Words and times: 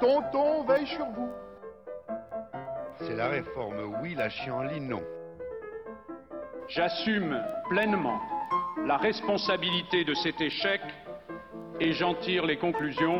tonton 0.00 0.64
veille 0.64 0.86
sur 0.86 1.06
vous. 1.06 1.30
C'est 2.98 3.14
la 3.14 3.28
réforme 3.28 3.94
oui, 4.02 4.14
la 4.14 4.28
chienlit 4.28 4.80
non. 4.80 5.02
J'assume 6.68 7.40
pleinement 7.68 8.20
la 8.86 8.96
responsabilité 8.96 10.04
de 10.04 10.14
cet 10.14 10.40
échec 10.40 10.80
et 11.80 11.92
j'en 11.92 12.14
tire 12.14 12.46
les 12.46 12.58
conclusions 12.58 13.18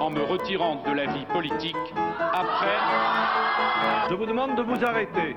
en 0.00 0.10
me 0.10 0.22
retirant 0.22 0.82
de 0.82 0.92
la 0.92 1.06
vie 1.06 1.26
politique 1.26 1.76
après. 2.18 2.78
Je 4.10 4.14
vous 4.14 4.26
demande 4.26 4.56
de 4.56 4.62
vous 4.62 4.84
arrêter. 4.84 5.36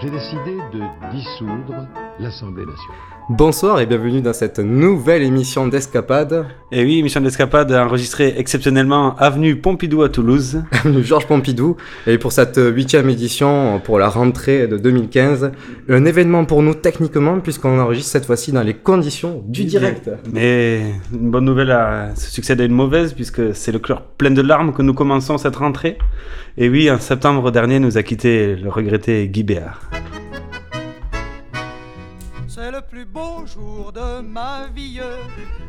J'ai 0.00 0.10
décidé 0.10 0.56
de 0.72 1.10
dissoudre 1.12 1.86
l'Assemblée 2.22 2.64
nationale. 2.64 2.96
Bonsoir 3.28 3.80
et 3.80 3.86
bienvenue 3.86 4.20
dans 4.20 4.32
cette 4.32 4.58
nouvelle 4.58 5.22
émission 5.22 5.68
d'Escapade. 5.68 6.44
Et 6.72 6.84
oui, 6.84 6.98
émission 6.98 7.20
d'Escapade 7.20 7.72
enregistrée 7.72 8.34
exceptionnellement 8.36 9.16
avenue 9.16 9.56
Pompidou 9.56 10.02
à 10.02 10.08
Toulouse. 10.08 10.62
Avenue 10.72 11.04
Georges 11.04 11.26
Pompidou. 11.26 11.76
Et 12.06 12.18
pour 12.18 12.32
cette 12.32 12.58
huitième 12.58 13.08
édition, 13.08 13.80
pour 13.84 13.98
la 13.98 14.08
rentrée 14.08 14.66
de 14.66 14.76
2015, 14.76 15.52
un 15.88 16.04
événement 16.04 16.44
pour 16.44 16.62
nous 16.62 16.74
techniquement 16.74 17.38
puisqu'on 17.40 17.78
enregistre 17.78 18.10
cette 18.10 18.26
fois-ci 18.26 18.50
dans 18.50 18.62
les 18.62 18.74
conditions 18.74 19.42
du 19.46 19.64
direct. 19.64 20.10
Mais 20.32 20.82
une 21.12 21.30
bonne 21.30 21.44
nouvelle 21.44 21.70
à, 21.70 22.14
se 22.16 22.30
succède 22.30 22.60
à 22.60 22.64
une 22.64 22.72
mauvaise 22.72 23.12
puisque 23.12 23.54
c'est 23.54 23.72
le 23.72 23.78
cœur 23.78 24.02
plein 24.02 24.32
de 24.32 24.42
larmes 24.42 24.72
que 24.72 24.82
nous 24.82 24.94
commençons 24.94 25.38
cette 25.38 25.56
rentrée. 25.56 25.96
Et 26.58 26.68
oui, 26.68 26.90
en 26.90 26.98
septembre 26.98 27.50
dernier 27.52 27.78
nous 27.78 27.98
a 27.98 28.02
quitté 28.02 28.56
le 28.56 28.68
regretté 28.68 29.28
Guy 29.28 29.44
Béard. 29.44 29.80
Plus 33.02 33.06
beau 33.06 33.46
jour 33.46 33.92
de 33.92 34.20
ma 34.22 34.66
vie. 34.74 35.00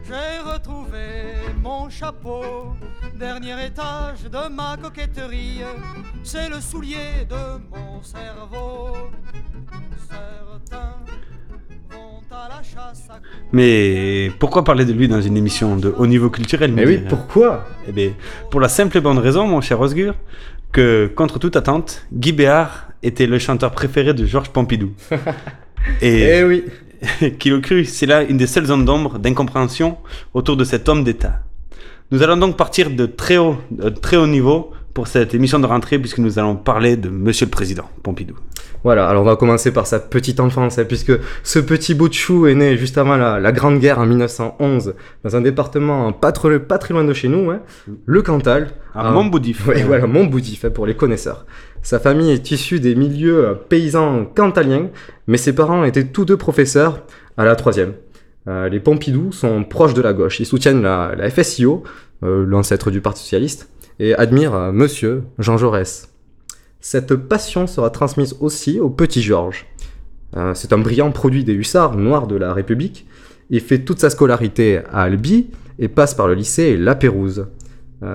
J'ai 0.08 0.52
retrouvé 0.52 1.34
mon 1.62 1.90
chapeau. 1.90 2.76
Dernier 3.18 3.66
étage 3.66 4.24
de 4.32 4.50
ma 4.50 4.78
coquetterie. 4.78 5.62
C'est 6.24 6.50
le 6.50 6.60
soulier 6.60 7.26
de 7.30 7.60
mon 7.72 8.02
cerveau. 8.04 9.10
Certains 10.10 10.96
vont 11.90 12.22
à 12.32 12.50
la 12.50 12.62
chasse 12.62 13.08
à... 13.10 13.20
Mais 13.52 14.32
pourquoi 14.40 14.64
parler 14.64 14.86
de 14.86 14.94
lui 14.94 15.08
dans 15.08 15.22
une 15.22 15.38
émission 15.38 15.76
de 15.76 15.94
haut 15.98 16.08
niveau 16.08 16.30
culturel 16.30 16.72
Mais 16.72 16.86
oui, 16.86 17.02
pourquoi? 17.10 17.66
Eh 17.88 17.92
bien, 17.92 18.12
pour 18.52 18.60
la 18.60 18.70
simple 18.70 18.98
et 18.98 19.02
bonne 19.02 19.20
raison, 19.20 19.48
mon 19.48 19.62
cher 19.62 19.80
Osgur, 19.80 20.14
que 20.72 21.12
contre 21.16 21.40
toute 21.40 21.56
attente, 21.56 22.06
Guy 22.12 22.32
Béard 22.32 22.90
était 23.02 23.28
le 23.28 23.40
chanteur 23.40 23.72
préféré 23.72 24.14
de 24.14 24.26
Georges 24.26 24.50
Pompidou. 24.50 24.94
Et, 26.02 26.40
eh 26.40 26.44
oui. 26.44 26.64
qui 27.40 27.50
le 27.50 27.60
cru, 27.60 27.86
c'est 27.86 28.06
là 28.06 28.24
une 28.24 28.38
des 28.38 28.48
seules 28.48 28.66
zones 28.66 28.86
d'ombre 28.86 29.20
d'incompréhension 29.20 29.98
autour 30.34 30.58
de 30.58 30.64
cet 30.64 30.90
homme 30.90 31.04
d'État. 31.04 31.42
Nous 32.12 32.22
allons 32.22 32.38
donc 32.38 32.58
partir 32.58 32.92
de 32.92 33.06
très 33.06 33.38
haut, 33.38 33.58
de 33.72 33.90
très 33.90 34.18
haut 34.18 34.28
niveau 34.28 34.72
pour 34.94 35.08
cette 35.08 35.34
émission 35.34 35.60
de 35.60 35.66
rentrée 35.66 35.98
puisque 35.98 36.20
nous 36.20 36.38
allons 36.38 36.56
parler 36.56 36.96
de 36.96 37.10
Monsieur 37.10 37.46
le 37.46 37.52
Président 37.52 37.90
Pompidou. 38.04 38.36
Voilà, 38.84 39.08
alors 39.08 39.24
on 39.24 39.26
va 39.26 39.38
commencer 39.38 39.72
par 39.72 39.88
sa 39.88 40.00
petite 40.00 40.42
enfance, 40.42 40.78
hein, 40.78 40.84
puisque 40.84 41.14
ce 41.44 41.60
petit 41.60 41.94
bout 41.94 42.10
de 42.10 42.14
chou 42.14 42.48
est 42.48 42.54
né 42.54 42.76
juste 42.76 42.98
avant 42.98 43.16
la, 43.16 43.52
Grande 43.54 43.80
Guerre 43.80 43.98
en 44.00 44.06
1911, 44.06 44.94
dans 45.24 45.36
un 45.38 45.42
département 45.42 46.12
pas, 46.12 46.34
trop, 46.34 46.60
pas 46.60 46.78
très 46.78 46.94
loin 46.94 47.06
de 47.06 47.14
chez 47.14 47.30
nous, 47.30 47.50
hein, 47.50 47.62
le 48.06 48.22
Cantal. 48.22 48.72
À 48.94 49.10
Montboudif. 49.12 49.68
Oui, 49.68 49.84
voilà, 49.84 50.06
Montboudif, 50.06 50.66
hein, 50.66 50.70
pour 50.70 50.86
les 50.86 50.96
connaisseurs. 50.96 51.46
Sa 51.84 52.00
famille 52.00 52.32
est 52.32 52.50
issue 52.50 52.80
des 52.80 52.96
milieux 52.96 53.46
euh, 53.46 53.54
paysans 53.56 54.26
cantaliens, 54.26 54.90
mais 55.28 55.38
ses 55.38 55.54
parents 55.54 55.84
étaient 55.84 56.06
tous 56.06 56.24
deux 56.24 56.38
professeurs 56.38 57.06
à 57.36 57.44
la 57.44 57.58
troisième. 57.58 57.94
Euh, 58.48 58.70
les 58.70 58.80
Pompidou 58.80 59.34
sont 59.34 59.66
proches 59.66 59.94
de 59.94 60.02
la 60.02 60.14
gauche, 60.14 60.40
ils 60.40 60.46
soutiennent 60.46 60.82
la, 60.82 61.30
FSIO, 61.30 61.84
euh, 62.24 62.46
l'ancêtre 62.46 62.90
du 62.90 63.02
Parti 63.02 63.24
Socialiste, 63.24 63.70
et 64.00 64.16
admirent 64.16 64.72
Monsieur 64.72 65.24
Jean 65.40 65.58
Jaurès. 65.58 66.10
Cette 66.80 67.16
passion 67.16 67.68
sera 67.68 67.90
transmise 67.90 68.38
aussi 68.40 68.80
au 68.80 68.90
petit 68.90 69.22
Georges. 69.22 69.66
C'est 70.56 70.74
un 70.74 70.80
brillant 70.80 71.12
produit 71.12 71.44
des 71.44 71.54
hussards 71.54 71.96
noirs 71.96 72.26
de 72.26 72.36
la 72.36 72.56
République. 72.56 73.06
Il 73.52 73.62
fait 73.62 73.86
toute 73.86 74.00
sa 74.00 74.10
scolarité 74.10 74.80
à 74.92 75.04
Albi 75.04 75.52
et 75.78 75.88
passe 75.88 76.16
par 76.16 76.28
le 76.28 76.34
lycée 76.34 76.76
La 76.76 76.96
Pérouse. 76.96 77.46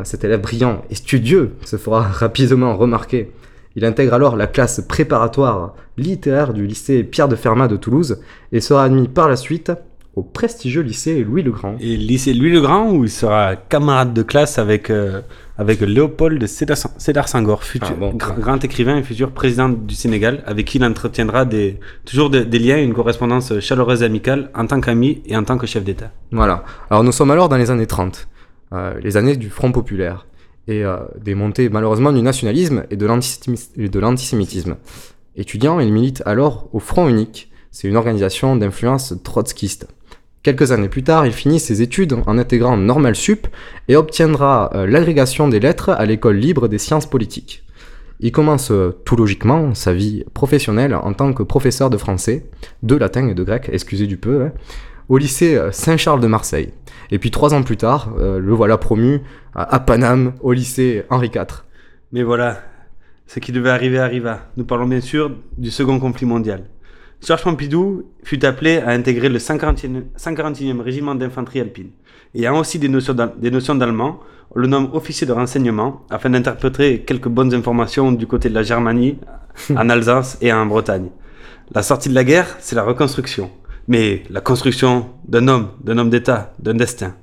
Cet 0.02 0.24
élève 0.24 0.40
brillant 0.40 0.82
et 0.90 0.96
studieux 0.96 1.52
se 1.64 1.76
fera 1.76 2.02
rapidement 2.02 2.76
remarquer. 2.76 3.30
Il 3.78 3.84
intègre 3.84 4.14
alors 4.14 4.34
la 4.34 4.48
classe 4.48 4.80
préparatoire 4.80 5.76
littéraire 5.96 6.52
du 6.52 6.66
lycée 6.66 7.04
Pierre 7.04 7.28
de 7.28 7.36
Fermat 7.36 7.68
de 7.68 7.76
Toulouse 7.76 8.20
et 8.50 8.60
sera 8.60 8.82
admis 8.82 9.06
par 9.06 9.28
la 9.28 9.36
suite 9.36 9.70
au 10.16 10.22
prestigieux 10.22 10.82
lycée 10.82 11.22
Louis 11.22 11.44
le 11.44 11.52
Grand. 11.52 11.76
Et 11.78 11.96
lycée 11.96 12.34
Louis 12.34 12.50
le 12.50 12.60
Grand 12.60 12.90
où 12.90 13.04
il 13.04 13.10
sera 13.10 13.54
camarade 13.54 14.12
de 14.14 14.22
classe 14.22 14.58
avec 14.58 14.90
euh, 14.90 15.20
avec 15.58 15.80
Léopold 15.80 16.44
Sédar 16.48 17.28
Senghor, 17.28 17.62
futur, 17.62 17.94
ah, 18.02 18.34
grand, 18.36 18.64
écrivain 18.64 18.96
et 18.96 19.04
futur 19.04 19.30
président 19.30 19.68
du 19.68 19.94
Sénégal, 19.94 20.42
avec 20.44 20.66
qui 20.66 20.78
il 20.78 20.84
entretiendra 20.84 21.44
des, 21.44 21.78
toujours 22.04 22.30
des, 22.30 22.58
liens 22.58 22.78
et 22.78 22.82
une 22.82 22.94
correspondance 22.94 23.60
chaleureuse 23.60 24.02
et 24.02 24.06
amicale 24.06 24.50
en 24.56 24.66
tant 24.66 24.80
qu'ami 24.80 25.22
et 25.24 25.36
en 25.36 25.44
tant 25.44 25.56
que 25.56 25.68
chef 25.68 25.84
d'État. 25.84 26.10
Voilà. 26.32 26.64
Alors 26.90 27.04
nous 27.04 27.12
sommes 27.12 27.30
alors 27.30 27.48
dans 27.48 27.56
les 27.56 27.70
années 27.70 27.86
30, 27.86 28.26
euh, 28.72 28.94
les 29.00 29.16
années 29.16 29.36
du 29.36 29.50
Front 29.50 29.70
populaire, 29.70 30.26
et 30.68 30.84
euh, 30.84 30.98
des 31.20 31.34
montées 31.34 31.68
malheureusement 31.68 32.12
du 32.12 32.22
nationalisme 32.22 32.84
et 32.90 32.96
de 32.96 33.98
l'antisémitisme. 33.98 34.76
Étudiant, 35.34 35.80
il 35.80 35.92
milite 35.92 36.22
alors 36.26 36.68
au 36.72 36.78
Front 36.78 37.08
unique, 37.08 37.50
c'est 37.70 37.88
une 37.88 37.96
organisation 37.96 38.54
d'influence 38.56 39.14
trotskiste. 39.24 39.88
Quelques 40.42 40.70
années 40.72 40.88
plus 40.88 41.02
tard, 41.02 41.26
il 41.26 41.32
finit 41.32 41.58
ses 41.58 41.82
études 41.82 42.14
en 42.26 42.38
intégrant 42.38 42.76
Normal 42.76 43.16
Sup 43.16 43.48
et 43.88 43.96
obtiendra 43.96 44.70
euh, 44.74 44.86
l'agrégation 44.86 45.48
des 45.48 45.60
lettres 45.60 45.90
à 45.90 46.06
l'école 46.06 46.36
libre 46.36 46.68
des 46.68 46.78
sciences 46.78 47.06
politiques. 47.06 47.64
Il 48.20 48.32
commence 48.32 48.70
euh, 48.70 48.96
tout 49.04 49.16
logiquement 49.16 49.74
sa 49.74 49.92
vie 49.92 50.24
professionnelle 50.34 50.94
en 50.94 51.12
tant 51.12 51.32
que 51.32 51.42
professeur 51.42 51.88
de 51.90 51.96
français, 51.96 52.46
de 52.82 52.94
latin 52.94 53.28
et 53.28 53.34
de 53.34 53.42
grec, 53.42 53.70
excusez 53.72 54.06
du 54.06 54.16
peu, 54.16 54.42
hein, 54.42 54.52
au 55.08 55.18
lycée 55.18 55.56
euh, 55.56 55.72
Saint-Charles 55.72 56.20
de 56.20 56.26
Marseille. 56.26 56.72
Et 57.10 57.18
puis 57.18 57.30
trois 57.30 57.54
ans 57.54 57.62
plus 57.62 57.78
tard, 57.78 58.12
le 58.18 58.52
voilà 58.52 58.76
promu 58.76 59.22
à 59.54 59.80
Paname, 59.80 60.34
au 60.42 60.52
lycée 60.52 61.04
Henri 61.08 61.30
IV. 61.34 61.64
Mais 62.12 62.22
voilà, 62.22 62.60
ce 63.26 63.40
qui 63.40 63.50
devait 63.50 63.70
arriver 63.70 63.98
arriva. 63.98 64.40
Nous 64.58 64.64
parlons 64.64 64.86
bien 64.86 65.00
sûr 65.00 65.30
du 65.56 65.70
second 65.70 65.98
conflit 65.98 66.26
mondial. 66.26 66.64
Georges 67.26 67.42
Pompidou 67.42 68.04
fut 68.22 68.44
appelé 68.44 68.78
à 68.78 68.90
intégrer 68.90 69.28
le 69.28 69.38
141e 69.38 70.80
régiment 70.80 71.14
d'infanterie 71.14 71.60
alpine. 71.60 71.90
Ayant 72.34 72.58
aussi 72.58 72.78
des 72.78 72.88
notions 72.88 73.74
d'allemand, 73.74 74.20
on 74.54 74.60
le 74.60 74.68
nomme 74.68 74.90
officier 74.92 75.26
de 75.26 75.32
renseignement 75.32 76.06
afin 76.10 76.30
d'interpréter 76.30 77.00
quelques 77.00 77.28
bonnes 77.28 77.52
informations 77.54 78.12
du 78.12 78.26
côté 78.26 78.48
de 78.48 78.54
la 78.54 78.62
Germanie, 78.62 79.18
en 79.74 79.90
Alsace 79.90 80.38
et 80.40 80.52
en 80.52 80.64
Bretagne. 80.66 81.08
La 81.74 81.82
sortie 81.82 82.08
de 82.08 82.14
la 82.14 82.24
guerre, 82.24 82.56
c'est 82.60 82.76
la 82.76 82.84
reconstruction. 82.84 83.50
Mais 83.88 84.22
la 84.30 84.40
construction 84.40 85.06
d'un 85.26 85.48
homme, 85.48 85.68
d'un 85.82 85.98
homme 85.98 86.10
d'État, 86.10 86.54
d'un 86.58 86.74
destin. 86.74 87.14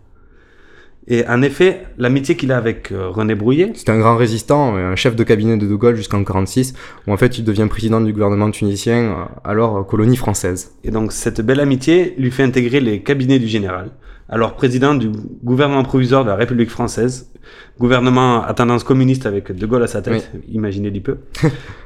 Et 1.08 1.26
en 1.28 1.44
effet, 1.44 1.86
l'amitié 2.00 2.36
qu'il 2.36 2.52
a 2.52 2.58
avec 2.58 2.92
euh, 2.92 3.10
René 3.10 3.36
Brouillet. 3.36 3.72
C'est 3.76 3.90
un 3.90 4.00
grand 4.00 4.18
résistant, 4.18 4.76
un 4.76 4.96
chef 4.96 5.16
de 5.16 5.24
cabinet 5.24 5.56
de 5.56 5.68
De 5.68 5.76
Gaulle 5.76 5.96
jusqu'en 5.96 6.18
1946, 6.18 6.74
où 7.06 7.14
en 7.14 7.18
fait 7.18 7.38
il 7.38 7.44
devient 7.44 7.68
président 7.70 8.02
du 8.02 8.12
gouvernement 8.12 8.50
tunisien, 8.50 8.96
euh, 8.96 9.14
alors 9.44 9.78
euh, 9.78 9.84
colonie 9.84 10.18
française. 10.18 10.72
Et 10.84 10.90
donc 10.90 11.12
cette 11.12 11.42
belle 11.42 11.60
amitié 11.60 12.16
lui 12.18 12.32
fait 12.32 12.42
intégrer 12.42 12.80
les 12.80 13.04
cabinets 13.04 13.38
du 13.38 13.48
général, 13.48 13.92
alors 14.30 14.56
président 14.56 14.96
du 14.96 15.12
gouvernement 15.44 15.84
provisoire 15.84 16.24
de 16.24 16.30
la 16.30 16.36
République 16.36 16.72
française, 16.72 17.32
gouvernement 17.80 18.44
à 18.44 18.56
tendance 18.56 18.84
communiste 18.84 19.28
avec 19.28 19.52
De 19.52 19.66
Gaulle 19.68 19.84
à 19.84 19.88
sa 19.88 20.02
tête, 20.02 20.32
imaginez 20.52 20.90
du 20.90 21.02
peu. 21.02 21.18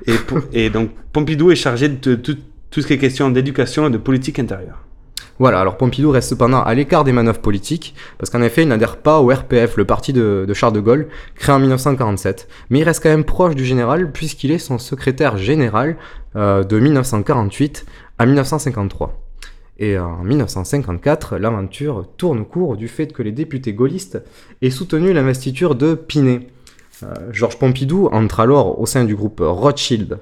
et, 0.07 0.13
et, 0.53 0.69
donc 0.69 0.91
Pompidou 1.11 1.51
est 1.51 1.57
chargé 1.57 1.89
de 1.89 2.15
tout 2.71 2.81
ce 2.81 2.87
qui 2.87 2.93
est 2.93 2.97
question 2.97 3.29
d'éducation 3.29 3.87
et 3.87 3.89
de 3.89 3.97
politique 3.97 4.39
intérieure. 4.39 4.85
Voilà, 5.39 5.61
alors 5.61 5.77
Pompidou 5.77 6.11
reste 6.11 6.29
cependant 6.29 6.61
à 6.61 6.73
l'écart 6.73 7.05
des 7.05 7.13
manœuvres 7.13 7.39
politiques, 7.39 7.95
parce 8.17 8.29
qu'en 8.29 8.41
effet, 8.41 8.63
il 8.63 8.67
n'adhère 8.67 8.97
pas 8.97 9.21
au 9.21 9.29
RPF, 9.29 9.77
le 9.77 9.85
parti 9.85 10.11
de, 10.11 10.45
Charles 10.53 10.73
de 10.73 10.81
Gaulle, 10.81 11.07
créé 11.35 11.55
en 11.55 11.59
1947, 11.59 12.49
mais 12.69 12.79
il 12.79 12.83
reste 12.83 13.01
quand 13.01 13.09
même 13.09 13.23
proche 13.23 13.55
du 13.55 13.63
général, 13.63 14.11
puisqu'il 14.11 14.51
est 14.51 14.57
son 14.57 14.77
secrétaire 14.77 15.37
général 15.37 15.95
euh, 16.35 16.65
de 16.65 16.77
1948 16.77 17.85
à 18.17 18.25
1953. 18.25 19.17
Et 19.77 19.97
en 19.97 20.23
1954, 20.23 21.37
l'aventure 21.37 22.05
tourne 22.17 22.43
court 22.43 22.75
du 22.75 22.89
fait 22.89 23.13
que 23.13 23.23
les 23.23 23.31
députés 23.31 23.71
gaullistes 23.71 24.21
aient 24.61 24.69
soutenu 24.69 25.13
l'investiture 25.13 25.75
de 25.75 25.93
Pinet. 25.93 26.47
Euh, 27.03 27.13
Georges 27.31 27.57
Pompidou 27.57 28.09
entre 28.11 28.41
alors 28.41 28.81
au 28.81 28.85
sein 28.85 29.05
du 29.05 29.15
groupe 29.15 29.41
Rothschild. 29.41 30.19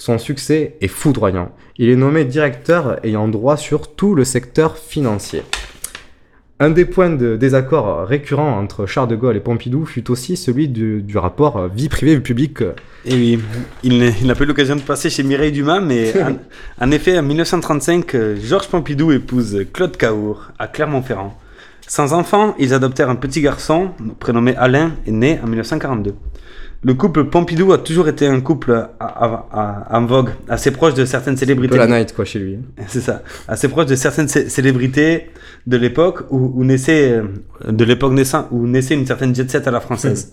Son 0.00 0.16
succès 0.16 0.76
est 0.80 0.88
foudroyant. 0.88 1.52
Il 1.76 1.90
est 1.90 1.94
nommé 1.96 2.24
directeur 2.24 3.04
ayant 3.04 3.28
droit 3.28 3.58
sur 3.58 3.94
tout 3.94 4.14
le 4.14 4.24
secteur 4.24 4.78
financier. 4.78 5.42
Un 6.58 6.70
des 6.70 6.86
points 6.86 7.10
de 7.10 7.36
désaccord 7.36 8.06
récurrents 8.06 8.58
entre 8.58 8.86
Charles 8.86 9.08
de 9.08 9.16
Gaulle 9.16 9.36
et 9.36 9.40
Pompidou 9.40 9.84
fut 9.84 10.10
aussi 10.10 10.38
celui 10.38 10.68
du, 10.68 11.02
du 11.02 11.18
rapport 11.18 11.68
vie 11.68 11.90
privée-vie 11.90 12.22
publique. 12.22 12.62
Et 13.04 13.14
oui, 13.14 13.40
il, 13.82 13.98
n'a- 13.98 14.12
il 14.22 14.26
n'a 14.26 14.34
pas 14.34 14.44
eu 14.44 14.46
l'occasion 14.46 14.76
de 14.76 14.80
passer 14.80 15.10
chez 15.10 15.22
Mireille 15.22 15.52
Dumas, 15.52 15.80
mais 15.80 16.14
en, 16.22 16.36
en 16.82 16.90
effet, 16.90 17.18
en 17.18 17.22
1935, 17.22 18.14
euh, 18.14 18.36
Georges 18.42 18.68
Pompidou 18.68 19.12
épouse 19.12 19.66
Claude 19.74 19.98
Caour 19.98 20.48
à 20.58 20.66
Clermont-Ferrand. 20.66 21.38
Sans 21.86 22.14
enfant, 22.14 22.54
ils 22.58 22.72
adoptèrent 22.72 23.10
un 23.10 23.16
petit 23.16 23.42
garçon 23.42 23.90
prénommé 24.18 24.56
Alain 24.56 24.92
et 25.06 25.10
né 25.12 25.40
en 25.42 25.46
1942. 25.46 26.14
Le 26.82 26.94
couple 26.94 27.24
Pompidou 27.24 27.72
a 27.72 27.78
toujours 27.78 28.08
été 28.08 28.26
un 28.26 28.40
couple 28.40 28.72
à- 28.72 28.90
à- 29.00 29.46
à- 29.90 29.98
en 29.98 30.06
vogue, 30.06 30.30
assez 30.48 30.70
proche 30.70 30.94
de 30.94 31.04
certaines 31.04 31.34
Un 31.34 31.36
célébrités. 31.36 31.72
peu 31.72 31.76
la 31.76 31.86
night 31.86 32.14
quoi 32.14 32.24
chez 32.24 32.38
lui. 32.38 32.58
C'est 32.88 33.02
ça. 33.02 33.22
Assez 33.48 33.68
proche 33.68 33.84
de 33.86 33.94
certaines 33.96 34.28
cé- 34.28 34.48
célébrités 34.48 35.26
de 35.66 35.76
l'époque 35.76 36.22
où, 36.30 36.52
où 36.54 36.64
naissait, 36.64 37.12
euh, 37.12 37.24
de 37.70 37.84
l'époque 37.84 38.12
naissant, 38.14 38.48
où 38.50 38.66
naissait 38.66 38.94
une 38.94 39.04
certaine 39.04 39.34
jet 39.34 39.50
set 39.50 39.68
à 39.68 39.70
la 39.70 39.80
française. 39.80 40.32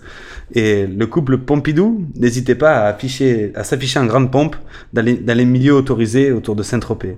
Et 0.56 0.88
le 0.88 1.06
couple 1.08 1.38
Pompidou 1.40 2.08
n'hésitait 2.16 2.56
pas 2.56 2.78
à 2.78 2.88
afficher, 2.88 3.52
à 3.56 3.66
s'afficher 3.66 4.00
en 4.00 4.06
grande 4.06 4.32
pompe 4.32 4.56
dans 4.94 5.02
les, 5.02 5.18
dans 5.18 5.36
les 5.38 5.44
milieux 5.44 5.74
autorisés 5.74 6.32
autour 6.32 6.56
de 6.56 6.64
Saint-Tropez. 6.64 7.18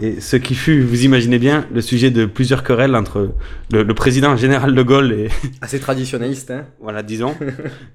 Et 0.00 0.20
ce 0.20 0.36
qui 0.36 0.54
fut, 0.54 0.80
vous 0.80 1.04
imaginez 1.04 1.38
bien, 1.38 1.66
le 1.72 1.80
sujet 1.82 2.10
de 2.10 2.24
plusieurs 2.24 2.64
querelles 2.64 2.96
entre 2.96 3.34
le, 3.72 3.82
le 3.82 3.94
président 3.94 4.34
général 4.36 4.74
de 4.74 4.82
Gaulle 4.82 5.12
et, 5.12 5.28
Assez 5.60 5.78
traditionnaliste, 5.78 6.50
hein 6.50 6.64
voilà, 6.82 7.02
disons, 7.02 7.34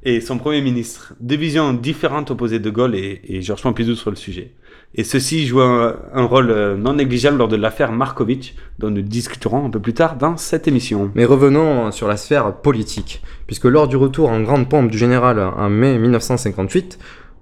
et 0.04 0.22
son 0.22 0.38
premier 0.38 0.62
ministre. 0.62 0.75
Deux 1.20 1.36
visions 1.36 1.74
différentes 1.74 2.32
opposées 2.32 2.60
de 2.60 2.70
Gaulle 2.70 2.96
et, 2.96 3.22
et 3.28 3.42
Georges 3.42 3.62
Pompidou 3.62 3.96
sur 3.96 4.10
le 4.10 4.16
sujet. 4.16 4.54
Et 4.96 5.04
ceci 5.04 5.46
joue 5.46 5.62
un, 5.62 5.98
un 6.14 6.24
rôle 6.24 6.52
euh, 6.52 6.78
non 6.78 6.94
négligeable 6.94 7.38
lors 7.38 7.48
de 7.48 7.56
l'affaire 7.58 7.92
Markovitch, 7.92 8.56
dont 8.80 8.90
nous 8.90 9.02
discuterons 9.02 9.66
un 9.66 9.70
peu 9.70 9.80
plus 9.80 9.94
tard 9.94 10.16
dans 10.16 10.38
cette 10.38 10.68
émission. 10.68 11.12
Mais 11.16 11.26
revenons 11.26 11.92
sur 11.92 12.08
la 12.08 12.18
sphère 12.18 12.56
politique, 12.56 13.22
puisque 13.46 13.66
lors 13.66 13.88
du 13.88 13.98
retour 13.98 14.30
en 14.30 14.42
grande 14.42 14.70
pompe 14.70 14.90
du 14.90 14.98
général 14.98 15.40
en 15.40 15.70
mai 15.70 15.98
1958, 15.98 16.98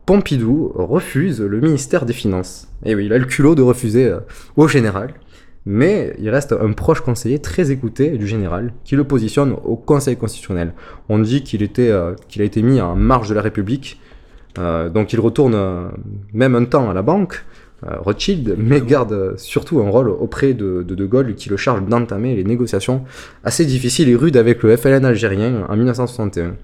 Pompidou 0.06 0.72
refuse 0.76 1.42
le 1.42 1.62
ministère 1.62 2.06
des 2.06 2.14
Finances. 2.14 2.68
Et 2.86 2.94
oui, 2.94 3.06
il 3.06 3.14
a 3.14 3.18
le 3.18 3.26
culot 3.26 3.56
de 3.56 3.62
refuser 3.62 4.06
euh, 4.06 4.20
au 4.58 4.68
général, 4.68 5.14
mais 5.66 6.16
il 6.20 6.30
reste 6.30 6.54
un 6.54 6.74
proche 6.74 7.02
conseiller 7.02 7.40
très 7.40 7.72
écouté 7.72 8.18
du 8.18 8.28
général, 8.28 8.74
qui 8.84 8.96
le 8.96 9.04
positionne 9.04 9.56
au 9.64 9.76
Conseil 9.76 10.18
constitutionnel. 10.18 10.74
On 11.10 11.20
dit 11.20 11.44
qu'il 11.44 11.68
euh, 11.80 12.16
a 12.38 12.44
été 12.44 12.62
mis 12.62 12.82
en 12.82 12.96
marge 12.96 13.30
de 13.30 13.34
la 13.34 13.42
République, 13.42 14.00
euh, 14.60 14.90
donc 14.90 15.14
il 15.14 15.20
retourne 15.20 15.56
euh, 15.56 15.88
même 16.34 16.56
un 16.56 16.66
temps 16.66 16.90
à 16.90 16.94
la 16.94 17.02
banque, 17.02 17.44
euh, 17.86 17.98
Rothschild, 18.00 18.56
mais 18.58 18.82
garde 18.82 19.36
surtout 19.38 19.82
un 19.82 19.90
rôle 19.90 20.10
auprès 20.10 20.54
de 20.54 20.84
de, 20.84 20.96
de 20.96 21.06
Gaulle 21.06 21.36
qui 21.36 21.50
le 21.50 21.58
charge 21.58 21.84
d'entamer 21.84 22.36
les 22.36 22.44
négociations 22.44 23.04
assez 23.44 23.66
difficiles 23.66 24.10
et 24.10 24.16
rudes 24.16 24.38
avec 24.38 24.64
le 24.64 24.76
FLN 24.78 25.06
algérien 25.06 25.66
en 25.68 25.76
1961. 25.76 26.56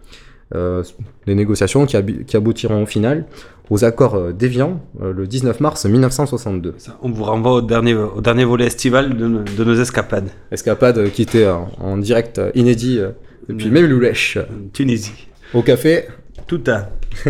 Euh, 0.55 0.81
des 1.27 1.35
négociations 1.35 1.85
qui, 1.85 1.95
aboutiront 2.35 2.81
au 2.81 2.85
final 2.87 3.25
aux 3.69 3.85
accords 3.85 4.15
euh, 4.15 4.31
d'Évian 4.33 4.81
euh, 4.99 5.13
le 5.13 5.27
19 5.27 5.59
mars 5.59 5.85
1962. 5.85 6.73
Ça, 6.79 6.97
On 7.03 7.11
vous 7.11 7.23
renvoie 7.23 7.51
au 7.53 7.61
dernier, 7.61 7.93
au 7.93 8.19
dernier 8.19 8.45
volet 8.45 8.65
estival 8.65 9.15
de, 9.15 9.27
nos- 9.27 9.43
de 9.43 9.63
nos 9.63 9.75
escapades. 9.75 10.29
Escapade 10.51 10.97
euh, 10.97 11.09
qui 11.09 11.21
était 11.21 11.47
en, 11.47 11.69
en 11.79 11.97
direct 11.97 12.39
euh, 12.39 12.49
inédit 12.55 12.97
euh, 12.97 13.11
depuis 13.47 13.69
même 13.69 13.85
euh, 13.91 14.43
Tunisie. 14.73 15.27
Au 15.53 15.61
café, 15.61 16.05
Tout 16.47 16.63
à. 16.67 16.89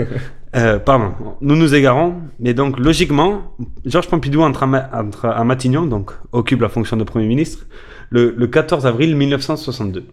Euh, 0.55 0.79
pardon, 0.79 1.11
nous 1.41 1.55
nous 1.55 1.75
égarons, 1.75 2.15
mais 2.39 2.55
donc 2.55 2.79
logiquement, 2.79 3.53
Georges 3.85 4.07
Pompidou 4.09 4.41
entre 4.41 4.63
à, 4.63 4.65
Ma- 4.65 4.89
entre 4.93 5.25
à 5.27 5.43
Matignon, 5.43 5.85
donc 5.85 6.09
occupe 6.31 6.61
la 6.61 6.69
fonction 6.69 6.97
de 6.97 7.03
Premier 7.03 7.27
ministre, 7.27 7.67
le, 8.09 8.33
le 8.35 8.47
14 8.47 8.87
avril 8.87 9.15
1962. 9.15 10.05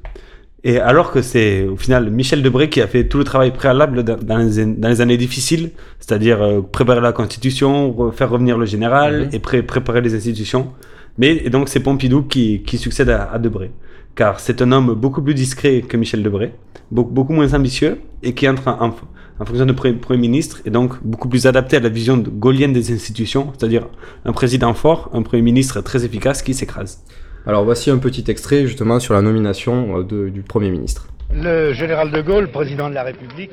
Et 0.64 0.80
alors 0.80 1.12
que 1.12 1.22
c'est 1.22 1.64
au 1.64 1.76
final 1.76 2.10
Michel 2.10 2.42
Debré 2.42 2.68
qui 2.68 2.80
a 2.80 2.86
fait 2.88 3.04
tout 3.06 3.18
le 3.18 3.24
travail 3.24 3.52
préalable 3.52 4.02
dans, 4.02 4.38
les, 4.38 4.64
dans 4.66 4.88
les 4.88 5.00
années 5.00 5.16
difficiles, 5.16 5.70
c'est-à-dire 6.00 6.42
euh, 6.42 6.60
préparer 6.60 7.00
la 7.00 7.12
Constitution, 7.12 7.90
re- 7.92 8.12
faire 8.12 8.30
revenir 8.30 8.58
le 8.58 8.66
général 8.66 9.26
Mhm. 9.26 9.28
et 9.32 9.38
pré- 9.38 9.62
préparer 9.62 10.00
les 10.00 10.14
institutions. 10.14 10.72
Mais 11.18 11.36
et 11.44 11.50
donc 11.50 11.68
c'est 11.68 11.80
Pompidou 11.80 12.22
qui, 12.22 12.62
qui 12.62 12.78
succède 12.78 13.10
à, 13.10 13.30
à 13.32 13.38
Debré, 13.38 13.70
car 14.16 14.40
c'est 14.40 14.60
un 14.60 14.72
homme 14.72 14.94
beaucoup 14.94 15.22
plus 15.22 15.34
discret 15.34 15.82
que 15.82 15.96
Michel 15.96 16.22
Debré, 16.22 16.52
beaucoup, 16.90 17.12
beaucoup 17.12 17.32
moins 17.32 17.52
ambitieux 17.54 17.98
et 18.22 18.32
qui 18.34 18.48
entre 18.48 18.66
en, 18.68 18.92
en 19.38 19.44
fonction 19.44 19.66
de 19.66 19.72
pre- 19.72 19.96
Premier 19.96 20.18
ministre 20.20 20.62
et 20.66 20.70
donc 20.70 20.94
beaucoup 21.04 21.28
plus 21.28 21.46
adapté 21.46 21.76
à 21.76 21.80
la 21.80 21.90
vision 21.90 22.16
gaulienne 22.16 22.72
des 22.72 22.92
institutions, 22.92 23.52
c'est-à-dire 23.56 23.86
un 24.24 24.32
président 24.32 24.74
fort, 24.74 25.10
un 25.14 25.22
Premier 25.22 25.42
ministre 25.42 25.80
très 25.80 26.04
efficace 26.04 26.42
qui 26.42 26.54
s'écrase. 26.54 27.04
Alors 27.46 27.64
voici 27.64 27.90
un 27.90 27.98
petit 27.98 28.24
extrait 28.28 28.66
justement 28.66 28.98
sur 29.00 29.14
la 29.14 29.22
nomination 29.22 29.98
euh, 29.98 30.02
de- 30.02 30.28
du 30.28 30.42
Premier 30.42 30.70
ministre. 30.70 31.08
Le 31.32 31.72
général 31.72 32.10
de 32.10 32.20
Gaulle, 32.22 32.48
président 32.50 32.88
de 32.88 32.94
la 32.94 33.02
République, 33.02 33.50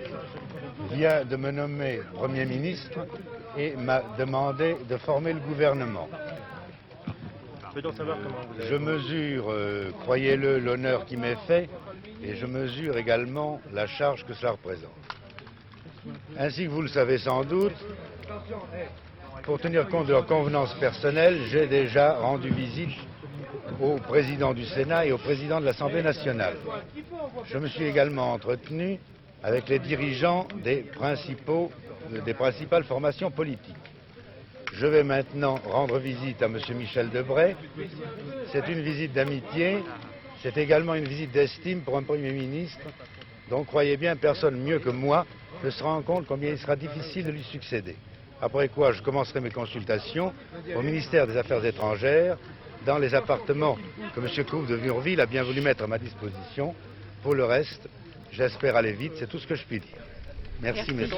vient 0.94 1.24
de 1.26 1.36
me 1.36 1.52
nommer 1.52 2.02
Premier 2.14 2.46
ministre 2.46 3.00
et 3.58 3.76
m'a 3.76 4.02
demandé 4.18 4.76
de 4.90 4.98
former 4.98 5.34
le 5.34 5.40
gouvernement. 5.40 6.08
Je 7.76 8.76
mesure, 8.76 9.46
euh, 9.50 9.90
croyez-le, 10.02 10.60
l'honneur 10.60 11.06
qui 11.06 11.18
m'est 11.18 11.38
fait 11.48 11.68
et 12.24 12.36
je 12.36 12.46
mesure 12.46 12.98
également 12.98 13.60
la 13.74 13.88
charge 13.88 14.24
que 14.26 14.34
cela 14.34 14.52
représente. 14.52 14.92
Ainsi 16.38 16.66
que 16.66 16.70
vous 16.70 16.82
le 16.84 16.88
savez 16.90 17.18
sans 17.18 17.44
doute, 17.44 17.74
pour 19.44 19.60
tenir 19.60 19.88
compte 19.88 20.06
de 20.08 20.12
leurs 20.12 20.26
convenances 20.28 20.74
personnelles, 20.76 21.40
j'ai 21.50 21.66
déjà 21.66 22.14
rendu 22.14 22.50
visite 22.50 22.92
au 23.82 23.98
président 23.98 24.54
du 24.54 24.66
Sénat 24.66 25.06
et 25.06 25.12
au 25.12 25.18
président 25.18 25.60
de 25.60 25.66
l'Assemblée 25.66 26.02
nationale. 26.02 26.56
Je 27.46 27.58
me 27.58 27.68
suis 27.68 27.86
également 27.86 28.34
entretenu 28.34 29.00
avec 29.44 29.68
les 29.70 29.80
dirigeants 29.80 30.48
des, 30.64 30.86
principales 32.34 32.84
formations 32.84 33.32
politiques. 33.32 33.76
Je 34.74 34.88
vais 34.88 35.04
maintenant 35.04 35.60
rendre 35.70 36.00
visite 36.00 36.42
à 36.42 36.46
M. 36.46 36.60
Michel 36.76 37.10
Debray. 37.10 37.56
C'est 38.52 38.68
une 38.68 38.82
visite 38.82 39.14
d'amitié, 39.14 39.78
c'est 40.42 40.58
également 40.58 40.96
une 40.96 41.08
visite 41.08 41.32
d'estime 41.32 41.82
pour 41.82 41.98
un 41.98 42.04
Premier 42.04 42.32
ministre. 42.32 42.86
Donc 43.50 43.68
croyez 43.68 43.98
bien, 43.98 44.16
personne 44.16 44.58
mieux 44.58 44.80
que 44.80 44.90
moi 44.90 45.26
ne 45.64 45.70
se 45.70 45.84
rend 45.84 46.02
compte 46.02 46.26
combien 46.26 46.50
il 46.50 46.58
sera 46.58 46.76
difficile 46.76 47.26
de 47.26 47.32
lui 47.32 47.44
succéder. 47.44 47.96
Après 48.42 48.68
quoi, 48.68 48.92
je 48.92 49.02
commencerai 49.02 49.40
mes 49.40 49.52
consultations 49.52 50.34
au 50.76 50.82
ministère 50.82 51.28
des 51.28 51.38
Affaires 51.38 51.64
étrangères, 51.64 52.38
dans 52.86 52.98
les 52.98 53.16
appartements 53.16 53.78
que 54.16 54.20
M. 54.20 54.46
Couve 54.46 54.68
de 54.68 54.78
Murville 54.78 55.22
a 55.22 55.26
bien 55.26 55.44
voulu 55.44 55.62
mettre 55.62 55.84
à 55.84 55.88
ma 55.88 55.98
disposition. 55.98 56.74
Pour 57.22 57.36
le 57.36 57.46
reste, 57.46 57.88
j'espère 58.32 58.76
aller 58.76 58.94
vite, 58.94 59.14
c'est 59.18 59.30
tout 59.30 59.40
ce 59.40 59.48
que 59.48 59.56
je 59.56 59.64
puis 59.64 59.80
dire. 59.80 59.98
Merci, 60.62 60.94
messieurs. 60.94 61.18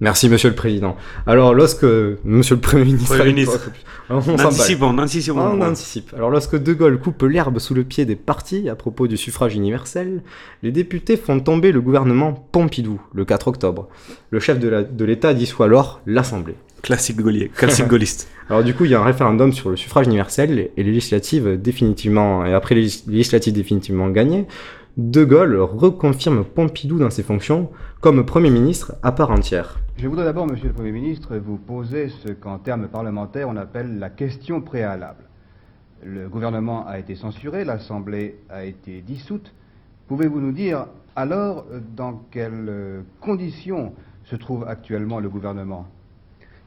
Merci 0.00 0.28
Monsieur 0.28 0.48
le 0.48 0.56
Président. 0.56 0.96
Alors 1.28 1.54
lorsque 1.54 1.84
Monsieur 2.24 2.56
le 2.56 2.60
Premier 2.60 2.86
ministre, 2.86 3.16
Premier 3.16 3.32
ministre. 3.32 3.70
on 4.10 4.20
s'emballe. 4.20 4.46
Anticipons, 4.46 4.98
anticipons. 4.98 5.38
Ah, 5.40 5.52
on 5.54 5.60
anticipe. 5.60 6.12
Alors 6.14 6.30
lorsque 6.30 6.56
De 6.56 6.72
Gaulle 6.72 6.98
coupe 6.98 7.22
l'herbe 7.22 7.60
sous 7.60 7.72
le 7.72 7.84
pied 7.84 8.04
des 8.04 8.16
partis 8.16 8.68
à 8.68 8.74
propos 8.74 9.06
du 9.06 9.16
suffrage 9.16 9.54
universel, 9.54 10.22
les 10.64 10.72
députés 10.72 11.16
font 11.16 11.38
tomber 11.38 11.70
le 11.70 11.80
gouvernement 11.80 12.32
Pompidou 12.32 13.00
le 13.14 13.24
4 13.24 13.46
octobre. 13.46 13.88
Le 14.30 14.40
chef 14.40 14.58
de 14.58 15.04
l'État 15.04 15.34
dissout 15.34 15.62
alors 15.62 16.00
l'Assemblée. 16.04 16.56
Classique 16.82 17.16
gaulier, 17.20 17.48
classique 17.48 17.86
gaulliste. 17.88 18.28
Alors 18.48 18.64
du 18.64 18.74
coup, 18.74 18.84
il 18.84 18.90
y 18.90 18.94
a 18.94 19.00
un 19.00 19.04
référendum 19.04 19.52
sur 19.52 19.70
le 19.70 19.76
suffrage 19.76 20.06
universel 20.06 20.70
et 20.76 20.82
les 20.82 20.92
législatives 20.92 21.60
définitivement 21.60 22.44
et 22.44 22.52
après 22.52 22.74
les 22.74 22.82
légis- 22.82 23.04
législatives 23.08 23.52
définitivement 23.54 24.08
gagnées, 24.10 24.46
De 24.96 25.24
Gaulle 25.24 25.56
reconfirme 25.58 26.44
Pompidou 26.44 26.98
dans 26.98 27.08
ses 27.10 27.22
fonctions 27.22 27.70
comme 28.00 28.26
Premier 28.26 28.50
ministre 28.50 28.94
à 29.02 29.12
part 29.12 29.30
entière. 29.30 29.78
Je 29.96 30.08
voudrais 30.08 30.24
d'abord, 30.24 30.46
Monsieur 30.46 30.68
le 30.68 30.74
Premier 30.74 30.90
ministre, 30.92 31.36
vous 31.36 31.56
poser 31.56 32.08
ce 32.08 32.32
qu'en 32.32 32.58
termes 32.58 32.88
parlementaires 32.88 33.48
on 33.48 33.56
appelle 33.56 33.98
la 34.00 34.10
question 34.10 34.60
préalable. 34.60 35.24
Le 36.04 36.28
gouvernement 36.28 36.84
a 36.86 36.98
été 36.98 37.14
censuré, 37.14 37.64
l'Assemblée 37.64 38.36
a 38.50 38.64
été 38.64 39.02
dissoute. 39.02 39.54
Pouvez-vous 40.08 40.40
nous 40.40 40.52
dire 40.52 40.86
alors 41.14 41.64
dans 41.96 42.24
quelles 42.32 43.04
conditions 43.20 43.92
se 44.24 44.34
trouve 44.34 44.64
actuellement 44.66 45.20
le 45.20 45.28
gouvernement? 45.28 45.86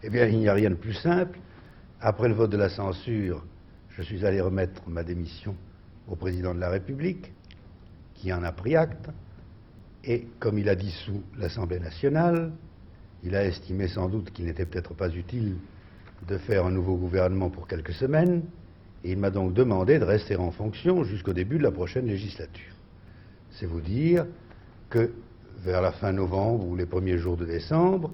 Eh 0.06 0.10
bien, 0.12 0.28
il 0.28 0.38
n'y 0.38 0.48
a 0.48 0.54
rien 0.54 0.70
de 0.70 0.76
plus 0.76 0.94
simple. 0.94 1.40
Après 2.00 2.28
le 2.28 2.36
vote 2.36 2.52
de 2.52 2.58
la 2.58 2.70
censure, 2.70 3.44
je 3.90 4.04
suis 4.04 4.24
allé 4.24 4.40
remettre 4.40 4.88
ma 4.88 5.04
démission 5.04 5.56
au 6.08 6.16
président 6.16 6.54
de 6.54 6.60
la 6.60 6.70
République, 6.70 7.34
qui 8.14 8.32
en 8.32 8.44
a 8.44 8.52
pris 8.52 8.76
acte. 8.76 9.10
Et 10.04 10.28
comme 10.40 10.60
il 10.60 10.70
a 10.70 10.76
dissous 10.76 11.24
l'Assemblée 11.40 11.80
nationale, 11.80 12.52
il 13.24 13.36
a 13.36 13.46
estimé 13.46 13.88
sans 13.88 14.08
doute 14.08 14.30
qu'il 14.30 14.46
n'était 14.46 14.68
peut-être 14.68 14.94
pas 14.94 15.10
utile 15.10 15.56
de 16.28 16.38
faire 16.38 16.68
un 16.68 16.72
nouveau 16.72 16.98
gouvernement 16.98 17.50
pour 17.50 17.68
quelques 17.68 17.94
semaines. 17.94 18.44
et 19.04 19.12
il 19.12 19.18
m'a 19.18 19.32
donc 19.32 19.56
demandé 19.56 19.98
de 19.98 20.06
rester 20.06 20.36
en 20.36 20.52
fonction 20.52 21.04
jusqu'au 21.04 21.34
début 21.34 21.58
de 21.58 21.64
la 21.64 21.72
prochaine 21.72 22.06
législature. 22.06 22.76
C'est 23.50 23.66
vous 23.66 23.82
dire 23.82 24.28
que 24.88 25.12
vers 25.64 25.82
la 25.82 25.92
fin 25.92 26.12
novembre 26.12 26.68
ou 26.68 26.76
les 26.76 26.86
premiers 26.86 27.18
jours 27.18 27.38
de 27.38 27.46
décembre, 27.46 28.12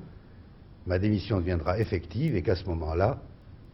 ma 0.88 1.00
démission 1.00 1.40
deviendra 1.40 1.80
effective 1.80 2.36
et 2.36 2.42
qu'à 2.42 2.56
ce 2.56 2.66
moment-là, 2.66 3.20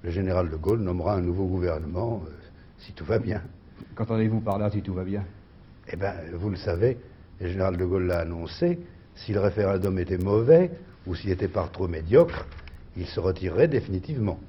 le 0.04 0.12
général 0.12 0.50
de 0.50 0.56
Gaulle 0.56 0.80
nommera 0.80 1.16
un 1.16 1.22
nouveau 1.22 1.46
gouvernement, 1.46 2.24
euh, 2.26 2.32
si 2.80 2.94
tout 2.94 3.06
va 3.06 3.20
bien. 3.20 3.42
Qu'entendez-vous 3.96 4.42
par 4.42 4.58
là 4.58 4.70
si 4.70 4.82
tout 4.82 4.94
va 4.94 5.04
bien? 5.04 5.24
Eh 5.92 5.96
bien, 5.96 6.14
vous 6.34 6.50
le 6.50 6.58
savez, 6.58 6.98
le 7.40 7.48
général 7.48 7.78
de 7.78 7.86
Gaulle 7.86 8.08
l'a 8.08 8.20
annoncé, 8.20 8.80
si 9.16 9.34
le 9.34 9.40
référendum 9.40 9.98
était 10.00 10.18
mauvais 10.18 10.72
ou 11.06 11.16
s'il 11.16 11.32
était 11.32 11.48
par 11.48 11.72
trop 11.72 11.88
médiocre, 11.88 12.46
il 12.96 13.08
se 13.08 13.20
retirerait 13.20 13.68
définitivement. 13.68 14.40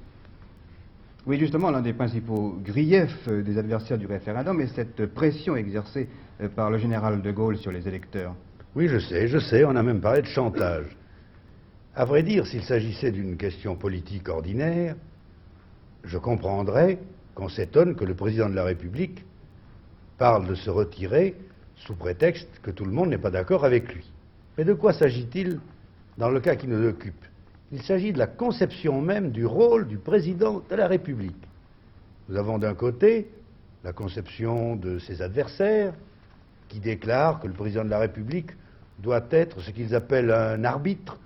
Oui, 1.26 1.38
justement, 1.38 1.70
l'un 1.70 1.82
des 1.82 1.92
principaux 1.92 2.56
griefs 2.64 3.28
euh, 3.28 3.42
des 3.42 3.58
adversaires 3.58 3.98
du 3.98 4.06
référendum 4.06 4.60
est 4.60 4.74
cette 4.74 5.06
pression 5.06 5.56
exercée 5.56 6.08
euh, 6.40 6.48
par 6.48 6.70
le 6.70 6.78
général 6.78 7.20
de 7.20 7.30
Gaulle 7.30 7.58
sur 7.58 7.70
les 7.70 7.86
électeurs. 7.86 8.34
Oui, 8.74 8.88
je 8.88 8.98
sais, 8.98 9.28
je 9.28 9.38
sais, 9.38 9.64
on 9.64 9.76
a 9.76 9.82
même 9.82 10.00
parlé 10.00 10.22
de 10.22 10.26
chantage. 10.26 10.86
À 11.98 12.04
vrai 12.04 12.22
dire, 12.22 12.46
s'il 12.46 12.62
s'agissait 12.62 13.10
d'une 13.10 13.36
question 13.36 13.74
politique 13.74 14.28
ordinaire, 14.28 14.94
je 16.04 16.16
comprendrais 16.16 17.00
qu'on 17.34 17.48
s'étonne 17.48 17.96
que 17.96 18.04
le 18.04 18.14
président 18.14 18.48
de 18.48 18.54
la 18.54 18.62
République 18.62 19.24
parle 20.16 20.46
de 20.46 20.54
se 20.54 20.70
retirer 20.70 21.34
sous 21.74 21.96
prétexte 21.96 22.60
que 22.62 22.70
tout 22.70 22.84
le 22.84 22.92
monde 22.92 23.08
n'est 23.08 23.18
pas 23.18 23.32
d'accord 23.32 23.64
avec 23.64 23.92
lui. 23.92 24.08
Mais 24.56 24.64
de 24.64 24.74
quoi 24.74 24.92
s'agit-il 24.92 25.58
dans 26.18 26.30
le 26.30 26.38
cas 26.38 26.54
qui 26.54 26.68
nous 26.68 26.86
occupe? 26.86 27.24
Il 27.72 27.82
s'agit 27.82 28.12
de 28.12 28.18
la 28.18 28.28
conception 28.28 29.00
même 29.00 29.32
du 29.32 29.44
rôle 29.44 29.88
du 29.88 29.98
président 29.98 30.62
de 30.70 30.76
la 30.76 30.86
République. 30.86 31.48
Nous 32.28 32.36
avons 32.36 32.58
d'un 32.58 32.74
côté 32.74 33.28
la 33.82 33.92
conception 33.92 34.76
de 34.76 35.00
ses 35.00 35.20
adversaires 35.20 35.94
qui 36.68 36.78
déclarent 36.78 37.40
que 37.40 37.48
le 37.48 37.54
président 37.54 37.84
de 37.84 37.90
la 37.90 37.98
République 37.98 38.52
doit 39.00 39.26
être 39.32 39.60
ce 39.60 39.72
qu'ils 39.72 39.96
appellent 39.96 40.30
un 40.30 40.62
arbitre. 40.62 41.18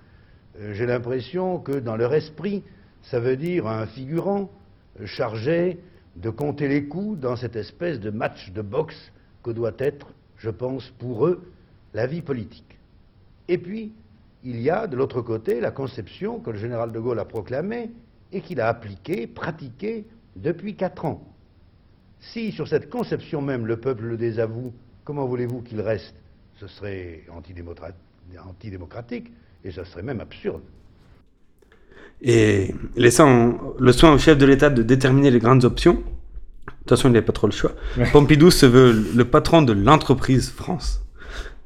Euh, 0.59 0.73
J'ai 0.73 0.85
l'impression 0.85 1.59
que 1.59 1.73
dans 1.73 1.95
leur 1.95 2.13
esprit, 2.13 2.63
ça 3.03 3.19
veut 3.19 3.37
dire 3.37 3.67
un 3.67 3.85
figurant 3.85 4.49
chargé 5.05 5.79
de 6.15 6.29
compter 6.29 6.67
les 6.67 6.85
coups 6.85 7.19
dans 7.19 7.35
cette 7.35 7.55
espèce 7.55 7.99
de 7.99 8.11
match 8.11 8.51
de 8.51 8.61
boxe 8.61 9.11
que 9.43 9.51
doit 9.51 9.73
être, 9.79 10.13
je 10.37 10.49
pense, 10.49 10.89
pour 10.99 11.25
eux, 11.25 11.43
la 11.93 12.07
vie 12.07 12.21
politique. 12.21 12.77
Et 13.47 13.57
puis, 13.57 13.91
il 14.43 14.61
y 14.61 14.69
a 14.69 14.87
de 14.87 14.95
l'autre 14.95 15.21
côté 15.21 15.59
la 15.59 15.71
conception 15.71 16.39
que 16.39 16.51
le 16.51 16.57
général 16.57 16.91
de 16.91 16.99
Gaulle 16.99 17.19
a 17.19 17.25
proclamée 17.25 17.91
et 18.31 18.41
qu'il 18.41 18.61
a 18.61 18.67
appliquée, 18.67 19.27
pratiquée 19.27 20.05
depuis 20.35 20.75
quatre 20.75 21.05
ans. 21.05 21.23
Si 22.19 22.51
sur 22.51 22.67
cette 22.67 22.89
conception 22.89 23.41
même 23.41 23.65
le 23.65 23.77
peuple 23.77 24.03
le 24.03 24.17
désavoue, 24.17 24.73
comment 25.03 25.25
voulez-vous 25.25 25.61
qu'il 25.61 25.81
reste? 25.81 26.15
Ce 26.55 26.67
serait 26.67 27.23
antidémocratique 27.29 29.31
et 29.63 29.71
ce 29.71 29.83
serait 29.83 30.03
même 30.03 30.19
absurde. 30.21 30.61
Et 32.21 32.73
laissant 32.95 33.75
le 33.79 33.91
soin 33.91 34.13
au 34.13 34.17
chef 34.17 34.37
de 34.37 34.45
l'État 34.45 34.69
de 34.69 34.83
déterminer 34.83 35.31
les 35.31 35.39
grandes 35.39 35.65
options, 35.65 35.95
de 35.95 36.71
toute 36.79 36.89
façon, 36.89 37.09
il 37.09 37.13
n'a 37.13 37.21
pas 37.21 37.33
trop 37.33 37.47
le 37.47 37.53
choix. 37.53 37.71
Pompidou 38.11 38.51
se 38.51 38.65
veut 38.65 38.91
le 39.15 39.25
patron 39.25 39.61
de 39.61 39.73
l'entreprise 39.73 40.49
France. 40.49 41.01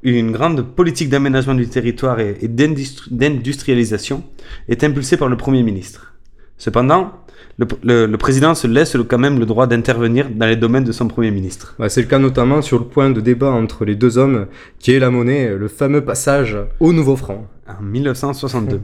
Une 0.02 0.30
grande 0.30 0.62
politique 0.62 1.08
d'aménagement 1.08 1.54
du 1.54 1.68
territoire 1.68 2.20
et, 2.20 2.38
et 2.40 2.48
d'industrialisation 2.48 4.24
est 4.68 4.84
impulsée 4.84 5.16
par 5.16 5.28
le 5.28 5.36
Premier 5.36 5.64
ministre. 5.64 6.14
Cependant, 6.56 7.12
le, 7.58 7.66
le- 7.82 8.06
le 8.06 8.16
président 8.18 8.54
se 8.54 8.66
laisse 8.66 8.96
quand 9.08 9.18
même 9.18 9.38
le 9.38 9.46
droit 9.46 9.66
d'intervenir 9.66 10.28
dans 10.30 10.46
les 10.46 10.56
domaines 10.56 10.84
de 10.84 10.92
son 10.92 11.08
Premier 11.08 11.30
ministre. 11.30 11.74
C'est 11.88 12.02
le 12.02 12.06
cas 12.06 12.18
notamment 12.18 12.62
sur 12.62 12.78
le 12.78 12.84
point 12.84 13.10
de 13.10 13.20
débat 13.20 13.50
entre 13.50 13.84
les 13.84 13.94
deux 13.96 14.16
hommes, 14.18 14.46
qui 14.78 14.92
est 14.92 14.98
la 14.98 15.10
monnaie, 15.10 15.54
le 15.56 15.68
fameux 15.68 16.04
passage 16.04 16.56
au 16.80 16.92
nouveau 16.92 17.16
franc. 17.16 17.46
En 17.68 17.82
1962. 17.82 18.80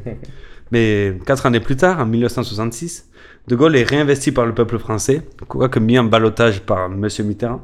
Mais 0.73 1.17
quatre 1.27 1.47
années 1.47 1.61
plus 1.61 1.77
tard, 1.77 2.01
en 2.01 2.07
1966, 2.07 3.07
De 3.47 3.57
Gaulle 3.57 3.77
est 3.77 3.83
réinvesti 3.85 4.33
par 4.33 4.47
le 4.47 4.55
peuple 4.55 4.79
français, 4.79 5.21
quoique 5.49 5.79
mis 5.79 5.99
en 5.99 6.05
balotage 6.05 6.63
par 6.63 6.87
M. 6.87 7.07
Mitterrand, 7.25 7.61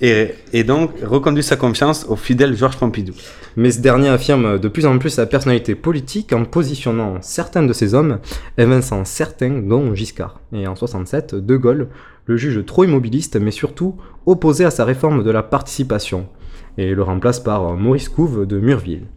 et, 0.00 0.62
donc 0.62 0.92
reconduit 1.02 1.42
sa 1.42 1.56
confiance 1.56 2.06
au 2.08 2.14
fidèle 2.14 2.56
Georges 2.56 2.76
Pompidou. 2.76 3.12
Mais 3.56 3.72
ce 3.72 3.80
dernier 3.80 4.08
affirme 4.08 4.60
de 4.60 4.68
plus 4.68 4.86
en 4.86 4.98
plus 4.98 5.10
sa 5.10 5.26
personnalité 5.26 5.74
politique 5.74 6.32
en 6.32 6.44
positionnant 6.44 7.16
certains 7.22 7.64
de 7.64 7.72
ses 7.72 7.94
hommes, 7.94 8.20
évinçant 8.56 9.04
certains, 9.04 9.60
dont 9.60 9.96
Giscard. 9.96 10.38
Et 10.52 10.68
en 10.68 10.76
67, 10.76 11.34
De 11.34 11.56
Gaulle 11.56 11.88
le 12.26 12.36
juge 12.36 12.64
trop 12.64 12.84
immobiliste, 12.84 13.34
mais 13.34 13.50
surtout 13.50 13.96
opposé 14.26 14.64
à 14.64 14.70
sa 14.70 14.84
réforme 14.84 15.24
de 15.24 15.30
la 15.32 15.42
participation, 15.42 16.28
et 16.78 16.94
le 16.94 17.02
remplace 17.02 17.40
par 17.40 17.74
Maurice 17.74 18.08
Couve 18.08 18.46
de 18.46 18.60
Murville. 18.60 19.08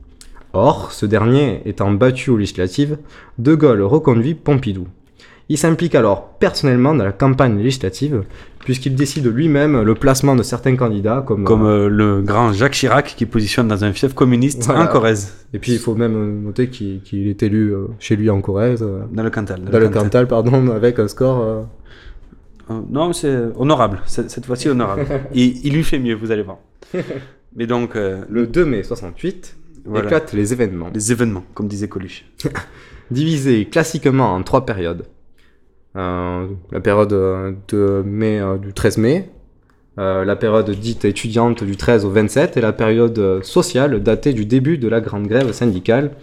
Or, 0.53 0.91
ce 0.91 1.05
dernier 1.05 1.61
étant 1.65 1.91
battu 1.91 2.31
aux 2.31 2.37
législatives, 2.37 2.97
De 3.37 3.53
Gaulle 3.53 3.83
reconduit 3.83 4.33
Pompidou. 4.33 4.87
Il 5.49 5.57
s'implique 5.57 5.93
alors 5.95 6.29
personnellement 6.39 6.95
dans 6.95 7.03
la 7.03 7.11
campagne 7.11 7.57
législative, 7.57 8.23
puisqu'il 8.59 8.95
décide 8.95 9.25
lui-même 9.27 9.81
le 9.81 9.93
placement 9.93 10.35
de 10.35 10.43
certains 10.43 10.75
candidats 10.77 11.23
comme... 11.27 11.43
Comme 11.43 11.65
euh, 11.65 11.89
le 11.89 12.21
grand 12.21 12.53
Jacques 12.53 12.73
Chirac 12.73 13.13
qui 13.17 13.25
positionne 13.25 13.67
dans 13.67 13.83
un 13.83 13.91
fief 13.91 14.13
communiste 14.13 14.63
Voilà. 14.65 14.83
en 14.83 14.87
Corrèze. 14.87 15.45
Et 15.53 15.59
puis 15.59 15.73
il 15.73 15.79
faut 15.79 15.95
même 15.95 16.43
noter 16.43 16.69
qu'il 16.69 17.27
est 17.27 17.43
élu 17.43 17.73
euh, 17.75 17.87
chez 17.99 18.15
lui 18.15 18.29
en 18.29 18.39
Corrèze. 18.41 18.81
euh, 18.81 19.01
Dans 19.11 19.23
le 19.23 19.29
Cantal. 19.29 19.61
Dans 19.65 19.79
le 19.79 19.89
Cantal, 19.89 20.27
pardon, 20.27 20.69
avec 20.75 20.97
un 20.99 21.07
score... 21.09 21.41
euh, 21.41 21.61
Euh, 22.71 22.79
non, 22.89 23.11
c'est 23.11 23.35
honorable. 23.57 23.99
Cette, 24.05 24.45
fois-ci, 24.45 24.69
honorable. 24.69 25.05
il, 25.33 25.65
il 25.65 25.73
lui 25.73 25.83
fait 25.83 25.99
mieux, 25.99 26.15
vous 26.15 26.31
allez 26.31 26.43
voir. 26.43 26.59
Mais 27.57 27.67
donc. 27.67 27.97
euh, 27.97 28.23
Le 28.29 28.47
2 28.47 28.63
mai 28.65 28.83
68 28.83 29.57
Voilà. 29.85 30.05
éclatent 30.05 30.31
les 30.31 30.53
événements. 30.53 30.89
Les 30.93 31.11
événements, 31.11 31.43
comme 31.53 31.67
disait 31.67 31.89
Coluche. 31.89 32.23
Divisés 33.11 33.65
classiquement 33.65 34.33
en 34.33 34.41
trois 34.43 34.65
périodes. 34.65 35.03
Euh, 35.95 36.47
la 36.71 36.79
période 36.79 37.13
euh, 37.13 37.53
de 37.67 38.01
mai, 38.05 38.39
euh, 38.39 38.57
du 38.57 38.73
13 38.73 38.97
mai, 38.97 39.29
la 39.95 40.35
période 40.35 40.71
dite 40.71 41.05
étudiante 41.05 41.63
du 41.63 41.77
13 41.77 42.05
au 42.05 42.09
27 42.09 42.57
et 42.57 42.61
la 42.61 42.73
période 42.73 43.43
sociale 43.43 44.01
datée 44.01 44.33
du 44.33 44.43
début 44.43 44.79
de 44.79 44.87
la 44.87 45.01
grande 45.01 45.27
grève 45.27 45.51
syndicale 45.51 46.13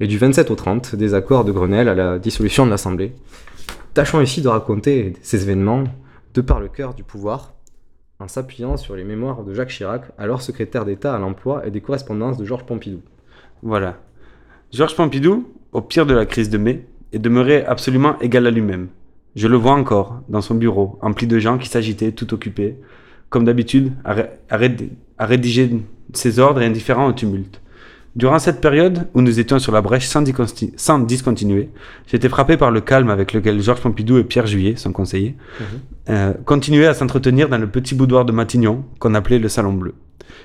et 0.00 0.08
du 0.08 0.18
27 0.18 0.50
au 0.50 0.56
30 0.56 0.96
des 0.96 1.14
accords 1.14 1.44
de 1.44 1.52
Grenelle 1.52 1.88
à 1.88 1.94
la 1.94 2.18
dissolution 2.18 2.66
de 2.66 2.72
l'Assemblée. 2.72 3.12
Tâchons 3.94 4.20
ici 4.20 4.42
de 4.42 4.48
raconter 4.48 5.12
ces 5.22 5.44
événements 5.44 5.84
de 6.34 6.40
par 6.40 6.58
le 6.58 6.66
cœur 6.66 6.94
du 6.94 7.04
pouvoir 7.04 7.54
en 8.18 8.26
s'appuyant 8.26 8.76
sur 8.76 8.96
les 8.96 9.04
mémoires 9.04 9.44
de 9.44 9.54
Jacques 9.54 9.70
Chirac, 9.70 10.02
alors 10.18 10.42
secrétaire 10.42 10.84
d'État 10.84 11.14
à 11.14 11.18
l'emploi 11.18 11.64
et 11.64 11.70
des 11.70 11.80
correspondances 11.80 12.36
de 12.36 12.44
Georges 12.44 12.66
Pompidou. 12.66 13.00
Voilà. 13.62 13.98
Georges 14.72 14.96
Pompidou, 14.96 15.52
au 15.70 15.82
pire 15.82 16.04
de 16.04 16.14
la 16.14 16.26
crise 16.26 16.50
de 16.50 16.58
mai, 16.58 16.84
est 17.12 17.20
demeuré 17.20 17.64
absolument 17.64 18.18
égal 18.18 18.48
à 18.48 18.50
lui-même. 18.50 18.88
Je 19.36 19.48
le 19.48 19.56
vois 19.56 19.72
encore, 19.72 20.20
dans 20.28 20.40
son 20.40 20.54
bureau, 20.54 20.98
empli 21.02 21.26
de 21.26 21.38
gens 21.38 21.58
qui 21.58 21.68
s'agitaient, 21.68 22.12
tout 22.12 22.32
occupés, 22.34 22.76
comme 23.30 23.44
d'habitude, 23.44 23.92
à, 24.04 24.12
ré- 24.14 24.30
à 24.48 24.56
ré- 24.56 24.90
à 25.18 25.26
rédiger 25.26 25.70
ses 26.12 26.38
ordres 26.38 26.62
et 26.62 26.66
indifférents 26.66 27.06
au 27.08 27.12
tumulte. 27.12 27.60
Durant 28.14 28.38
cette 28.38 28.60
période 28.60 29.08
où 29.14 29.22
nous 29.22 29.40
étions 29.40 29.58
sur 29.58 29.72
la 29.72 29.80
brèche 29.80 30.06
sans, 30.06 30.22
sans 30.76 30.98
discontinuer, 31.00 31.68
j'étais 32.06 32.28
frappé 32.28 32.56
par 32.56 32.70
le 32.70 32.80
calme 32.80 33.10
avec 33.10 33.32
lequel 33.32 33.60
Georges 33.60 33.80
Pompidou 33.80 34.18
et 34.18 34.22
Pierre 34.24 34.46
Juillet, 34.46 34.74
son 34.76 34.92
conseiller, 34.92 35.34
euh, 36.10 36.32
continuaient 36.44 36.86
à 36.86 36.94
s'entretenir 36.94 37.48
dans 37.48 37.58
le 37.58 37.66
petit 37.66 37.96
boudoir 37.96 38.24
de 38.24 38.30
Matignon 38.30 38.84
qu'on 39.00 39.14
appelait 39.16 39.40
le 39.40 39.48
Salon 39.48 39.72
Bleu. 39.72 39.94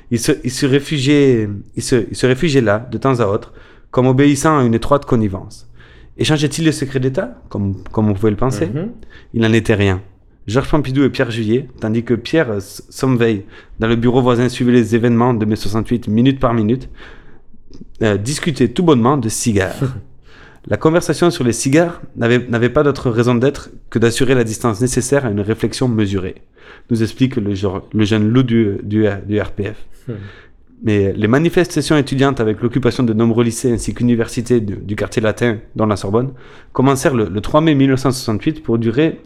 Ils 0.10 0.18
se, 0.20 0.32
ils 0.44 0.50
se 0.50 0.66
réfugiaient, 0.66 1.48
ils 1.76 1.84
se, 1.84 2.08
ils 2.10 2.16
se 2.16 2.26
réfugiaient 2.26 2.62
là, 2.62 2.88
de 2.92 2.98
temps 2.98 3.20
à 3.20 3.28
autre, 3.28 3.54
comme 3.92 4.08
obéissant 4.08 4.58
à 4.58 4.64
une 4.64 4.74
étroite 4.74 5.06
connivence. 5.06 5.69
Échangeait-il 6.20 6.66
le 6.66 6.72
secret 6.72 7.00
d'État, 7.00 7.42
comme, 7.50 7.82
comme 7.92 8.10
on 8.10 8.14
pouvait 8.14 8.30
le 8.32 8.36
penser? 8.38 8.68
Mhm. 8.68 8.90
Il 9.34 9.42
n'en 9.42 9.52
était 9.54 9.74
rien. 9.76 10.02
Georges 10.48 10.70
Pompidou 10.70 11.04
et 11.04 11.10
Pierre 11.10 11.32
Juillet, 11.32 11.68
tandis 11.80 12.04
que 12.04 12.14
Pierre 12.14 12.52
euh, 12.52 12.60
Sommeil, 12.60 13.46
dans 13.80 13.88
le 13.88 13.96
bureau 13.96 14.22
voisin, 14.22 14.50
suivait 14.50 14.72
les 14.72 14.96
événements 14.96 15.34
de 15.34 15.46
mai 15.46 15.56
68 15.56 16.08
minute 16.08 16.40
par 16.40 16.54
minute, 16.54 16.90
euh, 18.04 18.18
discutaient 18.18 18.68
tout 18.70 18.84
bonnement 18.84 19.18
de 19.18 19.30
cigares. 19.30 19.76
La 20.68 20.76
conversation 20.78 21.32
sur 21.32 21.46
les 21.46 21.54
cigares 21.54 22.02
n'avait 22.18 22.46
n'avait 22.50 22.70
pas 22.70 22.84
d'autre 22.84 23.10
raison 23.10 23.34
d'être 23.34 23.70
que 23.90 23.98
d'assurer 23.98 24.36
la 24.36 24.44
distance 24.44 24.82
nécessaire 24.82 25.26
à 25.26 25.30
une 25.32 25.40
réflexion 25.40 25.88
mesurée, 25.88 26.36
nous 26.92 27.02
explique 27.02 27.38
le, 27.38 27.56
genre- 27.56 27.88
le 27.94 28.04
jeune 28.04 28.28
loup 28.30 28.44
du, 28.44 28.78
du, 28.84 29.06
du 29.26 29.40
RPF. 29.40 29.78
Mais 30.82 31.12
les 31.14 31.28
manifestations 31.28 31.98
étudiantes 31.98 32.40
avec 32.40 32.62
l'occupation 32.62 33.04
de 33.04 33.14
nombreux 33.14 33.44
lycées 33.44 33.72
ainsi 33.72 33.94
qu'universités 33.94 34.62
du, 34.62 34.96
quartier 34.96 35.22
latin, 35.22 35.58
dont 35.76 35.86
la 35.86 35.98
Sorbonne, 35.98 36.32
commencèrent 36.72 37.16
le, 37.16 37.26
le 37.26 37.42
3 37.42 37.60
mai 37.62 37.76
1968 37.76 38.64
pour 38.64 38.78
durer 38.78 39.20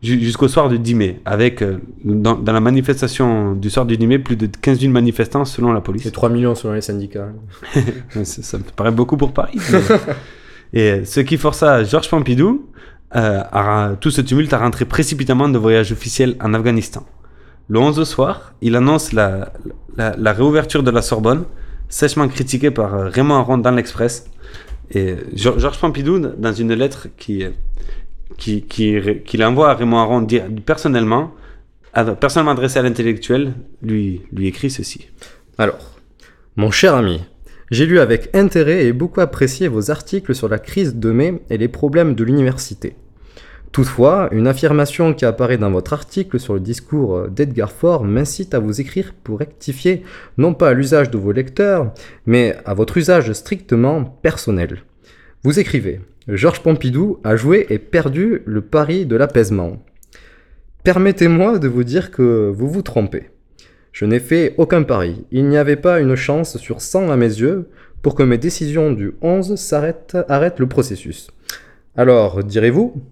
ju- 0.00 0.20
jusqu'au 0.20 0.46
soir 0.46 0.68
du 0.68 0.78
10 0.78 0.94
mai, 0.94 1.20
avec 1.24 1.60
euh, 1.62 1.78
dans, 2.04 2.36
dans 2.36 2.52
la 2.52 2.60
manifestation 2.60 3.54
du 3.54 3.68
soir 3.68 3.84
du 3.84 3.96
10 3.96 4.06
mai 4.06 4.18
plus 4.20 4.36
de 4.36 4.46
15 4.46 4.78
000 4.80 4.92
manifestants 4.92 5.44
selon 5.44 5.72
la 5.72 5.80
police. 5.80 6.06
Et 6.06 6.12
3 6.12 6.28
millions 6.28 6.54
selon 6.54 6.74
les 6.74 6.80
syndicats. 6.82 7.28
Ça, 8.10 8.24
ça 8.24 8.58
me 8.58 8.62
paraît 8.62 8.92
beaucoup 8.92 9.16
pour 9.16 9.32
Paris. 9.32 9.58
mais- 9.72 9.80
Et 10.74 11.04
ce 11.04 11.20
qui 11.20 11.36
força 11.36 11.84
Georges 11.84 12.08
Pompidou 12.08 12.68
euh, 13.16 13.42
à- 13.52 13.96
tout 14.00 14.10
ce 14.10 14.20
tumulte 14.22 14.52
à 14.54 14.58
rentrer 14.58 14.84
précipitamment 14.86 15.48
de 15.48 15.58
voyage 15.58 15.92
officiel 15.92 16.36
en 16.40 16.54
Afghanistan. 16.54 17.04
Le 17.68 17.78
11 17.78 17.98
au 17.98 18.04
soir, 18.04 18.54
il 18.60 18.76
annonce 18.76 19.12
la, 19.12 19.52
réouverture 19.98 20.82
de 20.82 20.90
la 20.90 21.02
Sorbonne, 21.02 21.44
sèchement 21.88 22.28
critiquée 22.28 22.70
par 22.70 22.94
euh, 22.94 23.08
Raymond 23.08 23.34
Aron 23.34 23.58
dans 23.58 23.70
l'Express. 23.70 24.26
Et 24.90 25.16
Geor- 25.34 25.58
Georges 25.58 25.78
Pompidou, 25.78 26.18
dans 26.18 26.52
une 26.52 26.74
lettre 26.74 27.08
qui, 27.16 27.44
qu'il 28.36 29.44
envoie 29.44 29.70
à 29.70 29.74
Raymond 29.74 29.98
Aron 29.98 30.26
personnellement, 30.66 31.32
personnellement 32.20 32.52
adressé 32.52 32.78
à 32.78 32.82
l'intellectuel, 32.82 33.54
lui, 33.82 34.22
lui 34.32 34.48
écrit 34.48 34.70
ceci. 34.70 35.08
Alors, 35.58 35.92
mon 36.56 36.70
cher 36.70 36.94
ami, 36.94 37.20
j'ai 37.70 37.86
lu 37.86 38.00
avec 38.00 38.34
intérêt 38.34 38.84
et 38.84 38.92
beaucoup 38.92 39.20
apprécié 39.20 39.68
vos 39.68 39.90
articles 39.90 40.34
sur 40.34 40.48
la 40.48 40.58
crise 40.58 40.96
de 40.96 41.10
mai 41.10 41.42
et 41.48 41.56
les 41.56 41.68
problèmes 41.68 42.14
de 42.14 42.24
l'université. 42.24 42.96
Toutefois, 43.72 44.28
une 44.32 44.46
affirmation 44.46 45.14
qui 45.14 45.24
apparaît 45.24 45.56
dans 45.56 45.70
votre 45.70 45.94
article 45.94 46.38
sur 46.38 46.52
le 46.52 46.60
discours 46.60 47.28
d'Edgar 47.28 47.72
Faure 47.72 48.04
m'incite 48.04 48.52
à 48.52 48.58
vous 48.58 48.82
écrire 48.82 49.14
pour 49.24 49.38
rectifier 49.38 50.02
non 50.36 50.52
pas 50.52 50.68
à 50.68 50.74
l'usage 50.74 51.10
de 51.10 51.16
vos 51.16 51.32
lecteurs, 51.32 51.94
mais 52.26 52.54
à 52.66 52.74
votre 52.74 52.98
usage 52.98 53.32
strictement 53.32 54.04
personnel. 54.04 54.82
Vous 55.42 55.58
écrivez 55.58 56.02
Georges 56.28 56.62
Pompidou 56.62 57.18
a 57.24 57.34
joué 57.34 57.66
et 57.70 57.78
perdu 57.78 58.42
le 58.44 58.60
pari 58.60 59.06
de 59.06 59.16
l'apaisement. 59.16 59.82
Permettez-moi 60.84 61.58
de 61.58 61.66
vous 61.66 61.82
dire 61.82 62.10
que 62.10 62.52
vous 62.54 62.68
vous 62.68 62.82
trompez. 62.82 63.30
Je 63.92 64.04
n'ai 64.04 64.20
fait 64.20 64.54
aucun 64.58 64.82
pari. 64.82 65.24
Il 65.30 65.48
n'y 65.48 65.56
avait 65.56 65.76
pas 65.76 66.00
une 66.00 66.14
chance 66.14 66.58
sur 66.58 66.82
100 66.82 67.10
à 67.10 67.16
mes 67.16 67.26
yeux 67.26 67.70
pour 68.02 68.14
que 68.14 68.22
mes 68.22 68.38
décisions 68.38 68.92
du 68.92 69.12
11 69.22 69.56
s'arrêtent, 69.56 70.18
arrêtent 70.28 70.60
le 70.60 70.68
processus. 70.68 71.30
Alors, 71.96 72.44
direz-vous 72.44 73.02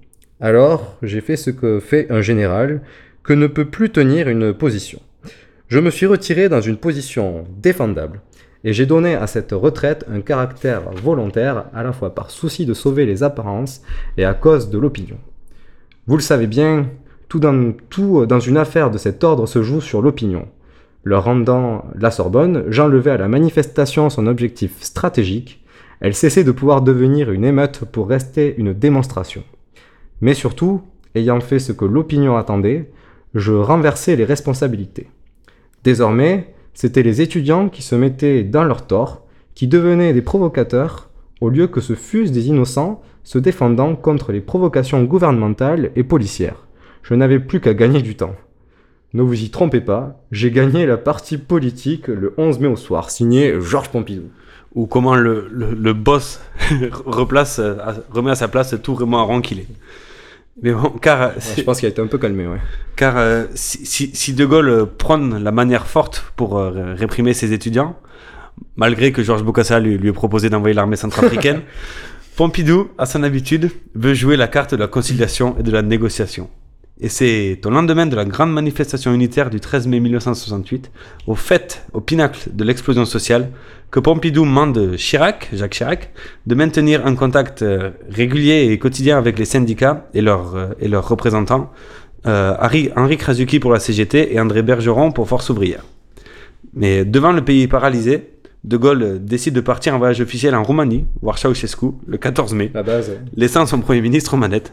Alors, 0.42 0.97
j'ai 1.02 1.20
fait 1.20 1.37
ce 1.37 1.50
que 1.50 1.80
fait 1.80 2.11
un 2.11 2.23
général, 2.23 2.80
que 3.23 3.35
ne 3.35 3.47
peut 3.47 3.66
plus 3.66 3.90
tenir 3.90 4.28
une 4.28 4.54
position. 4.54 5.00
Je 5.68 5.78
me 5.78 5.90
suis 5.90 6.06
retiré 6.06 6.49
dans 6.49 6.62
une 6.62 6.78
position 6.78 7.44
défendable, 7.59 8.23
et 8.64 8.73
j'ai 8.73 8.87
donné 8.87 9.14
à 9.14 9.26
cette 9.26 9.52
retraite 9.52 10.06
un 10.11 10.23
caractère 10.23 10.90
volontaire, 10.92 11.66
à 11.75 11.82
la 11.82 11.92
fois 11.92 12.14
par 12.14 12.30
souci 12.30 12.64
de 12.64 12.73
sauver 12.73 13.04
les 13.04 13.23
apparences 13.23 13.82
et 14.16 14.25
à 14.25 14.32
cause 14.32 14.70
de 14.70 14.78
l'opinion. 14.78 15.18
Vous 16.06 16.16
le 16.16 16.23
savez 16.23 16.47
bien, 16.47 16.88
tout 17.28 17.38
dans, 17.38 17.75
dans 18.26 18.40
une 18.40 18.56
affaire 18.56 18.90
de 18.90 18.97
cet 18.99 19.23
ordre 19.23 19.47
se 19.47 19.62
joue 19.62 19.82
sur 19.82 20.00
l'opinion. 20.00 20.49
Leur 21.04 21.25
rendant 21.25 21.85
la 21.99 22.11
Sorbonne, 22.11 22.64
j'enlevais 22.68 23.11
à 23.11 23.18
la 23.18 23.28
manifestation 23.28 24.09
son 24.09 24.26
objectif 24.26 24.80
stratégique, 24.80 25.62
elle 26.00 26.14
cessait 26.14 26.44
de 26.44 26.52
pouvoir 26.52 26.80
devenir 26.80 27.30
une 27.30 27.44
émeute 27.44 27.85
pour 27.85 28.09
rester 28.09 28.54
une 28.56 28.73
démonstration. 28.73 29.44
Mais 30.21 30.35
surtout, 30.35 30.83
ayant 31.15 31.41
fait 31.41 31.59
ce 31.59 31.73
que 31.73 31.85
l'opinion 31.85 32.37
attendait, 32.37 32.91
je 33.35 33.53
renversais 33.53 34.17
les 34.17 34.25
responsabilités. 34.25 35.09
Désormais, 35.85 36.55
c'étaient 36.75 37.03
les 37.03 37.21
étudiants 37.21 37.69
qui 37.69 37.83
se 37.83 37.95
mettaient 37.95 38.43
dans 38.43 38.65
leur 38.65 38.87
tort, 38.87 39.27
qui 39.55 39.67
devenaient 39.67 40.12
des 40.12 40.23
provocateurs, 40.23 41.11
au 41.41 41.49
lieu 41.49 41.67
que 41.67 41.81
ce 41.81 41.95
fussent 41.95 42.33
des 42.33 42.49
innocents 42.49 43.03
se 43.25 43.39
défendant 43.39 43.97
contre 43.97 44.33
les 44.33 44.41
provocations 44.41 45.03
gouvernementales 45.05 45.91
et 45.97 46.05
policières. 46.05 46.67
Je 47.03 47.15
n'avais 47.15 47.39
plus 47.39 47.61
qu'à 47.61 47.75
gagner 47.75 48.03
du 48.03 48.15
temps. 48.15 48.35
Ne 49.12 49.23
vous 49.23 49.43
y 49.43 49.50
trompez 49.50 49.81
pas, 49.81 50.23
j'ai 50.31 50.50
gagné 50.50 50.87
la 50.87 50.97
partie 50.97 51.39
politique 51.39 52.07
le 52.07 52.33
11 52.37 52.61
mai 52.61 52.69
au 52.69 52.77
soir, 52.77 53.11
signé 53.11 53.61
Georges 53.61 53.89
Pompidou. 53.89 54.31
Ou 54.77 54.87
comment 54.87 55.17
le, 55.17 55.93
boss 55.93 56.41
remet 57.07 58.31
à 58.31 58.35
sa 58.37 58.49
place 58.49 58.77
tout 58.83 58.95
Raymond 58.95 59.19
Aron 59.19 59.41
qu'il. 59.41 59.65
Mais 60.62 60.73
bon, 60.73 60.90
car, 60.90 61.23
euh, 61.23 61.28
je 61.57 61.62
pense 61.62 61.78
qu'il 61.78 61.87
a 61.87 61.90
été 61.90 62.02
un 62.02 62.07
peu 62.07 62.19
calmé, 62.19 62.47
ouais. 62.47 62.59
car 62.97 63.16
euh, 63.16 63.45
si, 63.54 63.87
si- 63.87 64.11
si 64.14 64.35
De 64.35 64.45
Gaulle 64.45 64.69
euh, 64.69 64.85
prône 64.87 65.42
la 65.42 65.52
manière 65.52 65.87
forte 65.87 66.33
pour 66.37 66.59
euh, 66.59 66.71
ré- 66.71 66.95
réprimer 66.95 67.33
ses 67.35 67.52
étudiants, 67.52 67.97
malgré 68.76 69.13
que 69.13 69.23
Georges 69.23 69.43
Bokassa 69.45 69.80
lui, 69.80 69.97
lui 69.97 70.08
ait 70.08 70.13
proposé 70.13 70.50
d'envoyer 70.50 70.75
l'armée 70.75 70.97
centrafricaine, 70.97 71.63
Pompidou, 72.36 72.89
à 72.99 73.06
son 73.06 73.23
habitude, 73.23 73.71
veut 73.95 74.15
jouer 74.15 74.36
la 74.36 74.49
carte 74.49 74.73
de 74.73 74.78
la 74.80 74.86
conciliation 74.86 75.56
et 75.58 75.63
de 75.63 75.71
la 75.71 75.82
négociation. 75.82 76.49
Et 77.02 77.08
c'est 77.08 77.60
au 77.65 77.71
lendemain 77.71 78.06
de 78.06 78.17
la 78.17 78.25
grande 78.25 78.52
manifestation 78.52 79.13
unitaire 79.15 79.50
du 79.50 79.60
13 79.60 79.86
mai 79.86 80.00
1968, 80.00 80.91
au 81.26 81.34
fait, 81.34 81.84
au 81.93 82.00
pinacle 82.00 82.49
de 82.52 82.65
l'explosion 82.65 83.04
sociale, 83.04 83.50
que 83.91 83.99
Pompidou 84.00 84.45
demande 84.45 84.97
Chirac, 84.97 85.49
Jacques 85.53 85.73
Chirac, 85.73 86.11
de 86.47 86.55
maintenir 86.55 87.07
un 87.07 87.15
contact 87.15 87.63
euh, 87.63 87.91
régulier 88.09 88.69
et 88.71 88.79
quotidien 88.79 89.19
avec 89.19 89.39
les 89.39 89.45
syndicats 89.45 90.09
et 90.15 90.21
leurs, 90.21 90.55
euh, 90.55 90.67
et 90.79 90.89
leurs 90.89 91.09
représentants, 91.09 91.71
euh, 92.26 92.55
Henri, 92.61 92.91
Henri 92.97 93.17
Krasuki 93.17 93.59
pour 93.61 93.73
la 93.73 93.81
CGT 93.81 94.33
et 94.35 94.39
André 94.41 94.63
Bergeron 94.63 95.11
pour 95.11 95.29
Force 95.29 95.49
ouvrière. 95.50 95.83
Mais 96.75 97.05
devant 97.05 97.33
le 97.33 97.43
pays 97.45 97.67
paralysé, 97.67 98.29
De 98.63 98.76
Gaulle 98.76 99.19
décide 99.25 99.55
de 99.55 99.61
partir 99.63 99.95
en 99.95 99.99
voyage 99.99 100.21
officiel 100.21 100.55
en 100.55 100.63
Roumanie, 100.63 101.07
voir 101.23 101.39
Ceausescu, 101.39 101.87
le 102.07 102.19
14 102.19 102.53
mai, 102.55 102.71
La 102.75 102.83
base, 102.83 103.09
ouais. 103.09 103.19
laissant 103.35 103.65
son 103.67 103.81
Premier 103.81 104.03
ministre 104.03 104.35
aux 104.35 104.37
manettes. 104.37 104.73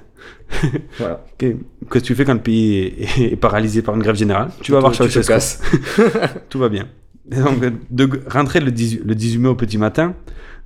Voilà. 0.99 1.25
Qu'est- 1.37 1.55
Qu'est-ce 1.89 2.03
que 2.03 2.05
tu 2.07 2.13
fais 2.15 2.25
quand 2.25 2.33
le 2.33 2.41
pays 2.41 2.77
est, 2.99 3.31
est 3.31 3.35
paralysé 3.37 3.81
par 3.81 3.95
une 3.95 4.03
grève 4.03 4.15
générale? 4.17 4.49
Tu 4.61 4.73
vas 4.73 4.79
voir 4.81 4.93
Ceausescu. 4.93 5.33
Tout 6.49 6.59
va 6.59 6.67
bien. 6.69 6.85
Donc, 7.31 7.59
de, 7.91 8.09
rentrer 8.29 8.59
le 8.59 8.71
18, 8.71 9.01
le 9.05 9.15
18 9.15 9.37
mai 9.39 9.49
au 9.49 9.55
petit 9.55 9.77
matin, 9.77 10.13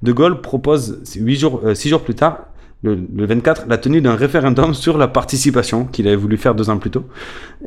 De 0.03 0.11
Gaulle 0.11 0.41
propose 0.41 0.99
6 1.03 1.35
jours, 1.35 1.61
euh, 1.63 1.73
six 1.75 1.89
jours 1.89 2.01
plus 2.01 2.15
tard, 2.15 2.47
le, 2.83 2.97
le 3.15 3.25
24, 3.27 3.65
la 3.69 3.77
tenue 3.77 4.01
d'un 4.01 4.15
référendum 4.15 4.73
sur 4.73 4.97
la 4.97 5.07
participation 5.07 5.85
qu'il 5.85 6.07
avait 6.07 6.15
voulu 6.15 6.37
faire 6.37 6.55
deux 6.55 6.69
ans 6.71 6.77
plus 6.79 6.89
tôt, 6.89 7.05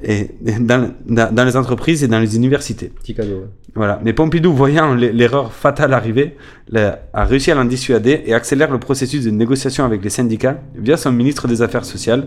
et, 0.02 0.30
et 0.44 0.58
dans, 0.58 0.90
dans- 1.06 1.32
dans 1.32 1.44
les 1.44 1.56
entreprises 1.56 2.02
et 2.02 2.08
dans 2.08 2.18
les 2.18 2.34
universités. 2.36 2.88
Petit 2.88 3.14
cadeau. 3.14 3.30
ouais. 3.36 3.46
Voilà. 3.76 4.00
Mais 4.04 4.12
Pompidou, 4.12 4.52
voyant 4.52 4.94
l'erreur 4.94 5.52
fatale 5.52 5.92
arriver, 5.94 6.36
l'a- 6.68 7.00
a 7.12 7.24
réussi 7.24 7.50
à 7.52 7.54
l'en 7.56 7.64
dissuader 7.64 8.22
et 8.26 8.34
accélère 8.34 8.70
le 8.72 8.78
processus 8.78 9.24
de 9.24 9.30
négociation 9.30 9.84
avec 9.84 10.02
les 10.04 10.10
syndicats 10.10 10.60
via 10.76 10.96
son 10.96 11.10
ministre 11.12 11.46
des 11.48 11.62
Affaires 11.62 11.84
sociales 11.84 12.26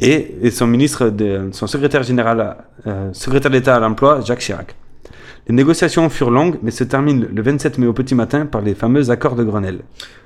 et, 0.00 0.36
et 0.42 0.50
son 0.50 0.66
ministre, 0.66 1.10
de, 1.10 1.48
son 1.52 1.66
secrétaire 1.68 2.02
général, 2.02 2.56
euh, 2.88 3.10
secrétaire 3.12 3.50
d'État 3.52 3.76
à 3.76 3.80
l'emploi, 3.80 4.20
Jacques 4.24 4.40
Chirac. 4.40 4.74
Les 5.48 5.54
négociations 5.54 6.08
furent 6.08 6.30
longues, 6.30 6.58
mais 6.62 6.70
se 6.70 6.84
terminent 6.84 7.26
le 7.30 7.42
27 7.42 7.76
mai 7.78 7.86
au 7.86 7.92
petit 7.92 8.14
matin 8.14 8.46
par 8.46 8.62
les 8.62 8.74
fameux 8.74 9.10
accords 9.10 9.36
de 9.36 9.44
Grenelle. 9.44 9.80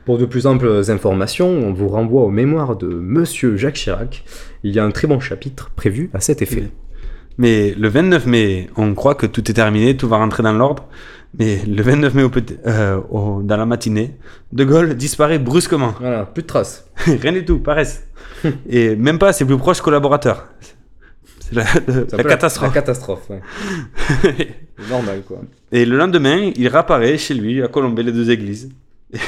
Pour 0.04 0.16
de 0.16 0.24
plus 0.26 0.46
amples 0.46 0.82
informations, 0.90 1.48
on 1.48 1.72
vous 1.72 1.88
renvoie 1.88 2.22
aux 2.22 2.30
mémoires 2.30 2.76
de 2.76 2.86
Monsieur 2.86 3.56
Jacques 3.56 3.74
Chirac. 3.74 4.24
Il 4.62 4.72
y 4.74 4.78
a 4.78 4.84
un 4.84 4.90
très 4.92 5.08
bon 5.08 5.18
chapitre 5.18 5.70
prévu 5.74 6.08
à 6.14 6.20
cet 6.20 6.40
effet. 6.40 6.70
Mais 7.36 7.74
le 7.78 7.88
29 7.88 8.26
mai, 8.26 8.68
on 8.76 8.94
croit 8.94 9.14
que 9.16 9.26
tout 9.26 9.48
est 9.50 9.54
terminé, 9.54 9.96
tout 9.96 10.08
va 10.08 10.18
rentrer 10.18 10.42
dans 10.44 10.52
l'ordre. 10.52 10.86
Mais 11.38 11.58
le 11.66 11.82
29 11.82 12.14
mai 12.14 12.22
au 12.22 12.30
petit- 12.30 12.56
euh, 12.66 12.98
au- 13.10 13.42
dans 13.42 13.56
la 13.56 13.66
matinée, 13.66 14.16
De 14.52 14.64
Gaulle 14.64 14.94
disparaît 14.94 15.38
brusquement. 15.38 15.94
Voilà, 16.00 16.24
plus 16.24 16.42
de 16.42 16.46
traces. 16.48 16.88
Rien 17.06 17.32
du 17.32 17.44
tout, 17.44 17.58
paresse. 17.58 18.06
Et 18.68 18.94
même 18.96 19.18
pas 19.18 19.32
ses 19.32 19.44
plus 19.44 19.58
proches 19.58 19.80
collaborateurs. 19.80 20.46
C'est 21.52 22.12
la, 22.16 22.24
catastrophe. 22.24 22.68
La 22.68 22.74
catastrophe, 22.74 23.30
ouais. 23.30 23.40
Normal, 24.90 25.22
quoi. 25.26 25.40
Et 25.72 25.84
le 25.84 25.96
lendemain, 25.96 26.50
il 26.56 26.68
réapparaît 26.68 27.18
chez 27.18 27.34
lui 27.34 27.62
à 27.62 27.68
colomber 27.68 28.02
les 28.02 28.12
deux 28.12 28.30
églises. 28.30 28.68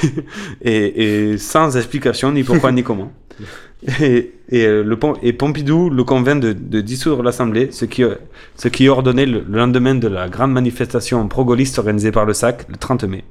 et, 0.62 1.30
et 1.32 1.38
sans 1.38 1.76
explication, 1.76 2.32
ni 2.32 2.42
pourquoi, 2.44 2.72
ni 2.72 2.82
comment. 2.82 3.12
Et, 4.02 4.32
et, 4.50 4.66
euh, 4.66 4.82
le, 4.84 4.98
et 5.22 5.32
Pompidou 5.32 5.88
le 5.88 6.04
convainc 6.04 6.42
de, 6.42 6.52
de 6.52 6.82
dissoudre 6.82 7.22
l'Assemblée, 7.22 7.68
ce 7.70 7.86
qui, 7.86 8.04
ce 8.54 8.68
qui 8.68 8.84
est 8.84 8.88
ordonné 8.90 9.24
le, 9.24 9.42
le 9.48 9.56
lendemain 9.58 9.94
de 9.94 10.06
la 10.06 10.28
grande 10.28 10.52
manifestation 10.52 11.26
pro-gaulliste 11.28 11.78
organisée 11.78 12.12
par 12.12 12.26
le 12.26 12.34
SAC, 12.34 12.66
le 12.68 12.76
30 12.76 13.04
mai. 13.04 13.24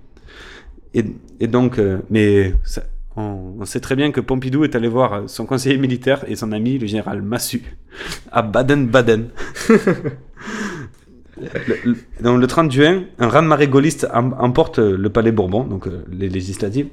Et, 0.95 1.06
et 1.39 1.45
donc, 1.45 1.78
euh, 1.78 1.99
mais 2.10 2.56
ça- 2.63 2.82
on, 3.19 3.65
sait 3.65 3.79
très 3.79 3.95
bien 3.95 4.12
que 4.12 4.21
Pompidou 4.21 4.63
est 4.63 4.75
allé 4.75 4.88
voir 4.88 5.23
son 5.29 5.45
conseiller 5.45 5.77
militaire 5.77 6.23
et 6.27 6.36
son 6.36 6.51
ami, 6.51 6.77
le 6.77 6.88
général 6.88 7.21
Massu, 7.21 7.62
à 8.32 8.41
Baden-Baden. 8.41 9.27
Le- 11.38 11.75
le- 11.86 11.95
donc 12.21 12.41
le 12.41 12.47
30 12.47 12.71
juin, 12.71 13.03
un 13.17 13.27
raz-de-marée 13.29 13.67
gaulliste 13.69 14.08
em- 14.13 14.36
emporte 14.39 14.79
le 14.79 15.10
palais 15.10 15.32
Bourbon, 15.32 15.63
donc 15.63 15.88
euh, 15.88 16.03
les 16.12 16.27
législatives. 16.27 16.88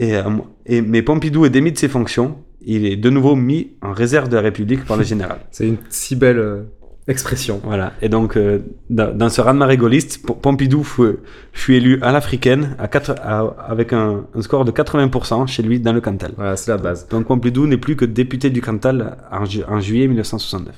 Et, 0.00 0.16
euh, 0.16 0.22
et, 0.66 0.80
mais 0.82 1.02
Pompidou 1.02 1.44
est 1.44 1.50
démis 1.50 1.70
de 1.70 1.78
ses 1.78 1.88
fonctions. 1.88 2.38
Il 2.66 2.84
est 2.84 2.96
de 2.96 3.10
nouveau 3.10 3.36
mis 3.36 3.72
en 3.80 3.92
réserve 3.92 4.28
de 4.28 4.34
la 4.36 4.40
République 4.42 4.84
par 4.84 4.96
le 4.96 5.04
général. 5.04 5.38
C'est 5.52 5.68
une 5.68 5.76
si 5.88 6.16
belle 6.16 6.38
euh, 6.38 6.62
expression. 7.08 7.60
Voilà. 7.64 7.92
Et 8.02 8.08
donc, 8.08 8.36
euh, 8.36 8.60
dans, 8.90 9.28
ce 9.28 9.40
raz-de-marée 9.40 9.76
gaulliste, 9.76 10.26
P- 10.26 10.34
Pompidou 10.40 10.82
fut, 10.82 11.16
fut 11.52 11.74
élu 11.74 11.98
à 12.02 12.12
l'africaine 12.12 12.74
à 12.78 12.88
quatre- 12.88 13.14
à- 13.22 13.54
avec 13.68 13.92
un, 13.92 14.24
un 14.34 14.42
score 14.42 14.64
de 14.64 14.72
80% 14.72 15.46
chez 15.46 15.62
lui 15.62 15.80
dans 15.80 15.92
le 15.92 16.00
Cantal. 16.00 16.32
Voilà, 16.36 16.56
c'est 16.56 16.70
la 16.70 16.78
base. 16.78 17.06
Donc 17.08 17.26
Pompidou 17.26 17.66
n'est 17.66 17.76
plus 17.76 17.96
que 17.96 18.04
député 18.04 18.50
du 18.50 18.60
Cantal 18.62 19.16
en, 19.30 19.44
ju- 19.44 19.64
en 19.68 19.80
juillet 19.80 20.06
1969. 20.08 20.74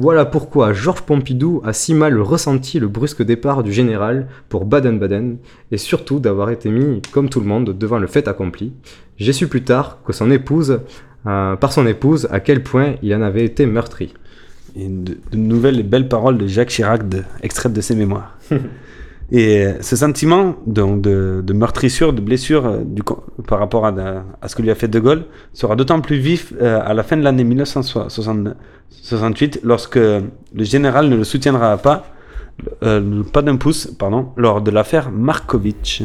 Voilà 0.00 0.24
pourquoi 0.24 0.72
Georges 0.72 1.02
Pompidou 1.02 1.60
a 1.64 1.72
si 1.72 1.92
mal 1.92 2.20
ressenti 2.20 2.78
le 2.78 2.86
brusque 2.86 3.22
départ 3.22 3.64
du 3.64 3.72
général 3.72 4.28
pour 4.48 4.64
Baden-Baden, 4.64 5.38
et 5.72 5.76
surtout 5.76 6.20
d'avoir 6.20 6.50
été 6.50 6.70
mis, 6.70 7.02
comme 7.12 7.28
tout 7.28 7.40
le 7.40 7.46
monde, 7.46 7.76
devant 7.76 7.98
le 7.98 8.06
fait 8.06 8.28
accompli. 8.28 8.72
J'ai 9.16 9.32
su 9.32 9.48
plus 9.48 9.64
tard 9.64 9.98
que 10.06 10.12
son 10.12 10.30
épouse 10.30 10.80
euh, 11.26 11.56
par 11.56 11.72
son 11.72 11.84
épouse 11.86 12.28
à 12.30 12.38
quel 12.38 12.62
point 12.62 12.94
il 13.02 13.12
en 13.12 13.22
avait 13.22 13.44
été 13.44 13.66
meurtri. 13.66 14.14
Et 14.76 14.88
de, 14.88 15.18
de 15.30 15.36
nouvelles 15.36 15.80
et 15.80 15.82
belles 15.82 16.08
paroles 16.08 16.38
de 16.38 16.46
Jacques 16.46 16.68
Chirac 16.68 17.08
de, 17.08 17.22
extraites 17.42 17.72
de 17.72 17.80
ses 17.80 17.94
mémoires. 17.94 18.38
et 19.30 19.66
euh, 19.66 19.82
ce 19.82 19.96
sentiment 19.96 20.56
donc, 20.66 21.02
de, 21.02 21.42
de 21.44 21.52
meurtrissure, 21.52 22.12
de 22.12 22.20
blessure 22.20 22.66
euh, 22.66 22.80
du, 22.84 23.02
par 23.46 23.58
rapport 23.58 23.86
à, 23.86 23.94
à 24.40 24.48
ce 24.48 24.56
que 24.56 24.62
lui 24.62 24.70
a 24.70 24.74
fait 24.74 24.88
De 24.88 25.00
Gaulle 25.00 25.24
sera 25.52 25.76
d'autant 25.76 26.00
plus 26.00 26.18
vif 26.18 26.52
euh, 26.60 26.80
à 26.84 26.94
la 26.94 27.02
fin 27.02 27.16
de 27.16 27.22
l'année 27.22 27.44
1968 27.44 29.60
lorsque 29.64 29.96
le 29.96 30.64
général 30.64 31.08
ne 31.08 31.16
le 31.16 31.24
soutiendra 31.24 31.76
pas, 31.78 32.06
euh, 32.82 33.22
pas 33.24 33.42
d'un 33.42 33.56
pouce, 33.56 33.86
pardon, 33.86 34.32
lors 34.36 34.60
de 34.60 34.70
l'affaire 34.70 35.10
Markovitch. 35.10 36.02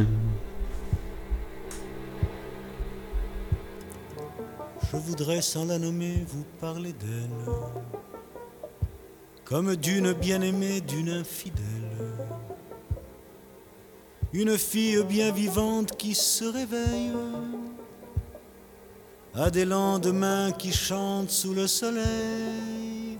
Je 4.91 4.97
voudrais 4.97 5.41
sans 5.41 5.65
la 5.65 5.79
nommer 5.79 6.23
vous 6.27 6.45
parler 6.61 6.93
d'elle, 6.93 7.53
comme 9.45 9.75
d'une 9.75 10.13
bien-aimée, 10.13 10.81
d'une 10.81 11.09
infidèle. 11.09 11.63
Une 14.31 14.57
fille 14.57 15.03
bien 15.03 15.31
vivante 15.31 15.95
qui 15.95 16.15
se 16.15 16.45
réveille, 16.45 17.11
à 19.35 19.49
des 19.49 19.65
lendemains 19.65 20.51
qui 20.51 20.71
chantent 20.71 21.29
sous 21.29 21.53
le 21.53 21.67
soleil. 21.67 23.17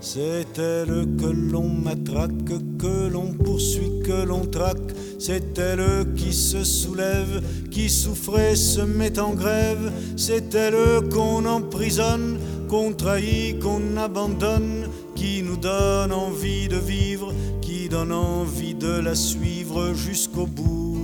C'est 0.00 0.58
elle 0.58 1.06
que 1.18 1.26
l'on 1.26 1.68
matraque, 1.68 2.44
que 2.78 3.08
l'on 3.08 3.32
poursuit, 3.32 4.00
que 4.04 4.24
l'on 4.24 4.46
traque. 4.46 4.92
C'est 5.18 5.58
elle 5.58 6.14
qui 6.14 6.32
se 6.32 6.62
soulève, 6.62 7.42
qui 7.70 7.90
souffrait, 7.90 8.54
se 8.54 8.82
met 8.82 9.18
en 9.18 9.34
grève. 9.34 9.92
C'est 10.16 10.54
elle 10.54 11.08
qu'on 11.08 11.44
emprisonne, 11.44 12.38
qu'on 12.68 12.92
trahit, 12.92 13.58
qu'on 13.58 13.96
abandonne, 13.96 14.85
qui 15.16 15.42
nous 15.42 15.56
donne 15.56 16.12
envie 16.12 16.68
de 16.68 16.76
vivre, 16.76 17.32
qui 17.60 17.88
donne 17.88 18.12
envie 18.12 18.74
de 18.74 19.00
la 19.00 19.14
suivre 19.14 19.94
jusqu'au 19.94 20.46
bout, 20.46 20.98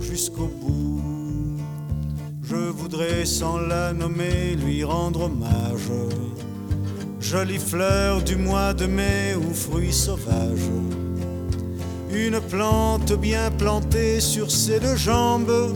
jusqu'au 0.00 0.46
bout. 0.46 1.02
Je 2.42 2.54
voudrais 2.54 3.24
sans 3.24 3.58
la 3.58 3.92
nommer 3.92 4.54
lui 4.54 4.84
rendre 4.84 5.22
hommage. 5.22 5.90
Jolie 7.18 7.58
fleur 7.58 8.22
du 8.22 8.36
mois 8.36 8.72
de 8.74 8.86
mai 8.86 9.34
ou 9.34 9.52
fruit 9.52 9.92
sauvage. 9.92 10.70
Une 12.12 12.40
plante 12.40 13.12
bien 13.14 13.50
plantée 13.50 14.20
sur 14.20 14.50
ses 14.50 14.78
deux 14.78 14.96
jambes 14.96 15.74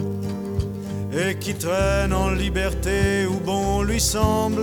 et 1.13 1.37
qui 1.39 1.55
traîne 1.55 2.13
en 2.13 2.31
liberté 2.31 3.27
où 3.27 3.41
bon 3.45 3.83
lui 3.83 4.01
semble. 4.01 4.63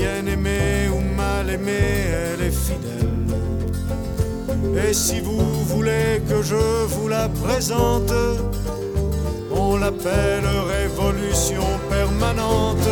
bien 0.00 0.24
aimée 0.26 0.88
ou 0.90 1.00
mal 1.14 1.50
aimée, 1.50 1.96
elle 2.22 2.46
est 2.46 2.58
fidèle. 2.66 3.28
Et 4.82 4.94
si 4.94 5.20
vous 5.20 5.44
voulez 5.72 6.22
que 6.26 6.40
je 6.42 6.62
vous 6.92 7.08
la 7.08 7.28
présente, 7.28 8.14
on 9.50 9.76
l'appelle 9.76 10.48
révolution 10.76 11.66
permanente. 11.90 12.88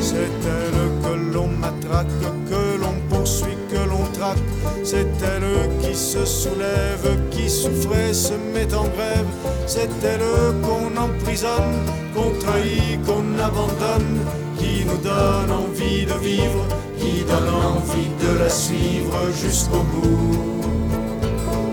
C'est 0.00 0.32
elle 0.56 0.80
que 1.02 1.34
l'on 1.34 1.48
matraque, 1.48 2.18
que 2.50 2.62
l'on 2.82 2.96
poursuit, 3.10 3.58
que 3.70 3.82
l'on 3.90 4.04
traque. 4.18 4.46
C'est 4.82 5.12
elle 5.32 5.68
qui 5.82 5.94
se 5.94 6.24
soulève, 6.24 7.08
qui 7.30 7.50
souffrait, 7.50 8.14
se 8.14 8.34
met 8.54 8.72
en 8.72 8.86
grève. 8.96 9.30
C'est 9.66 9.90
elle 10.02 10.28
qu'on 10.64 10.96
emprisonne, 10.98 11.76
qu'on 12.14 12.30
trahit, 12.40 13.04
qu'on 13.04 13.26
abandonne 13.38 14.43
qui 14.64 14.84
nous 14.84 14.96
donne 14.98 15.50
envie 15.50 16.06
de 16.06 16.16
vivre, 16.28 16.64
qui 16.98 17.24
donne 17.24 17.50
envie 17.72 18.10
de 18.24 18.38
la 18.38 18.48
suivre 18.48 19.18
jusqu'au 19.42 19.82
bout, 19.92 20.62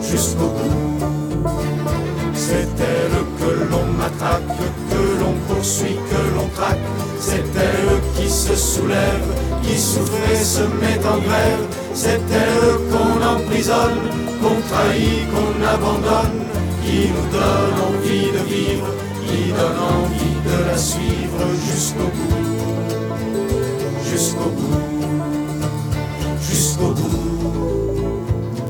jusqu'au 0.02 0.50
bout. 0.58 1.06
C'est 2.34 2.70
elle 2.94 3.18
que 3.40 3.52
l'on 3.72 3.86
matraque, 4.02 4.58
que 4.92 5.04
l'on 5.20 5.36
poursuit, 5.48 5.98
que 6.12 6.22
l'on 6.36 6.48
traque. 6.58 6.88
C'est 7.20 7.50
elle 7.70 7.94
qui 8.16 8.30
se 8.30 8.56
soulève, 8.56 9.30
qui 9.64 9.78
souffre 9.78 10.24
et 10.32 10.44
se 10.44 10.64
met 10.82 11.00
en 11.14 11.20
grève. 11.28 11.66
C'est 11.94 12.22
elle 12.44 12.72
qu'on 12.92 13.16
emprisonne, 13.36 14.02
qu'on 14.42 14.60
trahit, 14.70 15.24
qu'on 15.32 15.54
abandonne, 15.76 16.40
qui 16.84 17.10
nous 17.16 17.30
donne 17.38 17.78
envie 17.90 18.32
de 18.38 18.44
vivre, 18.54 18.88
qui 19.32 19.50
donne 19.50 19.80
envie 19.80 20.38
de 20.46 20.70
la 20.70 20.78
suivre 20.78 21.40
jusqu'au 21.66 22.04
bout 22.04 22.52
jusqu'au 24.12 24.50
bout, 24.50 24.78
jusqu'au 26.42 26.94
bout, 26.94 27.16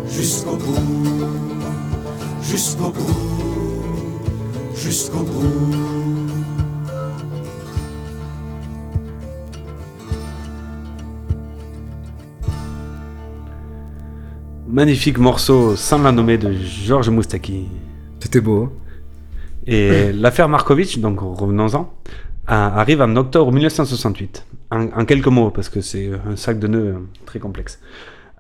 jusqu'au 0.08 0.56
bout, 0.56 0.78
jusqu'au 2.41 2.89
bout, 2.91 3.06
jusqu'au 4.76 5.24
bout. 5.24 5.76
Magnifique 14.67 15.17
morceau 15.17 15.76
sans 15.76 15.97
la 16.02 16.12
nommer 16.12 16.38
de 16.38 16.54
Georges 16.54 17.10
Moustaki. 17.10 17.67
C'était 18.19 18.39
beau. 18.39 18.71
Et 19.67 20.12
l'affaire 20.13 20.50
Markovitch, 20.50 21.00
donc 21.00 21.19
revenons-en, 21.21 21.93
arrive 22.47 23.02
en 23.02 23.15
octobre 23.15 23.52
1968. 23.52 24.45
En, 24.71 25.06
quelques 25.06 25.28
mots, 25.28 25.50
parce 25.50 25.69
que 25.69 25.82
c'est 25.82 26.12
un 26.26 26.36
sac 26.38 26.58
de 26.58 26.67
nœuds 26.67 26.95
euh, 26.95 27.00
très 27.26 27.39
complexe. 27.39 27.82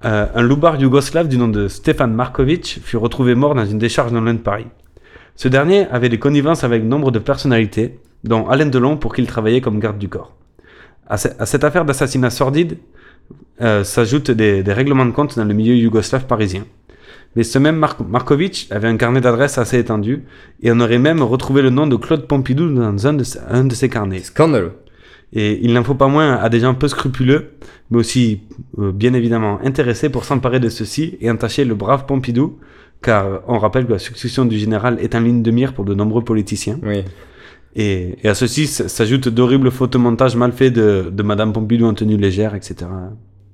Euh, 0.05 0.27
un 0.33 0.41
loupard 0.41 0.79
yougoslave 0.79 1.27
du 1.27 1.37
nom 1.37 1.49
de 1.49 1.67
Stefan 1.67 2.13
Markovic 2.13 2.79
fut 2.81 2.95
retrouvé 2.95 3.35
mort 3.35 3.53
dans 3.53 3.65
une 3.65 3.77
décharge 3.77 4.13
non 4.13 4.21
loin 4.21 4.33
de 4.33 4.39
Paris. 4.39 4.67
Ce 5.35 5.49
dernier 5.49 5.87
avait 5.89 6.07
des 6.07 6.19
connivences 6.19 6.63
avec 6.63 6.83
nombre 6.83 7.11
de 7.11 7.19
personnalités, 7.19 7.99
dont 8.23 8.47
Alain 8.47 8.65
Delon 8.67 8.95
pour 8.95 9.13
qui 9.13 9.21
il 9.21 9.27
travaillait 9.27 9.59
comme 9.59 9.79
garde 9.79 9.97
du 9.97 10.07
corps. 10.07 10.33
À 11.07 11.17
cette 11.17 11.65
affaire 11.65 11.83
d'assassinat 11.83 12.29
sordide 12.29 12.77
euh, 13.59 13.83
s'ajoutent 13.83 14.31
des, 14.31 14.63
des 14.63 14.73
règlements 14.73 15.05
de 15.05 15.11
compte 15.11 15.35
dans 15.37 15.43
le 15.43 15.53
milieu 15.53 15.75
yougoslave 15.75 16.25
parisien. 16.25 16.63
Mais 17.35 17.43
ce 17.43 17.57
même 17.59 17.77
Mark- 17.77 17.99
Markovic 18.07 18.67
avait 18.71 18.87
un 18.89 18.97
carnet 18.97 19.21
d'adresses 19.21 19.57
assez 19.57 19.79
étendu 19.79 20.23
et 20.61 20.71
on 20.71 20.79
aurait 20.81 20.99
même 20.99 21.21
retrouvé 21.21 21.61
le 21.61 21.69
nom 21.69 21.87
de 21.87 21.95
Claude 21.95 22.27
Pompidou 22.27 22.73
dans 22.73 23.07
un 23.07 23.13
de, 23.13 23.23
ses- 23.23 23.39
un 23.49 23.63
de 23.63 23.73
ses 23.73 23.89
carnets. 23.89 24.19
Scandaleux. 24.19 24.73
Et 25.33 25.59
il 25.63 25.71
n'en 25.73 25.83
faut 25.83 25.95
pas 25.95 26.09
moins 26.09 26.35
à 26.35 26.49
des 26.49 26.59
gens 26.59 26.73
peu 26.75 26.89
scrupuleux, 26.89 27.51
mais 27.89 27.99
aussi 27.99 28.41
euh, 28.79 28.91
bien 28.91 29.13
évidemment 29.13 29.59
intéressés 29.63 30.09
pour 30.09 30.25
s'emparer 30.25 30.59
de 30.59 30.67
ceci 30.67 31.17
et 31.21 31.31
entacher 31.31 31.63
le 31.63 31.73
brave 31.73 32.05
Pompidou, 32.05 32.59
car 33.01 33.41
on 33.47 33.57
rappelle 33.57 33.85
que 33.85 33.93
la 33.93 33.99
succession 33.99 34.43
du 34.43 34.57
général 34.57 34.97
est 34.99 35.15
en 35.15 35.21
ligne 35.21 35.41
de 35.41 35.51
mire 35.51 35.73
pour 35.73 35.85
de 35.85 35.93
nombreux 35.93 36.23
politiciens. 36.25 36.79
Oui. 36.83 37.03
Et, 37.77 38.17
et 38.21 38.27
à 38.27 38.33
ceci 38.35 38.67
s'ajoutent 38.67 39.29
d'horribles 39.29 39.71
photomontages 39.71 40.35
mal 40.35 40.51
faits 40.51 40.73
de, 40.73 41.09
de 41.09 41.23
Madame 41.23 41.53
Pompidou 41.53 41.85
en 41.85 41.93
tenue 41.93 42.17
légère, 42.17 42.53
etc. 42.53 42.75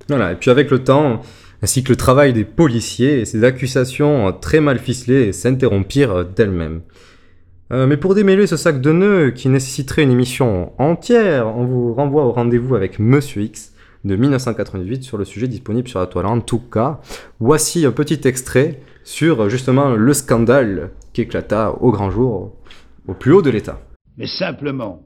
Voilà, 0.09 0.31
et 0.31 0.35
puis 0.35 0.49
avec 0.49 0.71
le 0.71 0.79
temps, 0.83 1.21
ainsi 1.61 1.83
que 1.83 1.89
le 1.89 1.95
travail 1.95 2.33
des 2.33 2.43
policiers, 2.43 3.25
ces 3.25 3.43
accusations 3.43 4.31
très 4.33 4.59
mal 4.59 4.79
ficelées 4.79 5.33
s'interrompirent 5.33 6.25
d'elles-mêmes. 6.25 6.81
Euh, 7.71 7.85
mais 7.85 7.97
pour 7.97 8.15
démêler 8.15 8.47
ce 8.47 8.55
sac 8.55 8.79
de 8.79 8.91
nœuds 8.91 9.31
qui 9.31 9.49
nécessiterait 9.49 10.03
une 10.03 10.11
émission 10.11 10.71
entière, 10.77 11.47
on 11.47 11.65
vous 11.65 11.93
renvoie 11.93 12.25
au 12.25 12.31
rendez-vous 12.31 12.75
avec 12.75 12.97
Monsieur 12.99 13.41
X 13.41 13.73
de 14.05 14.15
1988 14.15 15.03
sur 15.03 15.17
le 15.17 15.25
sujet 15.25 15.47
disponible 15.47 15.87
sur 15.87 15.99
la 15.99 16.07
toile. 16.07 16.27
En 16.27 16.39
tout 16.39 16.59
cas, 16.59 17.01
voici 17.39 17.85
un 17.85 17.91
petit 17.91 18.25
extrait 18.25 18.79
sur 19.03 19.49
justement 19.49 19.95
le 19.95 20.13
scandale 20.13 20.91
qui 21.11 21.21
éclata 21.21 21.71
au 21.81 21.91
grand 21.91 22.09
jour, 22.09 22.55
au 23.07 23.13
plus 23.13 23.33
haut 23.33 23.41
de 23.41 23.49
l'État. 23.49 23.81
mais 24.17 24.27
simplement 24.27 25.03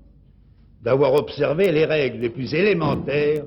d'avoir 0.84 1.14
observé 1.14 1.72
les 1.72 1.86
règles 1.86 2.20
les 2.20 2.30
plus 2.30 2.54
élémentaires 2.54 3.44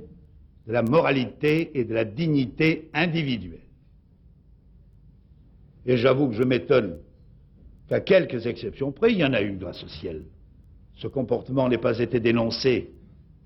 de 0.66 0.72
la 0.72 0.82
moralité 0.82 1.78
et 1.78 1.84
de 1.84 1.94
la 1.94 2.04
dignité 2.04 2.88
individuelle. 2.94 3.60
Et 5.86 5.96
j'avoue 5.96 6.28
que 6.28 6.34
je 6.34 6.42
m'étonne 6.42 6.98
qu'à 7.88 8.00
quelques 8.00 8.46
exceptions 8.46 8.92
près, 8.92 9.12
il 9.12 9.18
y 9.18 9.24
en 9.24 9.34
a 9.34 9.40
une 9.40 9.58
grâce 9.58 9.82
au 9.84 9.88
ciel. 9.88 10.24
Ce 10.96 11.06
comportement 11.06 11.68
n'ait 11.68 11.78
pas 11.78 11.98
été 11.98 12.20
dénoncé 12.20 12.90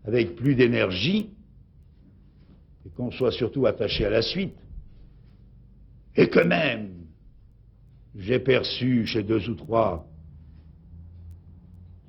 avec 0.05 0.37
plus 0.37 0.55
d'énergie 0.55 1.31
et 2.87 2.91
qu'on 2.91 3.11
soit 3.11 3.33
surtout 3.33 3.67
attaché 3.67 4.05
à 4.05 4.11
la 4.11 4.23
suite. 4.23 4.57
Et 6.15 6.29
que 6.29 6.41
même, 6.41 6.91
j'ai 8.15 8.39
perçu 8.39 9.07
chez 9.07 9.23
deux 9.23 9.49
ou 9.49 9.55
trois 9.55 10.07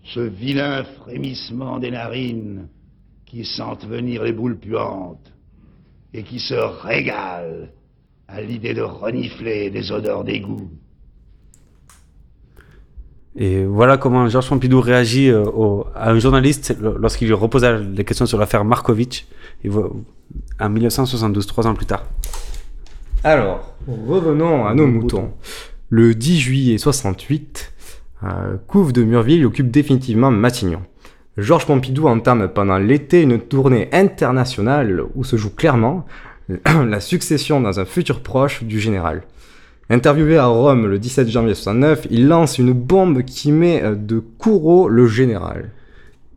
ce 0.03 0.19
vilain 0.19 0.83
frémissement 0.83 1.79
des 1.79 1.91
narines 1.91 2.67
qui 3.29 3.45
sentent 3.45 3.85
venir 3.85 4.23
les 4.23 4.33
boules 4.33 4.57
puantes 4.57 5.31
et 6.13 6.23
qui 6.23 6.39
se 6.39 6.55
régalent 6.55 7.69
à 8.27 8.41
l'idée 8.41 8.73
de 8.73 8.81
renifler 8.81 9.69
des 9.69 9.91
odeurs 9.91 10.23
d'égout. 10.23 10.69
Et 13.35 13.63
voilà 13.63 13.97
comment 13.97 14.27
Georges 14.27 14.49
Pompidou 14.49 14.81
réagit 14.81 15.29
euh, 15.29 15.43
au- 15.45 15.85
à 15.95 16.09
un 16.11 16.19
journaliste 16.19 16.75
lorsqu'il 16.81 17.27
lui 17.27 17.35
reposa 17.35 17.77
les 17.77 18.03
questions 18.03 18.25
sur 18.25 18.37
l'affaire 18.39 18.65
Markovitch 18.65 19.27
en 20.59 20.69
1972, 20.69 21.45
trois 21.45 21.67
ans 21.67 21.75
plus 21.75 21.85
tard. 21.85 22.03
Alors, 23.23 23.75
revenons 23.87 24.65
à 24.65 24.73
nos 24.73 24.87
moutons. 24.87 25.31
Le 25.89 26.15
10 26.15 26.39
juillet 26.39 26.77
68, 26.77 27.71
euh, 28.23 28.57
Couve 28.67 28.93
de 28.93 29.03
Murville 29.03 29.45
occupe 29.45 29.69
définitivement 29.71 30.31
Matignon. 30.31 30.81
Georges 31.37 31.65
Pompidou 31.65 32.07
entame 32.07 32.49
pendant 32.49 32.77
l'été 32.77 33.21
une 33.21 33.39
tournée 33.39 33.89
internationale 33.93 35.03
où 35.15 35.23
se 35.23 35.37
joue 35.37 35.51
clairement 35.51 36.05
la 36.65 36.99
succession 36.99 37.61
dans 37.61 37.79
un 37.79 37.85
futur 37.85 38.21
proche 38.21 38.63
du 38.63 38.79
général. 38.79 39.23
Interviewé 39.91 40.37
à 40.37 40.45
Rome 40.45 40.85
le 40.85 40.99
17 40.99 41.29
janvier 41.29 41.55
69, 41.55 42.07
il 42.11 42.27
lance 42.27 42.59
une 42.59 42.73
bombe 42.73 43.23
qui 43.23 43.51
met 43.51 43.81
euh, 43.83 43.95
de 43.95 44.19
Courreau 44.19 44.87
le 44.87 45.07
général. 45.07 45.71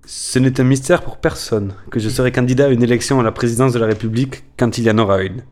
Ce 0.07 0.39
n'est 0.39 0.61
un 0.61 0.65
mystère 0.65 1.03
pour 1.03 1.19
personne 1.19 1.75
que 1.91 2.01
je 2.01 2.09
serai 2.09 2.33
candidat 2.33 2.67
à 2.67 2.71
une 2.71 2.83
élection 2.83 3.21
à 3.21 3.23
la 3.23 3.33
présidence 3.33 3.73
de 3.73 3.79
la 3.79 3.87
République 3.87 4.45
quand 4.57 4.79
il 4.79 4.85
y 4.85 4.91
en 4.91 4.99
aura 4.99 5.23
une. 5.23 5.43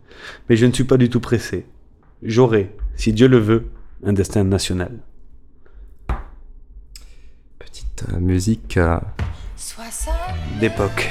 Mais 0.48 0.56
je 0.56 0.66
ne 0.66 0.72
suis 0.72 0.84
pas 0.84 0.96
du 0.96 1.10
tout 1.10 1.20
pressé. 1.20 1.66
J'aurai, 2.22 2.74
si 2.96 3.12
Dieu 3.12 3.28
le 3.28 3.38
veut, 3.38 3.66
un 4.04 4.12
destin 4.12 4.44
national. 4.44 4.98
Petite 7.58 8.04
euh, 8.12 8.18
musique 8.18 8.78
euh, 8.78 8.98
D'époque. 10.58 11.10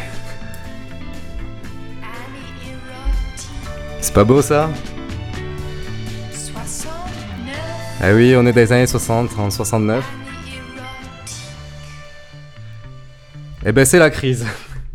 C'est 4.01 4.13
pas 4.13 4.23
beau 4.23 4.41
ça? 4.41 4.71
Ah 8.01 8.13
oui, 8.13 8.33
on 8.35 8.47
est 8.47 8.53
dans 8.53 8.61
les 8.61 8.71
années 8.71 8.87
60, 8.87 9.37
en 9.37 9.51
69. 9.51 10.03
Eh 13.67 13.71
ben 13.71 13.85
c'est 13.85 13.99
la 13.99 14.09
crise. 14.09 14.47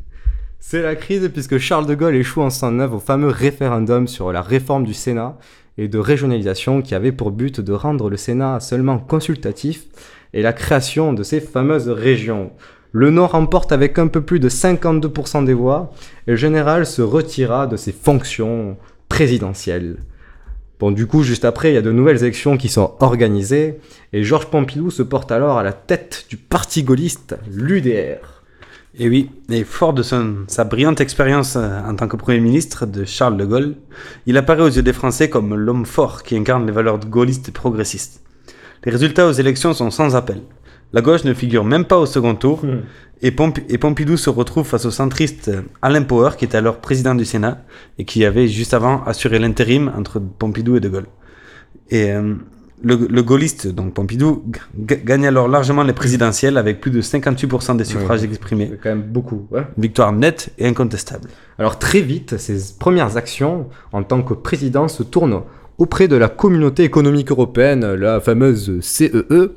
c'est 0.58 0.82
la 0.82 0.96
crise 0.96 1.30
puisque 1.32 1.58
Charles 1.58 1.86
de 1.86 1.94
Gaulle 1.94 2.16
échoue 2.16 2.42
en 2.42 2.50
69 2.50 2.94
au 2.94 2.98
fameux 2.98 3.28
référendum 3.28 4.08
sur 4.08 4.32
la 4.32 4.42
réforme 4.42 4.84
du 4.84 4.94
Sénat 4.94 5.38
et 5.78 5.86
de 5.86 5.98
régionalisation 5.98 6.82
qui 6.82 6.96
avait 6.96 7.12
pour 7.12 7.30
but 7.30 7.60
de 7.60 7.72
rendre 7.72 8.10
le 8.10 8.16
Sénat 8.16 8.58
seulement 8.58 8.98
consultatif 8.98 9.84
et 10.32 10.42
la 10.42 10.52
création 10.52 11.12
de 11.12 11.22
ces 11.22 11.40
fameuses 11.40 11.88
régions. 11.88 12.50
Le 12.96 13.10
Nord 13.10 13.32
remporte 13.32 13.72
avec 13.72 13.98
un 13.98 14.06
peu 14.06 14.20
plus 14.20 14.38
de 14.38 14.48
52% 14.48 15.44
des 15.44 15.52
voix 15.52 15.90
et 16.28 16.30
le 16.30 16.36
général 16.36 16.86
se 16.86 17.02
retira 17.02 17.66
de 17.66 17.76
ses 17.76 17.90
fonctions 17.90 18.76
présidentielles. 19.08 19.96
Bon, 20.78 20.92
du 20.92 21.08
coup, 21.08 21.24
juste 21.24 21.44
après, 21.44 21.72
il 21.72 21.74
y 21.74 21.76
a 21.76 21.82
de 21.82 21.90
nouvelles 21.90 22.22
élections 22.22 22.56
qui 22.56 22.68
sont 22.68 22.94
organisées 23.00 23.80
et 24.12 24.22
Georges 24.22 24.46
Pompidou 24.46 24.92
se 24.92 25.02
porte 25.02 25.32
alors 25.32 25.58
à 25.58 25.64
la 25.64 25.72
tête 25.72 26.26
du 26.28 26.36
parti 26.36 26.84
gaulliste, 26.84 27.34
l'UDR. 27.50 28.44
Et 28.96 29.08
oui, 29.08 29.28
et 29.50 29.64
fort 29.64 29.92
de 29.92 30.04
sa 30.04 30.62
brillante 30.62 31.00
expérience 31.00 31.56
euh, 31.56 31.80
en 31.84 31.96
tant 31.96 32.06
que 32.06 32.14
Premier 32.14 32.38
ministre 32.38 32.86
de 32.86 33.04
Charles 33.04 33.36
de 33.36 33.44
Gaulle, 33.44 33.74
il 34.26 34.36
apparaît 34.36 34.62
aux 34.62 34.68
yeux 34.68 34.84
des 34.84 34.92
Français 34.92 35.28
comme 35.28 35.56
l'homme 35.56 35.84
fort 35.84 36.22
qui 36.22 36.36
incarne 36.36 36.64
les 36.64 36.70
valeurs 36.70 37.00
gaullistes 37.00 37.48
et 37.48 37.52
progressistes. 37.52 38.22
Les 38.84 38.92
résultats 38.92 39.26
aux 39.26 39.32
élections 39.32 39.74
sont 39.74 39.90
sans 39.90 40.14
appel. 40.14 40.42
La 40.94 41.00
gauche 41.02 41.24
ne 41.24 41.34
figure 41.34 41.64
même 41.64 41.84
pas 41.84 41.98
au 41.98 42.06
second 42.06 42.34
tour, 42.36 42.62
et, 43.22 43.30
Pomp- 43.30 43.64
et 43.68 43.78
Pompidou 43.78 44.16
se 44.16 44.30
retrouve 44.30 44.66
face 44.66 44.84
au 44.86 44.90
centriste 44.90 45.48
euh, 45.48 45.62
Alain 45.82 46.02
Power, 46.02 46.30
qui 46.38 46.44
était 46.44 46.56
alors 46.58 46.76
président 46.78 47.14
du 47.14 47.24
Sénat, 47.24 47.54
et 47.98 48.04
qui 48.04 48.24
avait 48.24 48.48
juste 48.48 48.74
avant 48.74 49.02
assuré 49.04 49.38
l'intérim 49.38 49.92
entre 49.98 50.20
Pompidou 50.20 50.76
et 50.76 50.80
De 50.80 50.88
Gaulle. 50.88 51.06
Et 51.90 52.10
euh, 52.12 52.34
le, 52.82 52.94
le 53.10 53.22
gaulliste, 53.22 53.66
donc 53.68 53.94
Pompidou, 53.94 54.44
gagne 54.78 55.26
alors 55.26 55.48
largement 55.48 55.82
les 55.84 55.92
présidentielles 55.94 56.58
avec 56.58 56.80
plus 56.80 56.90
de 56.90 57.00
58% 57.00 57.76
des 57.76 57.84
suffrages 57.84 58.20
Ouais, 58.20 58.26
exprimés. 58.28 58.68
C'est 58.72 58.80
quand 58.82 58.90
même 58.90 59.02
beaucoup. 59.02 59.46
ouais. 59.50 59.62
Victoire 59.78 60.12
nette 60.12 60.50
et 60.58 60.66
incontestable. 60.66 61.28
Alors 61.58 61.78
très 61.78 62.00
vite, 62.02 62.36
ses 62.36 62.58
premières 62.78 63.16
actions 63.16 63.68
en 63.92 64.02
tant 64.02 64.22
que 64.22 64.34
président 64.34 64.86
se 64.88 65.02
tournent 65.02 65.40
auprès 65.78 66.06
de 66.08 66.16
la 66.16 66.28
communauté 66.28 66.84
économique 66.84 67.30
européenne, 67.30 67.94
la 67.94 68.20
fameuse 68.20 68.78
CEE. 68.80 69.50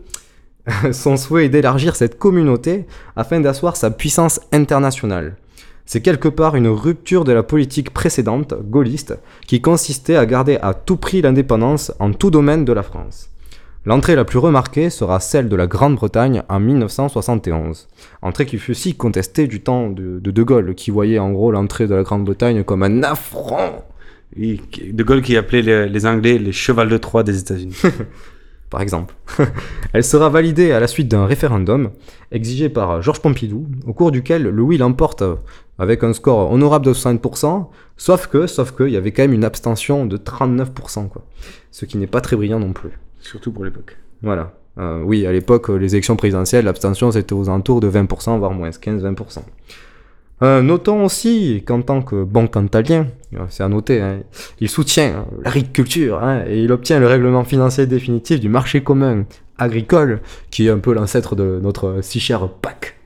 Son 0.92 1.18
souhait 1.18 1.46
est 1.46 1.50
d'élargir 1.50 1.96
cette 1.96 2.18
communauté 2.18 2.86
afin 3.16 3.40
d'asseoir 3.40 3.76
sa 3.76 3.92
puissance 3.92 4.42
internationale. 4.52 5.38
C'est 5.86 6.02
quelque 6.02 6.28
part 6.28 6.56
une 6.56 6.68
rupture 6.68 7.24
de 7.24 7.32
la 7.32 7.44
politique 7.44 7.92
précédente, 7.92 8.54
gaulliste, 8.54 9.18
qui 9.48 9.62
consistait 9.62 10.18
à 10.18 10.26
garder 10.26 10.58
à 10.62 10.74
tout 10.74 10.98
prix 10.98 11.22
l'indépendance 11.22 11.94
en 12.00 12.12
tout 12.12 12.30
domaine 12.30 12.66
de 12.66 12.74
la 12.74 12.84
France. 12.84 13.30
L'entrée 13.86 14.18
la 14.18 14.26
plus 14.26 14.40
remarquée 14.40 14.90
sera 14.90 15.22
celle 15.22 15.48
de 15.48 15.56
la 15.56 15.66
Grande-Bretagne 15.66 16.44
en 16.50 16.60
1971, 16.60 17.88
entrée 18.22 18.46
qui 18.46 18.58
fut 18.58 18.76
si 18.76 18.96
contestée 18.96 19.48
du 19.48 19.62
temps 19.62 19.90
de 19.90 20.20
De, 20.20 20.32
de 20.32 20.44
Gaulle, 20.44 20.76
qui 20.76 20.92
voyait 20.92 21.20
en 21.20 21.32
gros 21.32 21.54
l'entrée 21.54 21.88
de 21.88 21.96
la 21.96 22.04
Grande-Bretagne 22.04 22.66
comme 22.66 22.84
un 22.84 23.04
affront. 23.04 23.84
De 24.36 25.04
Gaulle 25.04 25.22
qui 25.22 25.38
appelait 25.38 25.62
les, 25.62 25.88
les 25.88 26.06
Anglais 26.06 26.38
les 26.38 26.52
chevals 26.52 26.90
de 26.90 26.98
Troie 26.98 27.24
des 27.24 27.40
États-Unis. 27.40 27.82
par 28.70 28.82
exemple. 28.82 29.16
Elle 29.94 30.04
sera 30.04 30.30
validée 30.30 30.72
à 30.72 30.80
la 30.80 30.88
suite 30.88 31.08
d'un 31.08 31.26
référendum 31.26 31.92
exigé 32.32 32.70
par 32.70 33.02
Georges 33.02 33.22
Pompidou, 33.22 33.68
au 33.86 33.94
cours 33.94 34.12
duquel 34.12 34.44
le 34.44 34.62
oui 34.62 34.78
l'emporte 34.78 35.24
avec 35.80 36.04
un 36.04 36.14
score 36.14 36.52
honorable 36.52 36.86
de 36.86 36.94
60%, 36.94 37.68
sauf 37.98 38.28
que, 38.28 38.48
sauf 38.48 38.72
que, 38.72 38.84
il 38.84 38.94
y 38.94 38.98
avait 38.98 39.12
quand 39.12 39.24
même 39.24 39.34
une 39.34 39.46
abstention 39.46 40.06
de 40.06 40.18
39%, 40.18 41.08
quoi. 41.08 41.24
Ce 41.72 41.86
qui 41.86 41.98
n'est 41.98 42.08
pas 42.08 42.22
très 42.22 42.36
brillant 42.36 42.60
non 42.60 42.74
plus. 42.74 42.92
Surtout 43.20 43.52
pour 43.52 43.64
l'époque. 43.64 43.98
Voilà. 44.22 44.54
Euh, 44.80 45.02
oui, 45.04 45.26
à 45.26 45.32
l'époque, 45.32 45.70
les 45.70 45.96
élections 45.96 46.16
présidentielles, 46.16 46.66
l'abstention 46.66 47.12
c'était 47.12 47.34
aux 47.34 47.50
alentours 47.50 47.80
de 47.80 47.90
20%, 47.90 48.38
voire 48.40 48.52
moins 48.52 48.70
15-20%. 48.70 49.40
Euh, 50.44 50.62
notons 50.62 51.04
aussi 51.04 51.64
qu'en 51.66 51.82
tant 51.82 52.04
que 52.04 52.24
bon 52.24 52.48
cantalien, 52.48 53.08
euh, 53.34 53.46
c'est 53.50 53.64
à 53.64 53.68
noter, 53.68 54.02
hein, 54.02 54.20
il 54.60 54.70
soutient 54.70 55.10
euh, 55.10 55.42
l'agriculture 55.44 56.22
hein, 56.22 56.44
et 56.48 56.62
il 56.62 56.72
obtient 56.72 57.00
le 57.00 57.08
règlement 57.08 57.44
financier 57.44 57.88
définitif 57.88 58.40
du 58.40 58.48
marché 58.48 58.84
commun 58.84 59.26
agricole, 59.58 60.22
qui 60.52 60.68
est 60.68 60.70
un 60.70 60.78
peu 60.78 60.94
l'ancêtre 60.94 61.36
de 61.36 61.60
notre 61.64 62.02
si 62.02 62.20
cher 62.20 62.48
PAC. 62.50 62.98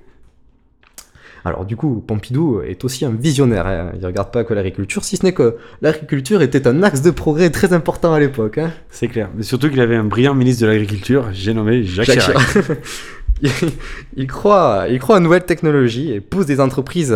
Alors 1.45 1.65
du 1.65 1.75
coup, 1.77 2.03
Pompidou 2.05 2.61
est 2.61 2.83
aussi 2.83 3.05
un 3.05 3.11
visionnaire, 3.11 3.65
hein, 3.65 3.91
il 3.97 4.05
regarde 4.05 4.31
pas 4.31 4.43
que 4.43 4.53
l'agriculture, 4.53 5.05
si 5.05 5.15
ce 5.15 5.25
n'est 5.25 5.31
que 5.31 5.55
l'agriculture 5.81 6.41
était 6.41 6.67
un 6.67 6.83
axe 6.83 7.01
de 7.01 7.11
progrès 7.11 7.49
très 7.49 7.71
important 7.71 8.13
à 8.13 8.19
l'époque. 8.19 8.59
C'est 8.89 9.07
clair. 9.07 9.29
Mais 9.35 9.43
surtout 9.43 9.69
qu'il 9.69 9.79
avait 9.79 9.95
un 9.95 10.03
brillant 10.03 10.35
ministre 10.35 10.63
de 10.63 10.67
l'Agriculture, 10.67 11.29
j'ai 11.31 11.53
nommé 11.53 11.83
Jacques, 11.83 12.07
Jacques 12.07 12.19
Chirac. 12.19 12.77
Il, 14.17 14.27
croit, 14.27 14.85
il 14.89 14.99
croit 14.99 15.17
en 15.17 15.19
nouvelles 15.19 15.45
technologies 15.45 16.11
et 16.11 16.21
pousse 16.21 16.45
des 16.45 16.59
entreprises. 16.59 17.11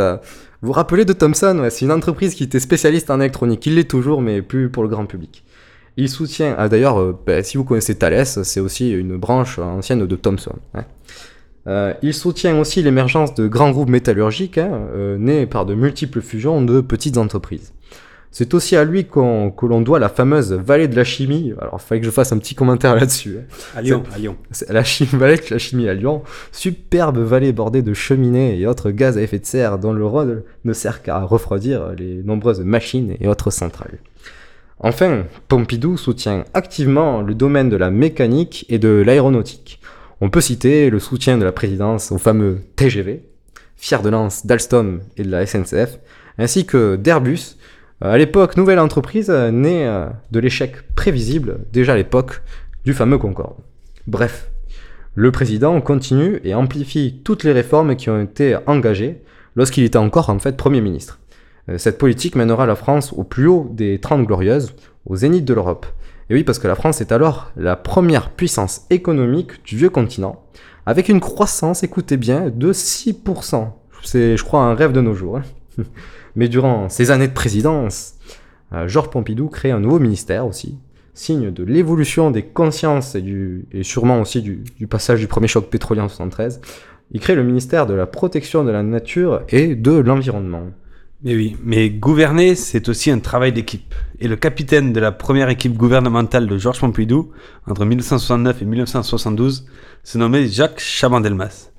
Vous 0.61 0.67
vous 0.67 0.71
rappelez 0.73 1.05
de 1.05 1.13
Thomson 1.13 1.67
C'est 1.69 1.85
une 1.85 1.91
entreprise 1.91 2.33
qui 2.33 2.43
était 2.43 2.59
spécialiste 2.59 3.11
en 3.11 3.19
électronique. 3.19 3.65
Il 3.65 3.75
l'est 3.75 3.89
toujours, 3.89 4.21
mais 4.21 4.41
plus 4.41 4.69
pour 4.69 4.83
le 4.83 4.89
grand 4.89 5.05
public. 5.05 5.43
Il 5.97 6.09
soutient, 6.09 6.55
ah, 6.57 6.67
d'ailleurs, 6.67 6.99
euh, 6.99 7.17
bah, 7.25 7.41
si 7.43 7.57
vous 7.57 7.63
connaissez 7.63 7.95
Thales, 7.95 8.25
c'est 8.25 8.59
aussi 8.59 8.91
une 8.91 9.15
branche 9.15 9.59
ancienne 9.59 10.05
de 10.05 10.15
Thomson. 10.15 10.55
hein. 10.73 10.83
Euh, 11.67 11.93
il 12.03 12.13
soutient 12.13 12.59
aussi 12.59 12.83
l'émergence 12.83 13.33
de 13.33 13.47
grands 13.47 13.71
groupes 13.71 13.89
métallurgiques, 13.89 14.59
hein, 14.59 14.87
euh, 14.93 15.17
nés 15.17 15.47
par 15.47 15.65
de 15.65 15.73
multiples 15.73 16.21
fusions 16.21 16.61
de 16.61 16.79
petites 16.81 17.17
entreprises. 17.17 17.73
C'est 18.37 18.53
aussi 18.53 18.75
à 18.75 18.83
lui 18.83 19.05
qu'on- 19.05 19.49
que 19.49 19.65
l'on 19.65 19.79
doit 19.79 19.97
la 19.97 20.09
fameuse 20.09 20.51
vallée 20.51 20.89
de 20.89 20.95
la 20.97 21.05
chimie. 21.05 21.53
Alors, 21.61 21.79
il 21.81 21.87
fallait 21.87 22.01
que 22.01 22.05
je 22.05 22.11
fasse 22.11 22.33
un 22.33 22.37
petit 22.37 22.53
commentaire 22.53 22.93
là-dessus. 22.93 23.37
hein. 23.39 23.43
À 23.77 23.81
Lyon, 23.81 24.03
C'est- 24.09 24.13
à 24.15 24.17
Lyon. 24.19 24.35
c'est 24.51 24.73
la 24.73 24.83
chimie, 24.83 25.09
vallée 25.13 25.37
de 25.37 25.43
la 25.51 25.57
chimie 25.57 25.87
à 25.87 25.93
Lyon. 25.93 26.21
Superbe 26.51 27.19
vallée 27.19 27.53
bordée 27.53 27.81
de 27.81 27.93
cheminées 27.93 28.59
et 28.59 28.67
autres 28.67 28.91
gaz 28.91 29.17
à 29.17 29.21
effet 29.21 29.39
de 29.39 29.45
serre 29.45 29.77
dont 29.79 29.93
le 29.93 30.05
rôle 30.05 30.43
ne 30.65 30.73
sert 30.73 31.01
qu'à 31.01 31.19
refroidir 31.21 31.93
les 31.97 32.23
nombreuses 32.23 32.59
machines 32.59 33.15
et 33.21 33.27
autres 33.29 33.51
centrales. 33.51 33.99
Enfin, 34.79 35.23
Pompidou 35.47 35.95
soutient 35.95 36.43
activement 36.53 37.21
le 37.21 37.35
domaine 37.35 37.69
de 37.69 37.77
la 37.77 37.89
mécanique 37.89 38.65
et 38.67 38.79
de 38.79 39.01
l'aéronautique. 39.05 39.79
On 40.19 40.29
peut 40.29 40.41
citer 40.41 40.89
le 40.89 40.99
soutien 40.99 41.37
de 41.37 41.45
la 41.45 41.53
présidence 41.53 42.11
au 42.11 42.17
fameux 42.17 42.59
TGV, 42.75 43.23
fier 43.77 44.01
de 44.01 44.09
lance 44.09 44.45
d'Alstom 44.45 44.99
et 45.15 45.23
de 45.23 45.31
la 45.31 45.45
SNCF, 45.45 45.99
ainsi 46.37 46.65
que 46.65 46.97
d'Airbus, 46.97 47.55
à 48.01 48.17
l'époque 48.17 48.57
nouvelle 48.57 48.79
entreprise 48.79 49.29
euh, 49.29 49.51
née 49.51 49.87
euh, 49.87 50.07
de 50.31 50.39
l'échec 50.39 50.93
prévisible 50.95 51.59
déjà 51.71 51.93
à 51.93 51.95
l'époque 51.95 52.41
du 52.83 52.93
fameux 52.93 53.17
Concorde. 53.17 53.55
Bref, 54.07 54.51
le 55.15 55.31
président 55.31 55.79
continue 55.81 56.39
et 56.43 56.53
amplifie 56.53 57.21
toutes 57.23 57.43
les 57.43 57.53
réformes 57.53 57.95
qui 57.95 58.09
ont 58.09 58.21
été 58.21 58.57
engagées, 58.67 59.21
lorsqu'il 59.55 59.83
était 59.83 59.97
encore 59.97 60.29
en 60.29 60.39
fait 60.39 60.57
Premier 60.57 60.81
ministre. 60.81 61.19
Euh, 61.69 61.77
Cette 61.77 61.97
politique 61.97 62.35
mènera 62.35 62.65
la 62.65 62.75
France 62.75 63.13
au 63.13 63.23
plus 63.23 63.47
haut 63.47 63.69
des 63.71 63.99
30 63.99 64.25
glorieuses, 64.25 64.75
au 65.05 65.15
zénith 65.15 65.45
de 65.45 65.53
l'Europe. 65.53 65.85
Et 66.29 66.33
oui, 66.33 66.43
parce 66.43 66.59
que 66.59 66.67
la 66.67 66.75
France 66.75 67.01
est 67.01 67.11
alors 67.11 67.51
la 67.55 67.75
première 67.75 68.31
puissance 68.31 68.85
économique 68.89 69.63
du 69.63 69.77
vieux 69.77 69.89
continent, 69.89 70.43
avec 70.85 71.07
une 71.07 71.19
croissance, 71.19 71.83
écoutez 71.83 72.17
bien, 72.17 72.49
de 72.53 72.73
6%. 72.73 73.67
C'est, 74.03 74.37
je 74.37 74.43
crois, 74.43 74.61
un 74.61 74.75
rêve 74.75 74.91
de 74.91 75.01
nos 75.01 75.13
jours. 75.13 75.37
hein. 75.37 75.43
Mais 76.35 76.49
durant 76.49 76.89
ces 76.89 77.11
années 77.11 77.27
de 77.27 77.33
présidence, 77.33 78.15
euh, 78.73 78.87
Georges 78.87 79.09
Pompidou 79.09 79.47
crée 79.47 79.71
un 79.71 79.79
nouveau 79.79 79.99
ministère 79.99 80.45
aussi, 80.45 80.77
signe 81.13 81.51
de 81.51 81.63
l'évolution 81.63 82.31
des 82.31 82.43
consciences 82.43 83.15
et, 83.15 83.21
du, 83.21 83.65
et 83.71 83.83
sûrement 83.83 84.21
aussi 84.21 84.41
du, 84.41 84.63
du 84.77 84.87
passage 84.87 85.19
du 85.19 85.27
premier 85.27 85.47
choc 85.47 85.69
pétrolier 85.69 86.01
en 86.01 86.09
73. 86.09 86.61
Il 87.11 87.19
crée 87.19 87.35
le 87.35 87.43
ministère 87.43 87.85
de 87.85 87.93
la 87.93 88.05
protection 88.05 88.63
de 88.63 88.71
la 88.71 88.83
nature 88.83 89.43
et 89.49 89.75
de 89.75 89.91
l'environnement. 89.91 90.71
Mais 91.23 91.35
oui, 91.35 91.55
mais 91.63 91.89
gouverner, 91.89 92.55
c'est 92.55 92.89
aussi 92.89 93.09
un 93.09 93.19
travail 93.19 93.53
d'équipe. 93.53 93.95
Et 94.19 94.27
le 94.27 94.35
capitaine 94.35 94.93
de 94.93 94.99
la 94.99 95.11
première 95.11 95.49
équipe 95.49 95.75
gouvernementale 95.75 96.47
de 96.47 96.57
Georges 96.57 96.79
Pompidou, 96.79 97.31
entre 97.67 97.85
1969 97.85 98.61
et 98.61 98.65
1972, 98.65 99.65
se 100.03 100.17
nommait 100.17 100.47
Jacques 100.47 100.79
Chaban-Delmas. 100.79 101.71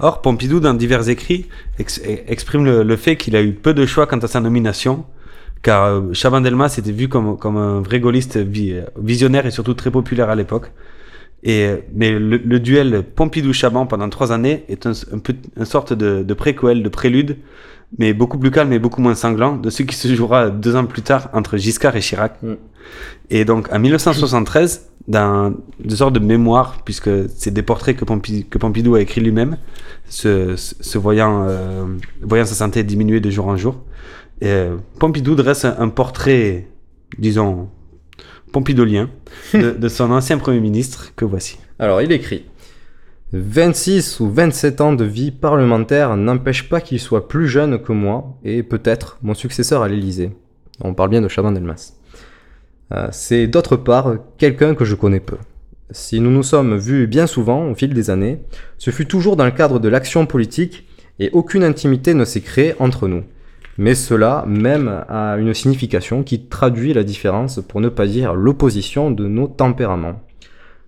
Or, 0.00 0.22
Pompidou, 0.22 0.60
dans 0.60 0.74
divers 0.74 1.08
écrits, 1.08 1.46
ex- 1.78 2.00
exprime 2.04 2.64
le, 2.64 2.82
le 2.82 2.96
fait 2.96 3.16
qu'il 3.16 3.36
a 3.36 3.42
eu 3.42 3.52
peu 3.52 3.74
de 3.74 3.84
choix 3.86 4.06
quant 4.06 4.18
à 4.18 4.26
sa 4.28 4.40
nomination, 4.40 5.04
car 5.62 5.84
euh, 5.84 6.12
Chaban-Delmas 6.12 6.74
était 6.78 6.92
vu 6.92 7.08
comme, 7.08 7.36
comme 7.36 7.56
un 7.56 7.80
vrai 7.80 8.00
gaulliste 8.00 8.38
vi- 8.38 8.80
visionnaire 8.98 9.46
et 9.46 9.50
surtout 9.50 9.74
très 9.74 9.90
populaire 9.90 10.30
à 10.30 10.34
l'époque. 10.34 10.72
Et, 11.42 11.64
euh, 11.66 11.76
mais 11.94 12.12
le, 12.12 12.36
le 12.38 12.60
duel 12.60 13.02
Pompidou-Chaban 13.14 13.86
pendant 13.86 14.08
trois 14.08 14.32
années 14.32 14.64
est 14.68 14.86
un, 14.86 14.92
un 15.12 15.18
peu, 15.18 15.34
une 15.56 15.64
sorte 15.64 15.92
de, 15.92 16.22
de 16.22 16.34
préquel, 16.34 16.82
de 16.82 16.88
prélude, 16.88 17.36
mais 17.98 18.12
beaucoup 18.12 18.38
plus 18.38 18.50
calme 18.50 18.72
et 18.72 18.78
beaucoup 18.78 19.00
moins 19.02 19.14
sanglant 19.14 19.56
de 19.56 19.68
ce 19.70 19.82
qui 19.82 19.96
se 19.96 20.14
jouera 20.14 20.48
deux 20.50 20.76
ans 20.76 20.86
plus 20.86 21.02
tard 21.02 21.28
entre 21.32 21.56
Giscard 21.56 21.96
et 21.96 22.00
Chirac. 22.00 22.38
Et 23.30 23.44
donc 23.44 23.72
en 23.72 23.78
1973, 23.78 24.89
dans 25.10 25.52
une 25.82 25.90
sorte 25.90 26.14
de 26.14 26.20
mémoire, 26.20 26.82
puisque 26.84 27.10
c'est 27.36 27.50
des 27.50 27.62
portraits 27.62 27.96
que 27.96 28.04
Pompidou, 28.04 28.46
que 28.48 28.58
Pompidou 28.58 28.94
a 28.94 29.00
écrit 29.00 29.20
lui-même, 29.20 29.56
se, 30.08 30.56
voyant, 30.98 31.46
euh, 31.48 31.84
voyant 32.22 32.44
sa 32.44 32.54
santé 32.54 32.84
diminuer 32.84 33.20
de 33.20 33.28
jour 33.28 33.48
en 33.48 33.56
jour, 33.56 33.82
et, 34.40 34.46
euh, 34.46 34.76
Pompidou 35.00 35.34
dresse 35.34 35.64
un, 35.64 35.74
un 35.78 35.88
portrait, 35.88 36.68
disons, 37.18 37.68
pompidolien, 38.52 39.10
de, 39.52 39.70
de 39.78 39.88
son 39.88 40.12
ancien 40.12 40.38
Premier 40.38 40.60
ministre, 40.60 41.12
que 41.16 41.24
voici. 41.24 41.58
Alors, 41.80 42.00
il 42.02 42.12
écrit 42.12 42.46
26 43.32 44.20
ou 44.20 44.30
27 44.30 44.80
ans 44.80 44.92
de 44.92 45.04
vie 45.04 45.32
parlementaire 45.32 46.16
n'empêchent 46.16 46.68
pas 46.68 46.80
qu'il 46.80 47.00
soit 47.00 47.28
plus 47.28 47.48
jeune 47.48 47.80
que 47.82 47.92
moi 47.92 48.38
et 48.44 48.62
peut-être 48.62 49.18
mon 49.22 49.34
successeur 49.34 49.82
à 49.82 49.88
l'Élysée. 49.88 50.32
On 50.82 50.94
parle 50.94 51.10
bien 51.10 51.20
de 51.20 51.28
Chaban-Delmas. 51.28 51.92
Euh, 51.92 51.99
C'est 53.12 53.46
d'autre 53.46 53.76
part 53.76 54.14
quelqu'un 54.38 54.74
que 54.74 54.84
je 54.84 54.94
connais 54.94 55.20
peu. 55.20 55.36
Si 55.92 56.20
nous 56.20 56.30
nous 56.30 56.42
sommes 56.42 56.76
vus 56.76 57.06
bien 57.06 57.26
souvent 57.26 57.68
au 57.68 57.74
fil 57.74 57.94
des 57.94 58.10
années, 58.10 58.40
ce 58.78 58.90
fut 58.90 59.06
toujours 59.06 59.36
dans 59.36 59.44
le 59.44 59.50
cadre 59.50 59.78
de 59.78 59.88
l'action 59.88 60.26
politique 60.26 60.86
et 61.18 61.30
aucune 61.32 61.64
intimité 61.64 62.14
ne 62.14 62.24
s'est 62.24 62.40
créée 62.40 62.74
entre 62.78 63.08
nous. 63.08 63.24
Mais 63.78 63.94
cela 63.94 64.44
même 64.46 65.04
a 65.08 65.36
une 65.36 65.54
signification 65.54 66.22
qui 66.22 66.46
traduit 66.46 66.92
la 66.92 67.02
différence, 67.02 67.60
pour 67.66 67.80
ne 67.80 67.88
pas 67.88 68.06
dire 68.06 68.34
l'opposition 68.34 69.10
de 69.10 69.26
nos 69.26 69.48
tempéraments. 69.48 70.20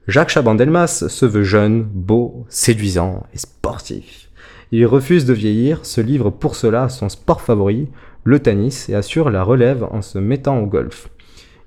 Jacques 0.09 0.31
Chaban-Delmas 0.31 1.07
se 1.09 1.27
veut 1.27 1.45
jeune, 1.45 1.83
beau, 1.83 2.45
séduisant 2.49 3.25
et 3.33 3.39
sportif. 3.39 4.29
Il 4.73 4.87
refuse 4.87 5.27
de 5.27 5.33
vieillir, 5.33 5.85
se 5.85 6.01
livre 6.01 6.31
pour 6.31 6.57
cela 6.57 6.85
à 6.85 6.89
son 6.89 7.09
sport 7.09 7.41
favori, 7.41 7.89
le 8.25 8.41
tennis, 8.41 8.89
et 8.89 8.95
assure 8.95 9.31
la 9.31 9.43
relève 9.43 9.85
en 9.91 10.03
se 10.03 10.19
mettant 10.19 10.59
au 10.59 10.67
golf. 10.67 11.09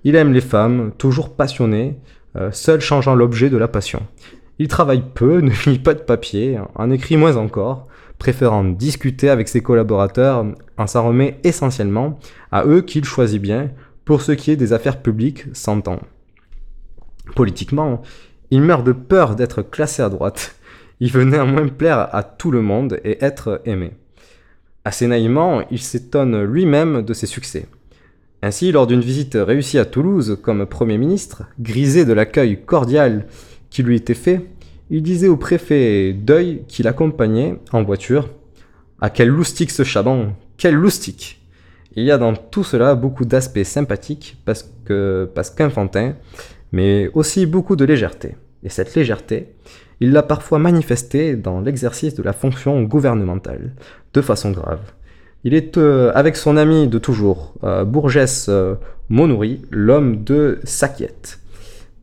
Il 0.05 0.15
aime 0.15 0.33
les 0.33 0.41
femmes, 0.41 0.91
toujours 0.99 1.35
passionné, 1.35 1.97
euh, 2.35 2.51
seul 2.51 2.79
changeant 2.79 3.15
l'objet 3.15 3.49
de 3.49 3.57
la 3.57 3.67
passion. 3.67 4.03
Il 4.59 4.67
travaille 4.67 5.03
peu, 5.15 5.39
ne 5.41 5.51
lit 5.65 5.79
pas 5.79 5.95
de 5.95 5.99
papier, 5.99 6.59
en 6.75 6.91
écrit 6.91 7.17
moins 7.17 7.37
encore, 7.37 7.87
préférant 8.19 8.63
discuter 8.63 9.29
avec 9.29 9.49
ses 9.49 9.61
collaborateurs 9.61 10.45
en 10.77 10.87
s'en 10.87 11.07
remet 11.07 11.39
essentiellement 11.43 12.19
à 12.51 12.65
eux 12.65 12.81
qu'il 12.81 13.03
choisit 13.03 13.41
bien 13.41 13.71
pour 14.05 14.21
ce 14.21 14.31
qui 14.31 14.51
est 14.51 14.55
des 14.55 14.73
affaires 14.73 15.01
publiques 15.01 15.45
s'entend. 15.53 15.99
Politiquement, 17.35 18.03
il 18.51 18.61
meurt 18.61 18.85
de 18.85 18.91
peur 18.91 19.35
d'être 19.35 19.63
classé 19.63 20.03
à 20.03 20.09
droite. 20.09 20.55
Il 20.99 21.11
veut 21.11 21.23
néanmoins 21.23 21.67
plaire 21.67 22.13
à 22.15 22.21
tout 22.21 22.51
le 22.51 22.61
monde 22.61 22.99
et 23.03 23.23
être 23.25 23.59
aimé. 23.65 23.93
Assez 24.85 25.07
naïvement, 25.07 25.63
il 25.71 25.79
s'étonne 25.79 26.43
lui-même 26.43 27.01
de 27.01 27.13
ses 27.13 27.25
succès. 27.25 27.65
Ainsi, 28.41 28.71
lors 28.71 28.87
d'une 28.87 29.01
visite 29.01 29.37
réussie 29.39 29.79
à 29.79 29.85
Toulouse 29.85 30.37
comme 30.41 30.65
Premier 30.65 30.97
ministre, 30.97 31.43
grisé 31.59 32.05
de 32.05 32.13
l'accueil 32.13 32.61
cordial 32.63 33.27
qui 33.69 33.83
lui 33.83 33.95
était 33.95 34.13
fait, 34.13 34.41
il 34.89 35.01
disait 35.01 35.27
au 35.27 35.37
préfet 35.37 36.13
Deuil 36.13 36.61
qui 36.67 36.83
l'accompagnait 36.83 37.57
en 37.71 37.83
voiture 37.83 38.29
Ah, 39.01 39.09
quel 39.09 39.29
loustique 39.29 39.71
ce 39.71 39.83
chaban 39.83 40.33
Quel 40.57 40.75
loustique 40.75 41.41
Il 41.95 42.03
y 42.03 42.11
a 42.11 42.17
dans 42.17 42.33
tout 42.33 42.63
cela 42.63 42.93
beaucoup 42.93 43.25
d'aspects 43.25 43.63
sympathiques 43.63 44.37
parce 44.45 44.71
que 44.85 45.29
parce 45.33 45.49
qu'enfantin, 45.49 46.15
mais 46.71 47.09
aussi 47.13 47.45
beaucoup 47.45 47.75
de 47.75 47.85
légèreté. 47.85 48.35
Et 48.63 48.69
cette 48.69 48.93
légèreté, 48.95 49.55
il 49.99 50.11
l'a 50.11 50.23
parfois 50.23 50.59
manifestée 50.59 51.35
dans 51.35 51.61
l'exercice 51.61 52.15
de 52.15 52.23
la 52.23 52.33
fonction 52.33 52.83
gouvernementale, 52.83 53.73
de 54.13 54.21
façon 54.21 54.51
grave. 54.51 54.81
Il 55.45 55.53
est 55.53 55.77
euh, 55.77 56.11
avec 56.15 56.37
son 56.37 56.57
ami 56.57 56.87
de 56.87 56.97
toujours, 56.97 57.53
euh, 57.63 57.85
Bourgès 57.85 58.47
euh, 58.49 58.73
Monoury, 59.09 59.61
l'homme 59.69 60.23
de 60.23 60.59
Sakiet. 60.63 61.37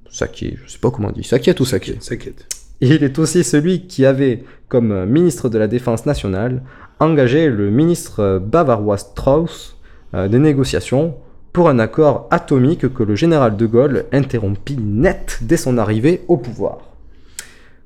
Sakiet, 0.09 0.59
je 0.65 0.71
sais 0.71 0.79
pas 0.79 0.93
comment 0.93 1.09
on 1.09 1.13
dit, 1.13 1.25
Sakiet 1.25 1.61
ou 1.61 1.65
Sakiet? 1.65 1.97
Sakiet. 1.99 2.37
Il 2.81 3.03
est 3.03 3.19
aussi 3.19 3.43
celui 3.43 3.89
qui 3.89 4.07
avait, 4.07 4.45
comme 4.69 5.07
ministre 5.07 5.49
de 5.49 5.59
la 5.59 5.67
Défense 5.67 6.07
nationale, 6.07 6.63
engagé 7.01 7.49
le 7.49 7.69
ministre 7.71 8.39
bavarois 8.39 8.99
Strauss 8.99 9.77
euh, 10.15 10.29
des 10.29 10.39
négociations 10.39 11.17
pour 11.53 11.69
un 11.69 11.81
accord 11.81 12.29
atomique 12.31 12.95
que 12.95 13.03
le 13.03 13.17
général 13.17 13.57
de 13.57 13.67
Gaulle 13.67 14.05
interrompit 14.13 14.77
net 14.79 15.41
dès 15.43 15.57
son 15.57 15.79
arrivée 15.79 16.23
au 16.29 16.37
pouvoir. 16.37 16.79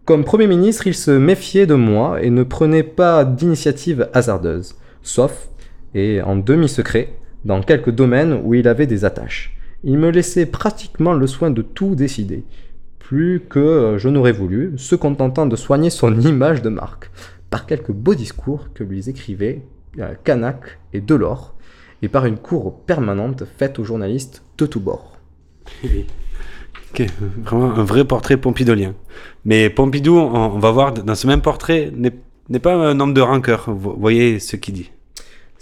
Comme 0.04 0.24
Premier 0.24 0.48
ministre, 0.48 0.86
il 0.86 0.94
se 0.94 1.12
méfiait 1.12 1.66
de 1.66 1.74
moi 1.74 2.22
et 2.22 2.28
ne 2.28 2.42
prenait 2.42 2.82
pas 2.82 3.24
d'initiative 3.24 4.10
hasardeuse, 4.12 4.74
sauf, 5.06 5.48
et 5.94 6.20
en 6.20 6.36
demi-secret, 6.36 7.14
dans 7.44 7.62
quelques 7.62 7.90
domaines 7.90 8.40
où 8.44 8.54
il 8.54 8.68
avait 8.68 8.86
des 8.86 9.04
attaches. 9.04 9.56
Il 9.84 9.98
me 9.98 10.10
laissait 10.10 10.46
pratiquement 10.46 11.12
le 11.12 11.26
soin 11.26 11.50
de 11.50 11.62
tout 11.62 11.94
décider, 11.94 12.44
plus 12.98 13.40
que 13.48 13.60
euh, 13.60 13.98
je 13.98 14.08
n'aurais 14.08 14.32
voulu, 14.32 14.72
se 14.76 14.96
contentant 14.96 15.46
de 15.46 15.56
soigner 15.56 15.90
son 15.90 16.20
image 16.32 16.60
de 16.60 16.68
marque, 16.68 17.10
par 17.50 17.66
quelques 17.66 17.92
beaux 17.92 18.14
discours 18.14 18.68
que 18.74 18.82
lui 18.82 19.08
écrivaient 19.08 19.62
euh, 20.00 20.14
Canac 20.24 20.78
et 20.92 21.00
Delors, 21.00 21.54
et 22.02 22.08
par 22.08 22.26
une 22.26 22.36
cour 22.36 22.80
permanente 22.80 23.44
faite 23.56 23.78
aux 23.78 23.84
journalistes 23.84 24.42
de 24.58 24.66
tous 24.66 24.80
bords. 24.80 25.16
Ok, 26.92 27.04
Vraiment 27.44 27.74
un 27.74 27.84
vrai 27.84 28.04
portrait 28.04 28.36
pompidolien. 28.36 28.94
Mais 29.44 29.68
Pompidou, 29.68 30.16
on, 30.16 30.58
va 30.60 30.70
voir 30.70 30.92
dans 30.92 31.14
ce 31.16 31.26
même 31.26 31.42
portrait, 31.42 31.92
n'est 31.94 32.58
pas 32.60 32.74
un 32.74 33.00
homme 33.00 33.12
de 33.12 33.20
rancœur. 33.20 33.64
Vous 33.68 33.96
voyez 33.98 34.38
ce 34.38 34.56
qu'il 34.56 34.74
dit. 34.74 34.90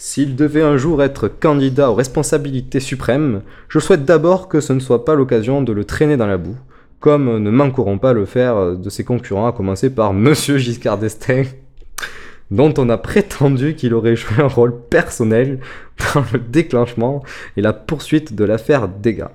S'il 0.06 0.36
devait 0.36 0.60
un 0.60 0.76
jour 0.76 1.02
être 1.02 1.28
candidat 1.28 1.90
aux 1.90 1.94
responsabilités 1.94 2.78
suprêmes, 2.78 3.40
je 3.70 3.78
souhaite 3.78 4.04
d'abord 4.04 4.48
que 4.48 4.60
ce 4.60 4.74
ne 4.74 4.78
soit 4.78 5.06
pas 5.06 5.14
l'occasion 5.14 5.62
de 5.62 5.72
le 5.72 5.86
traîner 5.86 6.18
dans 6.18 6.26
la 6.26 6.36
boue, 6.36 6.58
comme 7.00 7.38
ne 7.38 7.50
manqueront 7.50 7.96
pas 7.96 8.12
le 8.12 8.26
faire 8.26 8.76
de 8.76 8.90
ses 8.90 9.02
concurrents, 9.02 9.46
à 9.46 9.52
commencer 9.52 9.88
par 9.88 10.12
Monsieur 10.12 10.58
Giscard 10.58 10.98
d'Estaing, 10.98 11.44
dont 12.50 12.74
on 12.76 12.90
a 12.90 12.98
prétendu 12.98 13.76
qu'il 13.76 13.94
aurait 13.94 14.14
joué 14.14 14.42
un 14.44 14.46
rôle 14.46 14.78
personnel 14.78 15.58
dans 16.14 16.22
le 16.34 16.38
déclenchement 16.38 17.22
et 17.56 17.62
la 17.62 17.72
poursuite 17.72 18.34
de 18.34 18.44
l'affaire 18.44 18.88
Dégâts. 18.88 19.32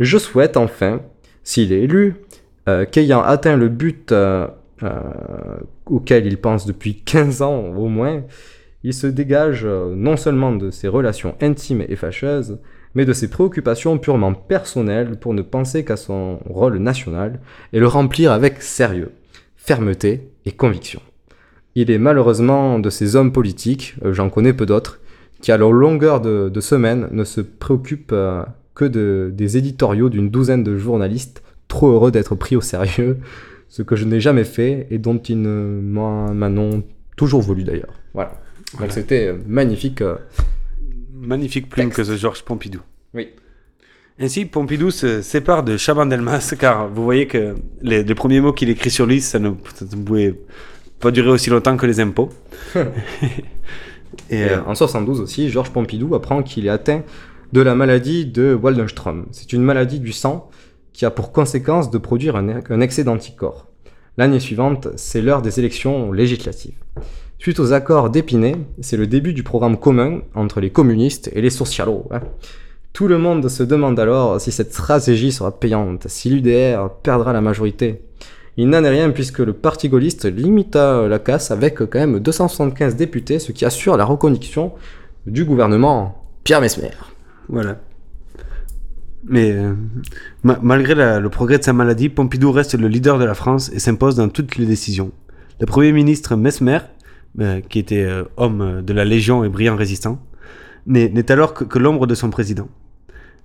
Je 0.00 0.18
souhaite 0.18 0.58
enfin, 0.58 1.00
s'il 1.44 1.72
est 1.72 1.80
élu, 1.80 2.16
euh, 2.68 2.84
qu'ayant 2.84 3.22
atteint 3.22 3.56
le 3.56 3.70
but 3.70 4.12
euh, 4.12 4.48
euh, 4.82 5.00
auquel 5.86 6.26
il 6.26 6.36
pense 6.36 6.66
depuis 6.66 7.00
15 7.06 7.40
ans 7.40 7.72
au 7.74 7.88
moins, 7.88 8.22
il 8.84 8.92
se 8.92 9.06
dégage 9.06 9.62
euh, 9.64 9.94
non 9.96 10.16
seulement 10.16 10.52
de 10.52 10.70
ses 10.70 10.88
relations 10.88 11.34
intimes 11.40 11.84
et 11.88 11.96
fâcheuses, 11.96 12.58
mais 12.94 13.06
de 13.06 13.14
ses 13.14 13.28
préoccupations 13.28 13.98
purement 13.98 14.34
personnelles 14.34 15.18
pour 15.18 15.32
ne 15.32 15.42
penser 15.42 15.84
qu'à 15.84 15.96
son 15.96 16.38
rôle 16.44 16.76
national 16.76 17.40
et 17.72 17.80
le 17.80 17.88
remplir 17.88 18.30
avec 18.30 18.62
sérieux, 18.62 19.12
fermeté 19.56 20.28
et 20.44 20.52
conviction. 20.52 21.00
Il 21.74 21.90
est 21.90 21.98
malheureusement 21.98 22.78
de 22.78 22.90
ces 22.90 23.16
hommes 23.16 23.32
politiques, 23.32 23.96
euh, 24.04 24.12
j'en 24.12 24.28
connais 24.28 24.52
peu 24.52 24.66
d'autres, 24.66 25.00
qui 25.40 25.50
à 25.50 25.56
leur 25.56 25.72
longueur 25.72 26.20
de, 26.20 26.60
semaine 26.60 27.08
ne 27.10 27.24
se 27.24 27.40
préoccupent 27.40 28.12
euh, 28.12 28.44
que 28.74 28.84
de, 28.84 29.32
des 29.34 29.56
éditoriaux 29.56 30.10
d'une 30.10 30.28
douzaine 30.28 30.62
de 30.62 30.76
journalistes 30.76 31.42
trop 31.68 31.88
heureux 31.88 32.10
d'être 32.10 32.34
pris 32.34 32.54
au 32.54 32.60
sérieux, 32.60 33.18
ce 33.68 33.82
que 33.82 33.96
je 33.96 34.04
n'ai 34.04 34.20
jamais 34.20 34.44
fait 34.44 34.86
et 34.90 34.98
dont 34.98 35.18
ils 35.18 35.38
m'en 35.38 36.28
ont 36.28 36.82
toujours 37.16 37.40
voulu 37.40 37.64
d'ailleurs. 37.64 37.94
Voilà. 38.12 38.43
Donc 38.80 38.92
c'était 38.92 39.28
euh, 39.28 39.38
magnifique. 39.46 40.00
euh, 40.02 40.16
Magnifique 41.12 41.68
plume 41.68 41.90
que 41.90 42.04
ce 42.04 42.16
Georges 42.16 42.42
Pompidou. 42.42 42.80
Oui. 43.14 43.28
Ainsi, 44.18 44.44
Pompidou 44.44 44.90
se 44.90 45.22
sépare 45.22 45.62
de 45.64 45.76
Chaban-Delmas, 45.76 46.54
car 46.58 46.88
vous 46.88 47.02
voyez 47.02 47.26
que 47.26 47.54
les, 47.82 48.04
les 48.04 48.14
premiers 48.14 48.40
mots 48.40 48.52
qu'il 48.52 48.68
écrit 48.68 48.90
sur 48.90 49.06
lui, 49.06 49.20
ça 49.20 49.38
ne, 49.38 49.50
ça 49.74 49.84
ne 49.84 50.02
pouvait 50.02 50.34
pas 51.00 51.10
durer 51.10 51.30
aussi 51.30 51.50
longtemps 51.50 51.76
que 51.76 51.86
les 51.86 52.00
impôts. 52.00 52.30
Et 52.76 54.40
Et, 54.40 54.44
euh, 54.44 54.62
en 54.66 54.74
72 54.74 55.20
aussi, 55.20 55.48
Georges 55.50 55.70
Pompidou 55.70 56.14
apprend 56.14 56.42
qu'il 56.42 56.66
est 56.66 56.70
atteint 56.70 57.02
de 57.52 57.60
la 57.60 57.74
maladie 57.74 58.26
de 58.26 58.54
Waldenstrom. 58.54 59.26
C'est 59.32 59.52
une 59.52 59.62
maladie 59.62 60.00
du 60.00 60.12
sang 60.12 60.50
qui 60.92 61.04
a 61.04 61.10
pour 61.10 61.32
conséquence 61.32 61.90
de 61.90 61.98
produire 61.98 62.36
un, 62.36 62.60
un 62.70 62.80
excès 62.80 63.02
d'anticorps. 63.04 63.66
L'année 64.16 64.38
suivante, 64.38 64.88
c'est 64.96 65.20
l'heure 65.22 65.42
des 65.42 65.58
élections 65.58 66.12
législatives. 66.12 66.76
Suite 67.44 67.60
aux 67.60 67.74
accords 67.74 68.08
d'Épinay, 68.08 68.56
c'est 68.80 68.96
le 68.96 69.06
début 69.06 69.34
du 69.34 69.42
programme 69.42 69.76
commun 69.76 70.20
entre 70.34 70.60
les 70.62 70.70
communistes 70.70 71.28
et 71.34 71.42
les 71.42 71.50
socialos. 71.50 72.06
hein. 72.10 72.20
Tout 72.94 73.06
le 73.06 73.18
monde 73.18 73.46
se 73.50 73.62
demande 73.62 74.00
alors 74.00 74.40
si 74.40 74.50
cette 74.50 74.72
stratégie 74.72 75.30
sera 75.30 75.52
payante, 75.60 76.06
si 76.08 76.30
l'UDR 76.30 76.88
perdra 77.02 77.34
la 77.34 77.42
majorité. 77.42 78.00
Il 78.56 78.70
n'en 78.70 78.82
est 78.82 78.88
rien 78.88 79.10
puisque 79.10 79.40
le 79.40 79.52
parti 79.52 79.90
gaulliste 79.90 80.24
limita 80.24 81.06
la 81.06 81.18
casse 81.18 81.50
avec 81.50 81.76
quand 81.80 81.98
même 81.98 82.18
275 82.18 82.96
députés, 82.96 83.38
ce 83.38 83.52
qui 83.52 83.66
assure 83.66 83.98
la 83.98 84.06
reconduction 84.06 84.72
du 85.26 85.44
gouvernement 85.44 86.24
Pierre 86.44 86.62
Mesmer. 86.62 86.92
Voilà. 87.50 87.78
Mais 89.28 89.52
euh, 89.52 89.74
ma- 90.44 90.58
malgré 90.62 90.94
le 91.20 91.28
progrès 91.28 91.58
de 91.58 91.64
sa 91.64 91.74
maladie, 91.74 92.08
Pompidou 92.08 92.52
reste 92.52 92.74
le 92.74 92.88
leader 92.88 93.18
de 93.18 93.24
la 93.26 93.34
France 93.34 93.70
et 93.74 93.80
s'impose 93.80 94.16
dans 94.16 94.30
toutes 94.30 94.56
les 94.56 94.64
décisions. 94.64 95.12
Le 95.60 95.66
Premier 95.66 95.92
ministre 95.92 96.34
Mesmer, 96.36 96.78
euh, 97.40 97.60
qui 97.68 97.80
était 97.80 98.04
euh, 98.04 98.22
homme 98.36 98.60
euh, 98.60 98.80
de 98.80 98.92
la 98.92 99.04
Légion 99.04 99.42
et 99.42 99.48
brillant 99.48 99.74
résistant, 99.74 100.20
n'est 100.86 101.32
alors 101.32 101.52
que, 101.52 101.78
l'ombre 101.80 102.06
de 102.06 102.14
son 102.14 102.30
président. 102.30 102.68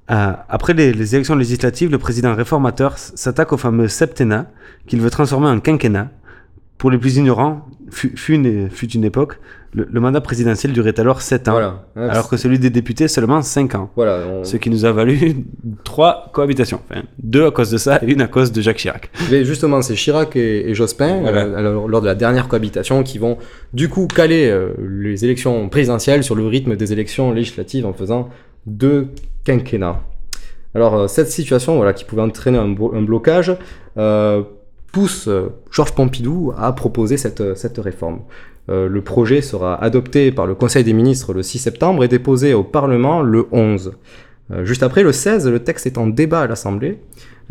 Après 0.08 0.74
les, 0.74 1.16
élections 1.16 1.36
législatives, 1.36 1.90
le 1.90 1.98
président 1.98 2.36
réformateur 2.36 3.00
s'attaque 3.00 3.52
au 3.52 3.58
fameux 3.58 3.88
septennat 3.88 4.52
qu'il 4.86 5.02
veut 5.02 5.10
transformer 5.10 5.48
en 5.48 5.60
quinquennat. 5.60 6.12
Pour 6.78 6.92
les 6.92 6.98
plus 7.00 7.18
ignorants, 7.18 7.68
fut 7.90 8.34
une, 8.34 8.70
fut 8.70 8.92
une 8.92 9.06
époque, 9.06 9.40
le, 9.74 9.88
le 9.92 10.00
mandat 10.00 10.22
présidentiel 10.22 10.74
durait 10.74 11.00
alors 11.00 11.22
7 11.22 11.48
ans, 11.48 11.52
Voilà. 11.52 12.12
Alors 12.12 12.28
que 12.30 12.38
celui 12.38 12.58
des 12.60 12.70
députés 12.72 13.08
seulement 13.08 13.42
5 13.42 13.76
ans. 13.76 13.92
Voilà, 13.96 14.26
on- 14.28 14.44
Ce 14.44 14.58
qui 14.58 14.70
nous 14.70 14.86
a 14.86 14.92
valu 14.92 15.38
trois 15.84 16.30
cohabitations. 16.34 16.82
Enfin, 16.90 17.02
deux 17.22 17.46
à 17.46 17.52
cause 17.52 17.70
de 17.70 17.78
ça 17.78 18.00
et 18.02 18.12
une 18.12 18.22
à 18.22 18.28
cause 18.28 18.52
de 18.52 18.62
Jacques 18.62 18.78
Chirac. 18.78 19.10
Mais 19.32 19.46
justement, 19.46 19.82
c'est 19.82 19.94
Chirac 19.96 20.36
et, 20.36 20.70
et 20.70 20.74
Jospin, 20.74 21.22
Voilà. 21.22 21.44
euh, 21.44 21.88
lors 21.88 22.02
de 22.02 22.06
la 22.08 22.16
dernière 22.16 22.48
cohabitation, 22.48 23.04
qui 23.04 23.18
vont 23.20 23.38
du 23.74 23.90
coup 23.90 24.08
caler 24.08 24.50
euh, 24.50 24.70
les 24.88 25.24
élections 25.24 25.70
présidentielles 25.70 26.24
sur 26.24 26.36
le 26.36 26.48
rythme 26.48 26.76
des 26.76 26.92
élections 26.94 27.32
législatives 27.32 27.86
en 27.86 27.94
faisant 27.94 28.30
deux 28.66 29.10
quinquennats. 29.44 30.02
Alors, 30.76 30.96
euh, 30.96 31.08
cette 31.08 31.30
situation, 31.30 31.76
voilà, 31.78 31.94
qui 31.94 32.06
pouvait 32.06 32.22
entraîner 32.24 32.58
un, 32.58 32.70
blo- 32.74 32.96
un 32.96 33.02
blocage, 33.04 33.56
pousse 34.92 35.30
Georges 35.72 35.94
Pompidou 35.94 36.52
à 36.58 36.72
proposer 36.74 37.18
cette, 37.18 37.56
cette 37.56 37.78
réforme. 37.78 38.22
Euh, 38.70 38.88
le 38.88 39.02
projet 39.02 39.42
sera 39.42 39.82
adopté 39.84 40.32
par 40.32 40.46
le 40.46 40.56
Conseil 40.56 40.84
des 40.84 40.94
ministres 40.94 41.34
le 41.34 41.42
6 41.44 41.60
septembre 41.60 42.04
et 42.04 42.08
déposé 42.08 42.54
au 42.54 42.64
Parlement 42.64 43.22
le 43.22 43.48
11. 43.52 43.94
Euh, 44.52 44.66
juste 44.66 44.84
après, 44.84 45.04
le 45.04 45.12
16, 45.12 45.48
le 45.50 45.60
texte 45.60 45.86
est 45.88 45.98
en 45.98 46.08
débat 46.08 46.42
à 46.42 46.48
l'Assemblée. 46.48 47.00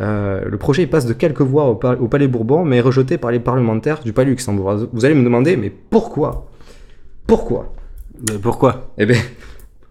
Euh, 0.01 0.45
le 0.45 0.57
projet 0.59 0.87
passe 0.87 1.07
de 1.07 1.13
quelques 1.13 1.41
voix 1.41 1.67
au, 1.69 1.75
Palais 1.75 2.29
Bourbon, 2.29 2.65
mais 2.65 2.77
est 2.77 2.81
rejeté 2.81 3.19
par 3.19 3.33
les 3.33 3.41
parlementaires 3.41 4.01
du 4.01 4.13
Palais 4.13 4.31
Luxembourg. 4.31 4.89
Vous 4.93 5.05
allez 5.05 5.15
me 5.15 5.25
demander, 5.25 5.57
mais 5.57 5.71
pourquoi? 5.71 6.49
Pourquoi? 7.27 7.75
Mais 8.31 8.39
pourquoi? 8.39 8.93
Eh 8.97 9.07
bien, 9.07 9.21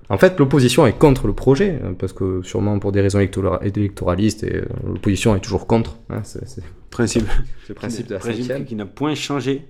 en 0.10 0.18
fait, 0.18 0.40
l'opposition 0.40 0.88
est 0.88 0.98
contre 0.98 1.28
le 1.28 1.34
projet, 1.34 1.80
euh, 1.84 1.92
parce 1.98 2.14
que 2.14 2.42
sûrement 2.44 2.80
pour 2.80 2.92
des 2.94 3.02
raisons 3.02 3.20
électora- 3.20 3.60
électoralistes, 3.64 4.44
et 4.44 4.62
l'opposition 4.86 5.36
est 5.36 5.42
toujours 5.42 5.68
contre. 5.68 5.98
hein, 6.10 6.22
c'est 6.24 6.46
Principe. 6.90 7.28
le 7.70 7.76
principe 7.76 8.08
de 8.08 8.16
la 8.16 8.60
qui 8.62 8.76
n'a 8.76 8.86
point 8.86 9.14
changé. 9.14 9.66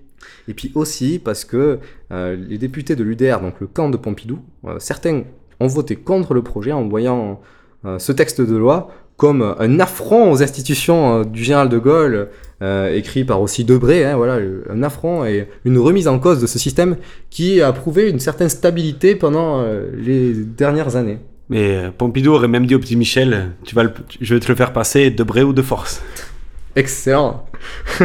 Et 0.47 0.53
puis 0.53 0.71
aussi 0.75 1.19
parce 1.19 1.45
que 1.45 1.79
euh, 2.11 2.35
les 2.49 2.57
députés 2.57 2.95
de 2.95 3.03
l'UDR, 3.03 3.39
donc 3.41 3.55
le 3.59 3.67
camp 3.67 3.89
de 3.89 3.97
Pompidou, 3.97 4.39
euh, 4.65 4.75
certains 4.79 5.23
ont 5.59 5.67
voté 5.67 5.95
contre 5.95 6.33
le 6.33 6.41
projet 6.41 6.71
en 6.71 6.87
voyant 6.87 7.41
euh, 7.85 7.99
ce 7.99 8.11
texte 8.11 8.41
de 8.41 8.55
loi 8.55 8.89
comme 9.17 9.55
un 9.57 9.79
affront 9.79 10.31
aux 10.31 10.43
institutions 10.43 11.23
du 11.23 11.43
général 11.43 11.69
de 11.69 11.79
Gaulle, 11.79 12.29
écrit 12.93 13.23
par 13.23 13.41
aussi 13.41 13.63
Debré, 13.65 14.05
hein, 14.05 14.15
voilà, 14.15 14.37
un 14.69 14.83
affront 14.83 15.25
et 15.25 15.47
une 15.65 15.79
remise 15.79 16.07
en 16.07 16.19
cause 16.19 16.39
de 16.39 16.45
ce 16.45 16.59
système 16.59 16.97
qui 17.31 17.59
a 17.59 17.73
prouvé 17.73 18.11
une 18.11 18.19
certaine 18.19 18.49
stabilité 18.49 19.15
pendant 19.15 19.65
les 19.95 20.33
dernières 20.35 20.95
années. 20.97 21.17
Mais 21.49 21.89
Pompidou 21.97 22.33
aurait 22.33 22.47
même 22.47 22.67
dit 22.67 22.75
au 22.75 22.79
petit 22.79 22.95
Michel 22.95 23.53
tu 23.63 23.73
vas 23.73 23.81
le- 23.81 23.93
Je 24.21 24.35
vais 24.35 24.39
te 24.39 24.49
le 24.49 24.55
faire 24.55 24.71
passer 24.71 25.09
de 25.09 25.23
bré 25.23 25.41
ou 25.41 25.51
de 25.51 25.63
force. 25.63 26.03
Excellent. 26.75 27.43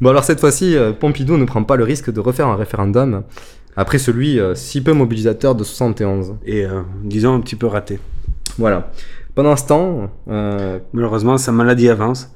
bon 0.00 0.10
alors 0.10 0.24
cette 0.24 0.40
fois-ci, 0.40 0.76
euh, 0.76 0.92
Pompidou 0.92 1.36
ne 1.36 1.44
prend 1.44 1.64
pas 1.64 1.76
le 1.76 1.84
risque 1.84 2.12
de 2.12 2.20
refaire 2.20 2.48
un 2.48 2.56
référendum 2.56 3.24
après 3.76 3.98
celui 3.98 4.38
euh, 4.38 4.54
si 4.54 4.82
peu 4.82 4.92
mobilisateur 4.92 5.54
de 5.54 5.64
71. 5.64 6.36
Et 6.44 6.64
euh, 6.64 6.82
disons 7.02 7.34
un 7.34 7.40
petit 7.40 7.56
peu 7.56 7.66
raté. 7.66 7.98
Voilà. 8.58 8.90
Pendant 9.34 9.56
ce 9.56 9.66
temps, 9.66 10.10
euh, 10.28 10.78
Malheureusement, 10.92 11.38
sa 11.38 11.52
maladie 11.52 11.88
avance. 11.88 12.30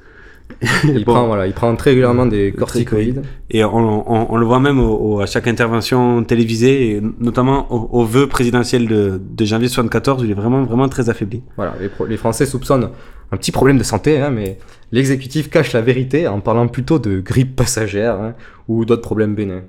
il, 0.85 1.05
Bon. 1.05 1.13
prend, 1.13 1.27
voilà, 1.27 1.47
il 1.47 1.53
prend 1.53 1.75
très 1.77 1.91
régulièrement 1.91 2.27
des 2.27 2.53
corticoïdes. 2.53 3.23
Et 3.51 3.65
on, 3.65 4.11
on- 4.11 4.27
on 4.31 4.37
le 4.37 4.45
voit 4.47 4.61
même 4.61 4.81
au- 4.81 4.97
au- 5.17 5.21
à 5.21 5.27
chaque 5.27 5.47
intervention 5.47 6.25
télévisée, 6.25 6.91
et 6.97 7.03
notamment 7.21 7.73
au, 7.73 8.01
au 8.01 8.05
vœu 8.05 8.27
présidentiel 8.27 8.87
de, 8.89 9.21
de 9.23 9.45
janvier 9.45 9.69
74, 9.69 10.23
où 10.23 10.25
il 10.25 10.31
est 10.31 10.35
vraiment, 10.35 10.65
vraiment 10.65 10.89
très 10.89 11.11
affaibli. 11.11 11.43
Voilà, 11.57 11.75
les, 12.09 12.17
Français 12.17 12.47
soupçonnent 12.47 12.91
un 13.31 13.37
petit 13.37 13.53
problème 13.53 13.79
de 13.79 13.83
santé, 13.85 14.21
hein, 14.21 14.31
mais 14.31 14.59
l'exécutif 14.91 15.51
cache 15.51 15.73
la 15.75 15.81
vérité 15.83 16.27
en 16.27 16.41
parlant 16.41 16.67
plutôt 16.67 16.99
de 16.99 17.21
grippe 17.21 17.55
passagère 17.55 18.15
hein, 18.21 18.35
ou 18.69 18.85
d'autres 18.85 19.03
problèmes 19.03 19.35
bénins. 19.35 19.63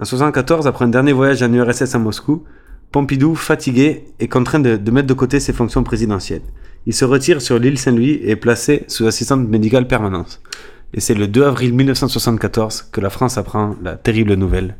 En 0.00 0.04
74, 0.04 0.66
après 0.66 0.84
un 0.84 0.88
dernier 0.88 1.12
voyage 1.12 1.42
en 1.42 1.52
URSS 1.52 1.94
à 1.94 1.98
Moscou, 1.98 2.44
Pompidou, 2.92 3.34
fatigué, 3.34 4.04
est 4.18 4.28
contraint 4.28 4.60
de, 4.60 4.76
de 4.76 4.90
mettre 4.90 5.06
de 5.08 5.12
côté 5.14 5.40
ses 5.40 5.52
fonctions 5.52 5.82
présidentielles. 5.82 6.40
Il 6.88 6.94
se 6.94 7.04
retire 7.04 7.42
sur 7.42 7.58
l'île 7.58 7.76
Saint-Louis 7.76 8.12
et 8.12 8.30
est 8.30 8.36
placé 8.36 8.84
sous 8.88 9.06
assistante 9.06 9.46
médicale 9.46 9.86
permanente. 9.86 10.40
Et 10.94 11.00
c'est 11.00 11.12
le 11.12 11.28
2 11.28 11.44
avril 11.44 11.74
1974 11.74 12.80
que 12.80 13.02
la 13.02 13.10
France 13.10 13.36
apprend 13.36 13.76
la 13.82 13.96
terrible 13.96 14.32
nouvelle, 14.32 14.74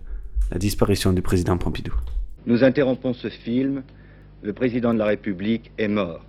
la 0.51 0.57
disparition 0.57 1.13
du 1.13 1.21
président 1.21 1.59
Pompidou. 1.59 1.93
Nous 2.47 2.65
interrompons 2.65 3.13
ce 3.13 3.29
film. 3.29 3.83
Le 4.41 4.55
président 4.55 4.95
de 4.95 4.99
la 4.99 5.05
République 5.05 5.71
est 5.77 5.89
mort. 5.89 6.25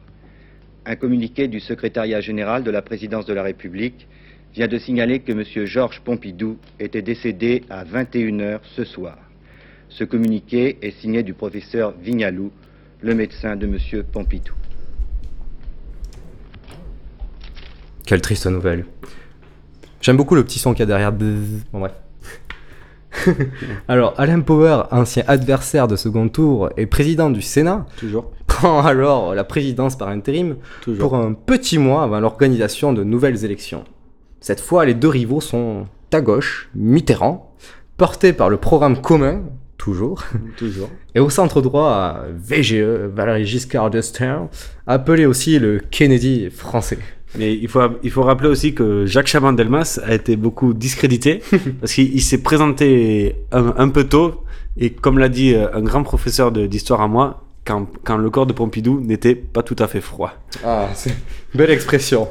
Un 0.85 0.97
communiqué 0.97 1.47
du 1.47 1.61
secrétariat 1.61 2.19
général 2.19 2.65
de 2.65 2.71
la 2.71 2.81
présidence 2.81 3.25
de 3.25 3.33
la 3.33 3.43
République 3.43 4.05
vient 4.53 4.67
de 4.67 4.77
signaler 4.77 5.21
que 5.21 5.31
M. 5.31 5.65
Georges 5.65 6.01
Pompidou 6.01 6.57
était 6.81 7.01
décédé 7.01 7.63
à 7.69 7.85
21h 7.85 8.59
ce 8.75 8.83
soir. 8.83 9.17
Ce 9.87 10.03
communiqué 10.03 10.77
est 10.81 10.99
signé 10.99 11.23
du 11.23 11.33
professeur 11.33 11.93
Vignalou, 12.03 12.51
le 13.01 13.15
médecin 13.15 13.55
de 13.55 13.65
M. 13.65 14.03
Pompidou. 14.11 14.51
Quelle 18.05 18.21
triste 18.21 18.47
nouvelle. 18.47 18.85
J'aime 20.01 20.17
beaucoup 20.17 20.35
le 20.35 20.43
petit 20.43 20.59
son 20.59 20.71
qu'il 20.73 20.79
y 20.79 20.83
a 20.83 20.85
derrière. 20.87 21.11
Bon, 21.11 21.79
bref. 21.79 21.93
Alors, 23.87 24.13
Alain 24.17 24.39
Power, 24.41 24.83
ancien 24.91 25.23
adversaire 25.27 25.87
de 25.87 25.95
second 25.95 26.29
tour 26.29 26.69
et 26.77 26.85
président 26.85 27.29
du 27.29 27.41
Sénat, 27.41 27.85
Toujours. 27.97 28.31
prend 28.47 28.85
alors 28.85 29.33
la 29.33 29.43
présidence 29.43 29.97
par 29.97 30.09
intérim 30.09 30.57
Toujours. 30.81 31.09
pour 31.09 31.17
un 31.17 31.33
petit 31.33 31.79
mois 31.79 32.03
avant 32.03 32.19
l'organisation 32.19 32.93
de 32.93 33.03
nouvelles 33.03 33.43
élections. 33.43 33.83
Cette 34.41 34.61
fois, 34.61 34.85
les 34.85 34.93
deux 34.93 35.07
rivaux 35.09 35.41
sont 35.41 35.87
à 36.13 36.21
gauche, 36.21 36.69
Mitterrand, 36.75 37.55
porté 37.97 38.31
par 38.31 38.49
le 38.49 38.57
programme 38.57 39.01
commun, 39.01 39.41
toujours, 39.77 40.23
Toujours. 40.57 40.89
et 41.15 41.19
au 41.19 41.29
centre 41.29 41.61
droit, 41.61 42.21
VGE, 42.37 42.75
Valéry 43.13 43.45
Giscard 43.45 43.89
d'Estaing, 43.89 44.49
appelé 44.87 45.25
aussi 45.25 45.57
le 45.59 45.79
Kennedy 45.79 46.49
français. 46.51 46.99
Mais 47.37 47.53
il 47.53 47.67
faut, 47.67 47.81
il 48.03 48.09
faut 48.11 48.23
rappeler 48.23 48.49
aussi 48.49 48.73
que 48.73 49.05
Jacques 49.05 49.27
Chaban-Delmas 49.27 49.99
a 50.03 50.15
été 50.15 50.35
beaucoup 50.35 50.73
discrédité 50.73 51.41
parce 51.79 51.93
qu'il 51.93 52.13
il 52.13 52.21
s'est 52.21 52.41
présenté 52.41 53.35
un, 53.51 53.73
un 53.77 53.89
peu 53.89 54.05
tôt 54.05 54.43
et 54.77 54.91
comme 54.91 55.19
l'a 55.19 55.29
dit 55.29 55.53
euh, 55.53 55.67
un 55.73 55.81
grand 55.81 56.03
professeur 56.03 56.51
d'histoire 56.51 57.01
à 57.01 57.07
moi, 57.07 57.43
quand, 57.65 57.87
quand 58.03 58.17
le 58.17 58.29
corps 58.29 58.47
de 58.47 58.53
Pompidou 58.53 58.99
n'était 58.99 59.35
pas 59.35 59.61
tout 59.61 59.75
à 59.77 59.87
fait 59.87 60.01
froid. 60.01 60.33
Ah, 60.63 60.87
c'est 60.95 61.13
belle 61.53 61.69
expression. 61.69 62.27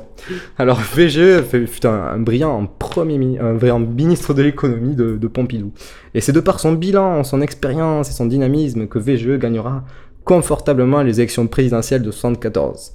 Alors, 0.58 0.80
VGE 0.80 1.42
fut 1.66 1.86
un, 1.86 1.92
un 1.92 2.18
brillant 2.18 2.66
premier 2.78 3.38
un 3.38 3.54
brillant 3.54 3.78
ministre 3.78 4.34
de 4.34 4.42
l'économie 4.42 4.96
de, 4.96 5.16
de 5.16 5.28
Pompidou. 5.28 5.72
Et 6.14 6.20
c'est 6.20 6.32
de 6.32 6.40
par 6.40 6.58
son 6.58 6.72
bilan, 6.72 7.22
son 7.22 7.40
expérience 7.40 8.10
et 8.10 8.12
son 8.12 8.26
dynamisme 8.26 8.88
que 8.88 8.98
VGE 8.98 9.38
gagnera 9.38 9.84
confortablement 10.24 11.02
les 11.02 11.20
élections 11.20 11.46
présidentielles 11.46 12.02
de 12.02 12.10
74. 12.10 12.92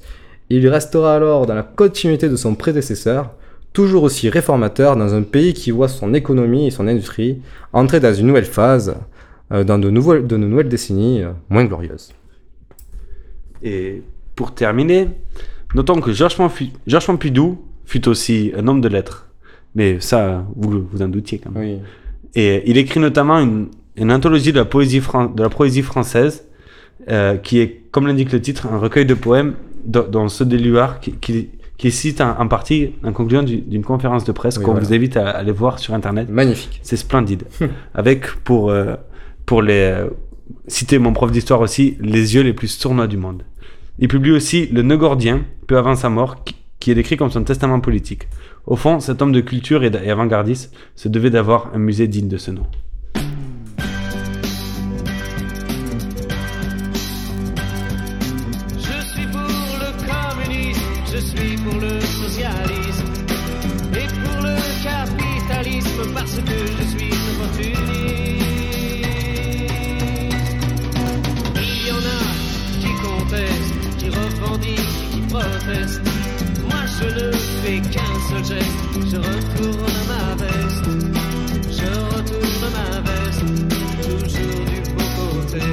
Il 0.50 0.68
restera 0.68 1.16
alors 1.16 1.46
dans 1.46 1.56
la 1.56 1.64
continuité 1.64 2.30
de 2.30 2.36
son 2.36 2.56
prédécesseur, 2.56 3.32
toujours 3.72 4.04
aussi 4.04 4.30
réformateur 4.30 4.96
dans 4.96 5.14
un 5.14 5.24
pays 5.24 5.54
qui 5.54 5.72
voit 5.72 5.88
son 5.88 6.14
économie 6.14 6.68
et 6.68 6.72
son 6.72 6.88
industrie 6.88 7.40
entrer 7.72 8.00
dans 8.00 8.14
une 8.14 8.28
nouvelle 8.28 8.46
phase, 8.46 8.96
euh, 9.52 9.64
dans 9.64 9.80
de, 9.80 9.90
nouvelles, 9.90 10.28
de 10.28 10.38
nouvelles 10.38 10.70
décennies 10.70 11.22
euh, 11.24 11.32
moins 11.50 11.66
glorieuses. 11.66 12.12
Et 13.64 14.02
pour 14.36 14.54
terminer, 14.54 15.08
notons 15.74 16.02
que 16.02 16.12
Georges 16.12 16.36
Pompidou, 17.06 17.62
fut 17.86 18.08
aussi 18.08 18.52
un 18.58 18.68
homme 18.68 18.82
de 18.82 18.88
lettres. 18.90 19.28
Mais 19.76 20.00
ça, 20.00 20.46
vous 20.56 20.88
vous 20.92 21.02
en 21.02 21.08
doutiez 21.08 21.40
quand 21.40 21.52
même. 21.52 21.64
Et 22.36 22.64
il 22.70 22.78
écrit 22.78 23.00
notamment 23.00 23.40
une, 23.40 23.68
une 23.96 24.12
anthologie 24.12 24.52
de 24.52 24.58
la 24.60 24.66
poésie, 24.66 25.00
fran- 25.00 25.26
de 25.26 25.42
la 25.44 25.50
poésie 25.50 25.82
française, 25.82 26.46
euh, 27.10 27.38
qui 27.38 27.60
est, 27.60 27.84
comme 27.92 28.08
l'indique 28.08 28.32
le 28.32 28.42
titre, 28.42 28.68
un 28.72 28.78
recueil 28.78 29.06
de 29.06 29.14
poèmes 29.14 29.54
dans 29.86 30.28
ceux 30.30 30.46
d'Éluard, 30.46 31.00
qui, 31.00 31.14
qui, 31.14 31.50
qui 31.78 31.92
cite 31.92 32.22
en, 32.22 32.40
en 32.40 32.48
partie 32.48 32.92
en 33.04 33.12
conclusion 33.14 33.44
du- 33.44 33.62
d'une 33.62 33.84
conférence 33.84 34.24
de 34.24 34.32
presse 34.32 34.58
Oui, 34.58 34.64
qu'on 34.64 34.72
voilà. 34.72 34.86
vous 34.88 34.94
invite 34.94 35.18
à 35.18 35.30
aller 35.30 35.52
voir 35.52 35.80
sur 35.80 35.94
Internet. 35.94 36.30
Magnifique. 36.30 36.80
C'est 36.84 36.98
splendide. 36.98 37.44
Avec, 37.94 38.28
pour, 38.44 38.70
euh, 38.70 38.96
pour 39.46 39.62
les, 39.62 39.74
euh, 39.74 40.10
citer 40.68 41.00
mon 41.00 41.14
prof 41.14 41.32
d'histoire 41.32 41.60
aussi, 41.62 41.98
les 42.00 42.36
yeux 42.36 42.42
les 42.44 42.54
plus 42.54 42.68
sournois 42.68 43.08
du 43.08 43.18
monde. 43.18 43.44
Il 44.00 44.08
publie 44.08 44.32
aussi 44.32 44.68
Le 44.68 44.82
Nœud 44.82 44.98
Gordien, 44.98 45.42
peu 45.68 45.78
avant 45.78 45.96
sa 45.96 46.10
mort, 46.10 46.44
qui, 46.44 46.56
qui 46.80 46.92
est 46.92 46.96
décrit 46.96 47.18
comme 47.18 47.30
son 47.32 47.44
testament 47.44 47.80
politique. 47.80 48.28
Au 48.66 48.76
fond, 48.76 49.00
cet 49.00 49.22
homme 49.22 49.32
de 49.34 49.42
culture 49.42 49.84
et 49.84 50.10
avant-gardiste 50.10 50.74
se 50.96 51.10
devait 51.10 51.30
d'avoir 51.30 51.72
un 51.76 51.80
musée 51.80 52.08
digne 52.08 52.28
de 52.30 52.38
ce 52.38 52.52
nom. 52.52 52.64
Moi 75.44 76.84
je 77.00 77.06
ne 77.06 77.32
fais 77.32 77.82
qu'un 77.92 78.14
seul 78.30 78.44
geste, 78.46 78.82
je 79.12 79.18
retourne 79.18 80.00
ma 80.08 80.36
veste, 80.36 80.90
je 81.72 81.90
retourne 82.16 82.66
ma 82.78 82.90
veste, 83.08 83.46
toujours 84.02 84.66
du 84.72 84.80
beau 84.92 85.08
côté. 85.18 85.66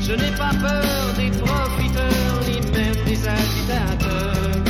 Je 0.00 0.12
n'ai 0.12 0.32
pas 0.36 0.52
peur 0.60 1.14
des 1.16 1.30
profiteurs, 1.38 2.36
ni 2.48 2.56
même 2.72 3.00
des 3.06 3.28
agitateurs. 3.28 4.64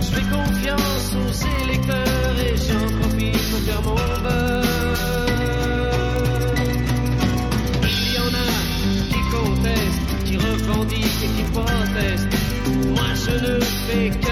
Je 0.00 0.06
fais 0.06 0.26
confiance 0.30 1.08
aux 1.14 1.34
électeurs 1.64 2.36
et 2.38 2.56
j'en 2.56 2.86
profite 3.00 3.50
pour 3.50 3.60
faire 3.60 3.82
mon 3.82 3.94
beurre. 4.22 4.65
Ne 13.88 14.25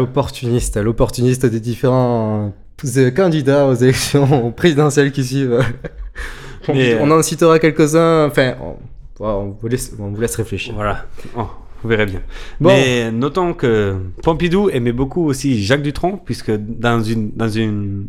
L'opportuniste, 0.00 0.78
l'opportuniste 0.78 1.44
des 1.44 1.60
différents 1.60 2.54
euh, 2.96 3.10
candidats 3.10 3.66
aux 3.66 3.74
élections 3.74 4.50
présidentielles 4.56 5.12
qui 5.12 5.24
suivent. 5.24 5.60
on, 6.68 6.74
Mais, 6.74 6.98
on 6.98 7.10
en 7.10 7.22
citera 7.22 7.58
quelques-uns, 7.58 8.26
enfin, 8.26 8.54
on, 8.62 8.76
on 9.22 9.56
vous 9.60 9.68
laisse, 9.68 9.92
on 9.98 10.08
vous 10.08 10.20
laisse 10.22 10.36
réfléchir. 10.36 10.72
Voilà, 10.74 11.04
Oh, 11.36 11.48
vous 11.82 11.88
verrez 11.90 12.06
bien. 12.06 12.22
Bon. 12.60 12.70
Mais 12.70 13.10
notons 13.12 13.52
que 13.52 13.96
Pompidou 14.22 14.70
aimait 14.70 14.92
beaucoup 14.92 15.26
aussi 15.26 15.62
Jacques 15.62 15.82
Dutronc, 15.82 16.16
puisque 16.24 16.50
dans 16.50 17.02
une, 17.02 17.32
dans 17.32 17.50
une, 17.50 18.08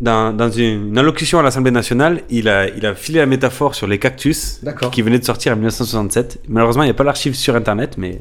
dans, 0.00 0.32
dans 0.36 0.50
une, 0.50 0.88
une 0.88 0.98
allocution 0.98 1.38
à 1.38 1.42
l'Assemblée 1.42 1.70
nationale, 1.70 2.22
il 2.30 2.48
a, 2.48 2.68
il 2.68 2.84
a 2.86 2.94
filé 2.94 3.18
la 3.20 3.26
métaphore 3.26 3.74
sur 3.74 3.86
les 3.86 3.98
cactus 3.98 4.60
qui 4.92 5.02
venait 5.02 5.18
de 5.18 5.24
sortir 5.24 5.52
en 5.52 5.56
1967. 5.56 6.40
Malheureusement, 6.48 6.82
il 6.82 6.86
n'y 6.86 6.90
a 6.90 6.94
pas 6.94 7.04
l'archive 7.04 7.34
sur 7.34 7.54
Internet, 7.56 7.96
mais, 7.98 8.20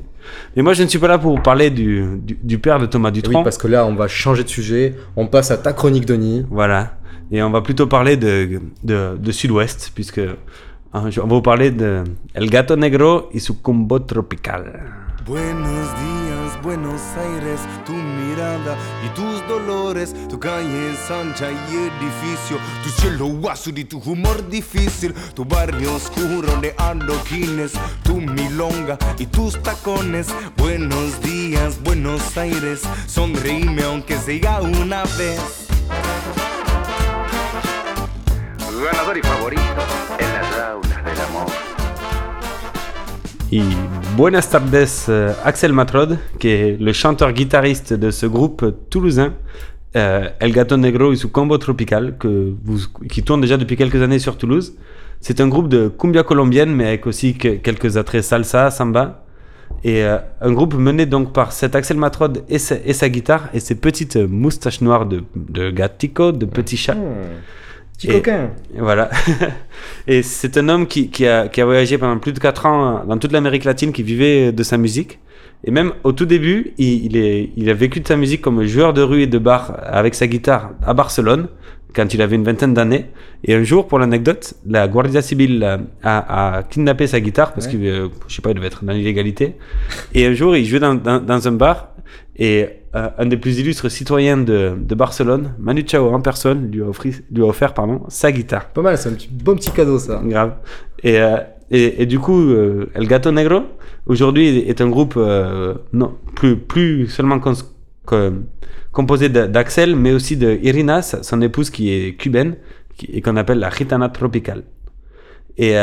mais 0.56 0.64
moi 0.64 0.74
je 0.74 0.84
ne 0.84 0.88
suis 0.88 1.00
pas 1.00 1.08
là 1.08 1.18
pour 1.18 1.36
vous 1.36 1.42
parler 1.42 1.70
du, 1.70 2.04
du, 2.22 2.38
du 2.42 2.58
père 2.60 2.80
de 2.80 2.86
Thomas 2.86 3.12
Dutronc. 3.12 3.40
Oui, 3.40 3.44
parce 3.44 3.58
que 3.58 3.68
là, 3.68 3.86
on 3.86 3.96
va 3.96 4.08
changer 4.08 4.44
de 4.44 4.50
sujet. 4.50 4.96
On 5.16 5.28
passe 5.28 5.52
à 5.52 5.58
ta 5.58 5.74
chronique, 5.74 6.06
Denis. 6.06 6.46
Voilà. 6.50 6.98
Et 7.32 7.42
on 7.44 7.50
va 7.50 7.62
plutôt 7.62 7.88
parler 7.88 8.16
de, 8.18 8.62
de, 8.84 9.18
de 9.18 9.32
Sud-Ouest, 9.32 9.92
puisque 9.94 10.22
hein, 10.94 11.10
je- 11.10 11.20
on 11.22 11.28
va 11.28 11.36
vous 11.36 11.42
parler 11.42 11.72
de 11.72 12.04
El 12.34 12.50
Gato 12.50 12.76
Negro 12.76 13.30
y 13.34 13.40
su 13.40 13.62
combo 13.62 14.00
tropical. 14.00 14.64
Buenos 15.26 15.88
días, 15.96 16.27
Buenos 16.62 17.02
Aires, 17.18 17.60
tu 17.86 17.94
mirada 17.94 18.78
y 19.06 19.10
tus 19.10 19.48
dolores, 19.48 20.14
tu 20.30 20.40
calle 20.40 20.92
es 20.92 21.12
ancha 21.12 21.52
y 21.52 21.76
edificio, 21.76 22.58
tu 22.84 22.90
cielo 22.90 23.50
azul 23.50 23.78
y 23.78 23.86
tu 23.86 24.00
humor 24.00 24.48
difícil, 24.50 25.14
tu 25.34 25.46
barrio 25.46 25.96
oscuro 25.96 26.56
de 26.62 26.74
adoquines, 26.78 27.74
tu 28.04 28.16
milonga 28.16 28.98
y 29.18 29.26
tus 29.26 29.62
tacones. 29.62 30.28
Buenos 30.58 31.22
días, 31.22 31.82
Buenos 31.84 32.38
Aires, 32.38 32.82
sonreíme 33.08 33.84
aunque 33.84 34.18
sea 34.18 34.62
una 34.62 35.04
vez. 35.18 35.68
Ganador 38.84 39.18
y 39.18 39.22
favorito 39.22 39.62
en 40.20 40.36
amor. 40.36 40.87
Y 43.52 43.62
buenas 44.18 44.50
tardes, 44.50 44.76
euh, 45.08 45.34
Axel 45.46 45.72
Matrod, 45.72 46.18
qui 46.38 46.50
est 46.50 46.78
le 46.82 46.92
chanteur-guitariste 46.92 47.94
de 47.94 48.12
ce 48.12 48.26
groupe 48.26 48.76
toulousain, 48.90 49.34
euh, 49.96 50.28
El 50.40 50.52
Gato 50.52 50.76
Negro 50.76 51.14
y 51.14 51.18
su 51.18 51.30
combo 51.30 51.58
tropical, 51.58 52.18
qui 53.10 53.24
tourne 53.24 53.40
déjà 53.40 53.56
depuis 53.56 53.78
quelques 53.78 54.02
années 54.02 54.20
sur 54.20 54.38
Toulouse. 54.38 54.76
C'est 55.22 55.40
un 55.40 55.48
groupe 55.48 55.70
de 55.70 55.88
cumbia 55.88 56.24
colombienne, 56.24 56.74
mais 56.76 56.88
avec 56.88 57.08
aussi 57.08 57.36
que- 57.38 57.56
quelques 57.56 57.96
attraits 57.96 58.24
salsa, 58.24 58.70
samba. 58.70 59.24
Et 59.84 60.04
euh, 60.04 60.18
un 60.42 60.52
groupe 60.52 60.74
mené 60.74 61.06
donc 61.06 61.32
par 61.32 61.52
cet 61.54 61.76
Axel 61.76 61.98
Matrod 61.98 62.44
et 62.50 62.60
sa, 62.60 62.76
et 62.76 63.10
guitare 63.10 63.50
et 63.54 63.60
ses 63.62 63.76
petites 63.76 64.18
moustaches 64.18 64.82
noires 64.82 65.06
de, 65.06 65.24
de 65.36 65.72
gatico, 65.72 66.32
de 66.34 66.46
petit 66.46 66.78
chat. 66.78 66.98
Petit 67.98 68.08
Et- 68.10 68.14
coquin. 68.14 68.52
et 68.76 68.80
Voilà. 68.80 69.10
et 70.08 70.22
c'est 70.22 70.56
un 70.58 70.70
homme 70.70 70.86
qui, 70.88 71.10
qui 71.10 71.26
a, 71.28 71.48
qui 71.48 71.62
a 71.62 71.66
voyagé 71.66 71.98
pendant 71.98 72.18
plus 72.20 72.32
de 72.34 72.40
4 72.40 72.66
ans 72.66 73.04
dans 73.08 73.18
toute 73.18 73.32
l'Amérique 73.32 73.64
latine, 73.64 73.92
qui 73.92 74.04
vivait 74.04 74.52
de 74.52 74.64
sa 74.64 74.78
musique. 74.78 75.20
Et 75.64 75.72
même 75.72 75.94
au 76.04 76.12
tout 76.12 76.26
début, 76.28 76.74
il, 76.78 77.06
il 77.08 77.18
est, 77.18 77.50
il 77.58 77.70
a 77.70 77.74
vécu 77.74 78.00
de 78.00 78.08
sa 78.08 78.16
musique 78.16 78.42
comme 78.42 78.64
joueur 78.66 78.94
de 78.94 79.02
rue 79.02 79.24
et 79.24 79.28
de 79.28 79.40
bar 79.40 79.76
avec 79.84 80.14
sa 80.14 80.28
guitare 80.28 80.72
à 80.86 80.94
Barcelone, 80.94 81.48
quand 81.96 82.14
il 82.14 82.22
avait 82.22 82.36
une 82.36 82.44
vingtaine 82.44 82.76
d'années. 82.76 83.06
Et 83.44 83.56
un 83.56 83.64
jour, 83.64 83.88
pour 83.88 83.98
l'anecdote, 83.98 84.54
la 84.68 84.88
Guardia 84.88 85.24
Civil 85.24 85.80
a, 86.04 86.64
kidnappé 86.70 87.08
sa 87.08 87.20
guitare 87.20 87.54
parce 87.54 87.66
Ouais. 87.66 87.72
qu'il, 87.72 87.86
euh, 87.88 88.10
je 88.28 88.36
sais 88.36 88.42
pas, 88.44 88.52
il 88.52 88.56
devait 88.56 88.68
être 88.68 88.86
dans 88.86 88.94
l'illégalité. 88.94 89.56
Et 90.14 90.28
un 90.28 90.34
jour, 90.34 90.56
il 90.56 90.66
jouait 90.66 90.80
dans, 90.80 90.94
dans- 90.94 91.20
dans 91.20 91.48
un 91.48 91.52
bar 91.54 91.90
et 92.38 92.68
euh, 92.96 93.10
un 93.18 93.26
des 93.26 93.38
plus 93.38 93.60
illustres 93.60 93.90
citoyens 93.90 94.38
de, 94.38 94.74
de 94.80 94.96
Barcelone, 94.96 95.54
Manu 95.60 95.84
Chao 95.88 96.08
en 96.14 96.22
personne, 96.22 96.70
lui 96.72 96.82
a, 96.82 96.86
offri, 96.86 97.16
lui 97.32 97.42
a 97.44 97.46
offert 97.46 97.74
pardon, 97.74 98.02
sa 98.10 98.32
guitare. 98.32 98.70
Pas 98.70 98.82
mal, 98.82 98.98
c'est 98.98 99.10
un 99.10 99.14
petit, 99.14 99.30
bon 99.32 99.56
petit 99.56 99.72
cadeau 99.72 99.98
ça. 100.00 100.22
Grave. 100.24 100.54
Et, 101.04 101.20
euh, 101.20 101.38
et, 101.72 102.04
et 102.04 102.06
du 102.06 102.20
coup, 102.20 102.40
euh, 102.40 102.90
El 102.94 103.08
Gato 103.08 103.32
Negro, 103.32 103.62
aujourd'hui, 104.06 104.60
est 104.60 104.80
un 104.82 104.90
groupe 104.90 105.16
non, 105.94 106.16
plus, 106.36 106.56
plus 106.58 107.08
seulement 107.08 107.40
cons- 107.40 107.54
que- 108.06 108.34
composé 108.92 109.30
d'Axel, 109.30 109.96
mais 109.96 110.12
aussi 110.14 110.38
de 110.38 110.58
Irina, 110.62 111.02
son 111.02 111.42
épouse 111.42 111.70
qui 111.70 111.92
est 111.92 112.16
cubaine, 112.16 112.56
qui- 112.98 113.08
et 113.08 113.22
qu'on 113.22 113.36
appelle 113.36 113.60
la 113.60 113.70
Gitana 113.70 114.10
Tropical. 114.10 114.64
Et 115.58 115.74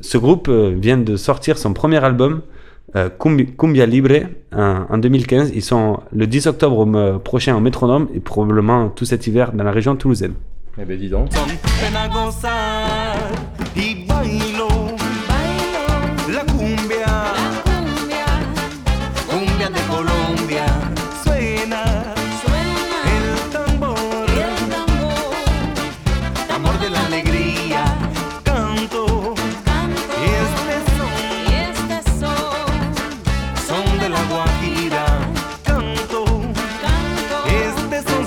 ce 0.00 0.18
groupe 0.18 0.48
vient 0.50 0.98
de 0.98 1.16
sortir 1.16 1.56
son 1.58 1.72
premier 1.72 2.02
album, 2.02 2.42
euh, 2.96 3.08
Cumbi- 3.18 3.54
Cumbia 3.56 3.86
Libre, 3.86 4.26
en, 4.54 4.86
en 4.88 4.98
2015. 4.98 5.52
Ils 5.54 5.62
sont 5.62 6.00
le 6.12 6.26
10 6.26 6.46
octobre 6.46 7.18
prochain 7.18 7.54
au 7.56 7.60
Métronome 7.60 8.08
et 8.14 8.20
probablement 8.20 8.88
tout 8.88 9.04
cet 9.04 9.26
hiver 9.26 9.52
dans 9.52 9.64
la 9.64 9.72
région 9.72 9.96
toulousaine. 9.96 10.34
Eh 10.80 10.84
ben 10.84 10.96
dis 10.98 11.08
donc. 11.08 11.28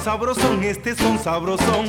Sabrosón, 0.04 0.64
este 0.64 0.96
son 0.96 1.18
sabrosón, 1.18 1.86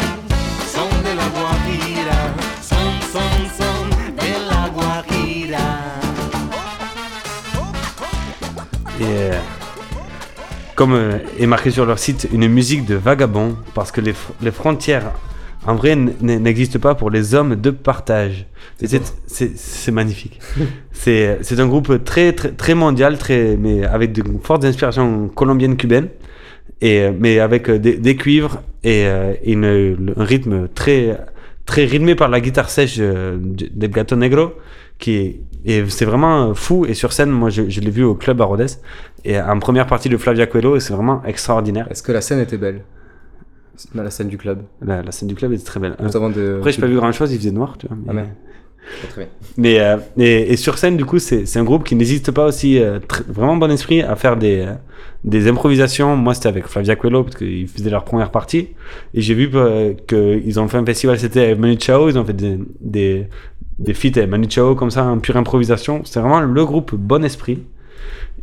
son 0.73 0.89
de 1.03 1.15
la 1.15 1.29
Guajira, 1.29 2.35
son, 2.61 3.01
son, 3.13 3.31
son 3.59 3.89
de 4.17 4.51
la 4.51 4.69
Guajira. 4.69 5.69
Et 9.01 9.05
euh, 9.05 9.33
comme 10.75 10.93
euh, 10.95 11.19
est 11.39 11.47
marqué 11.47 11.71
sur 11.71 11.87
leur 11.87 11.99
site, 11.99 12.29
une 12.33 12.49
musique 12.49 12.85
de 12.85 12.95
vagabond, 12.95 13.57
parce 13.75 13.91
que 13.93 14.01
les, 14.01 14.13
fr- 14.13 14.33
les 14.43 14.51
frontières, 14.53 15.13
en 15.67 15.75
vrai, 15.75 15.95
n'existent 15.97 16.81
pas 16.81 16.95
pour 16.95 17.09
les 17.11 17.35
hommes 17.35 17.57
de 17.57 17.71
partage. 17.71 18.47
C'est 18.85 19.91
magnifique. 19.93 20.41
C'est 20.93 21.39
c'est 21.43 21.59
un 21.59 21.67
groupe 21.67 22.05
très, 22.05 22.33
très, 22.33 22.51
très 22.53 22.75
mondial, 22.75 23.19
très, 23.19 23.57
mais 23.59 23.85
avec 23.85 24.13
de 24.13 24.23
fortes 24.45 24.65
inspirations 24.65 25.29
colombiennes, 25.35 25.77
cubaines, 25.77 26.09
et, 26.83 27.01
euh, 27.03 27.13
mais 27.19 27.39
avec 27.39 27.71
euh, 27.71 27.79
des, 27.79 27.97
des 27.97 28.17
cuivres 28.17 28.63
et, 28.85 29.07
euh, 29.07 29.33
et 29.43 29.53
une- 29.53 29.97
le- 30.07 30.15
un 30.19 30.25
rythme 30.25 30.69
très, 30.69 31.17
très 31.65 31.85
rythmé 31.87 32.15
par 32.15 32.29
la 32.29 32.41
guitare 32.41 32.69
sèche 32.69 32.99
del 32.99 33.91
Gato 33.91 34.17
Negro, 34.17 34.53
qui 34.99 35.41
et 35.65 35.85
c'est 35.89 36.05
vraiment 36.05 36.55
fou. 36.55 36.85
Et 36.87 36.95
sur 36.95 37.13
scène, 37.13 37.31
moi, 37.31 37.49
je, 37.49 37.69
je 37.69 37.81
l'ai 37.81 37.91
vu 37.91 38.03
au 38.03 38.17
club 38.17 38.41
à 38.43 38.45
Rodez, 38.45 38.67
et 39.25 39.41
en 39.41 39.59
première 39.61 39.87
partie 39.87 40.09
de 40.09 40.17
Flavia 40.17 40.47
Coelho, 40.47 40.75
et 40.77 40.81
c'est 40.81 40.93
vraiment 40.93 41.23
extraordinaire. 41.25 41.87
Est-ce 41.91 42.03
que 42.03 42.11
la 42.13 42.21
scène 42.21 42.41
était 42.41 42.59
belle? 42.59 42.83
La 43.95 44.11
scène 44.11 44.29
du 44.29 44.37
club. 44.39 44.63
La, 44.85 45.03
la 45.03 45.13
scène 45.13 45.29
du 45.29 45.35
club 45.35 45.53
était 45.53 45.65
très 45.65 45.81
belle. 45.81 45.95
De- 45.99 46.57
Après, 46.59 46.73
j'ai 46.73 46.81
pas 46.81 46.87
vu 46.89 46.97
grand 46.97 47.11
chose, 47.13 47.33
il 47.33 47.39
faisait 47.39 47.51
noir, 47.53 47.77
tu 47.79 47.87
vois. 47.87 47.97
Ah, 48.09 48.13
mais- 48.13 48.27
Très 49.11 49.23
bien. 49.23 49.31
mais 49.57 49.81
euh, 49.81 49.97
et, 50.19 50.53
et 50.53 50.57
sur 50.57 50.77
scène, 50.79 50.97
du 50.97 51.05
coup, 51.05 51.19
c'est 51.19 51.47
c'est 51.47 51.59
un 51.59 51.65
groupe 51.65 51.85
qui 51.85 51.95
n'hésiste 51.95 52.31
pas 52.31 52.47
aussi, 52.47 52.79
euh, 52.79 52.99
vraiment 53.29 53.57
bon 53.57 53.71
esprit, 53.71 54.03
à 54.03 54.17
faire 54.17 54.37
des, 54.37 54.61
euh, 54.61 54.75
des 55.25 55.49
improvisations. 55.49 56.17
Moi, 56.17 56.35
c'était 56.35 56.49
avec 56.49 56.67
Flavia 56.67 56.97
Coelho, 56.97 57.25
parce 57.25 57.37
qu'ils 57.37 57.69
faisaient 57.69 57.91
leur 57.91 58.05
première 58.05 58.31
partie. 58.31 58.69
Et 59.15 59.21
j'ai 59.21 59.35
vu 59.35 59.51
euh, 59.55 59.95
qu'ils 60.07 60.59
ont 60.61 60.69
fait 60.69 60.79
un 60.79 60.85
festival, 60.85 61.19
c'était 61.19 61.45
avec 61.47 61.59
Manu 61.59 61.77
Chao, 61.79 62.09
ils 62.09 62.19
ont 62.19 62.25
fait 62.25 62.33
des, 62.33 62.59
des, 62.81 63.29
des 63.79 63.95
feats 63.95 64.17
avec 64.17 64.29
Manu 64.29 64.49
Chao, 64.51 64.75
comme 64.75 64.91
ça, 64.91 65.05
en 65.05 65.19
pure 65.19 65.37
improvisation. 65.37 66.03
C'est 66.05 66.21
vraiment 66.21 66.41
le 66.41 66.65
groupe 66.65 66.95
Bon 66.95 67.25
Esprit. 67.25 67.63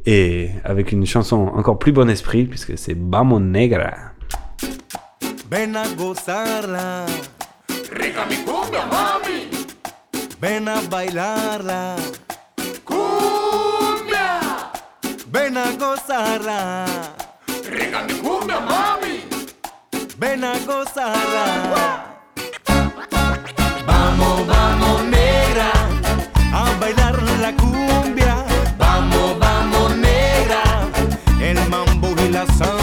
Et 0.05 0.49
avec 0.63 0.93
une 0.93 1.05
chanson 1.05 1.51
encore 1.53 1.77
plus 1.77 1.91
bon 1.91 2.09
esprit, 2.09 2.45
puisque 2.45 2.77
c'est 2.77 2.97
Vamos 2.97 3.41
Negra. 3.41 3.93
Ven 5.51 5.75
a 5.75 5.83
gozarla, 5.97 7.05
Rica 7.91 8.25
mi 8.29 8.35
cumbia, 8.37 8.85
mami. 8.85 9.58
Ven 10.39 10.67
a 10.67 10.81
bailarla, 10.89 11.95
Cumbia. 12.83 14.39
ven 15.27 15.57
a 15.57 15.71
gozarla, 15.77 16.85
Rica 17.69 18.03
mi 18.03 18.13
cumbia, 18.19 18.59
mami. 18.59 19.23
ven 20.17 20.43
a 20.43 20.53
gozarla. 20.65 22.05
Vamos, 23.85 24.47
vamos 24.47 25.03
negra, 25.05 25.71
a 26.53 26.63
bailar 26.79 27.21
la 27.41 27.51
cumbia. 27.55 28.45
Vamos, 28.77 29.37
vamos 29.39 29.95
negra, 29.97 30.61
el 31.41 31.69
mambo 31.69 32.09
y 32.25 32.29
la 32.29 32.45
samba. 32.57 32.78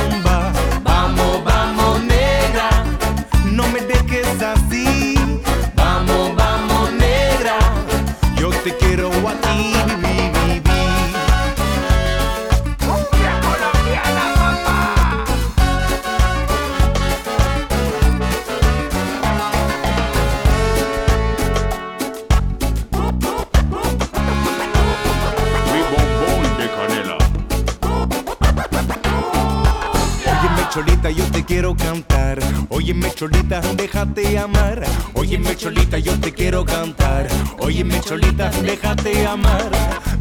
Cholita, 31.06 31.10
yo 31.10 31.32
te 31.32 31.44
quiero 31.44 31.76
cantar. 31.76 32.38
Óyeme 32.68 33.12
cholita, 33.14 33.60
déjate 33.76 34.38
amar. 34.38 34.82
Óyeme 35.14 35.56
cholita, 35.56 35.98
yo 35.98 36.18
te 36.18 36.32
quiero 36.32 36.64
cantar. 36.64 37.28
Óyeme 37.58 38.00
cholita, 38.00 38.50
déjate 38.62 39.26
amar. 39.26 39.70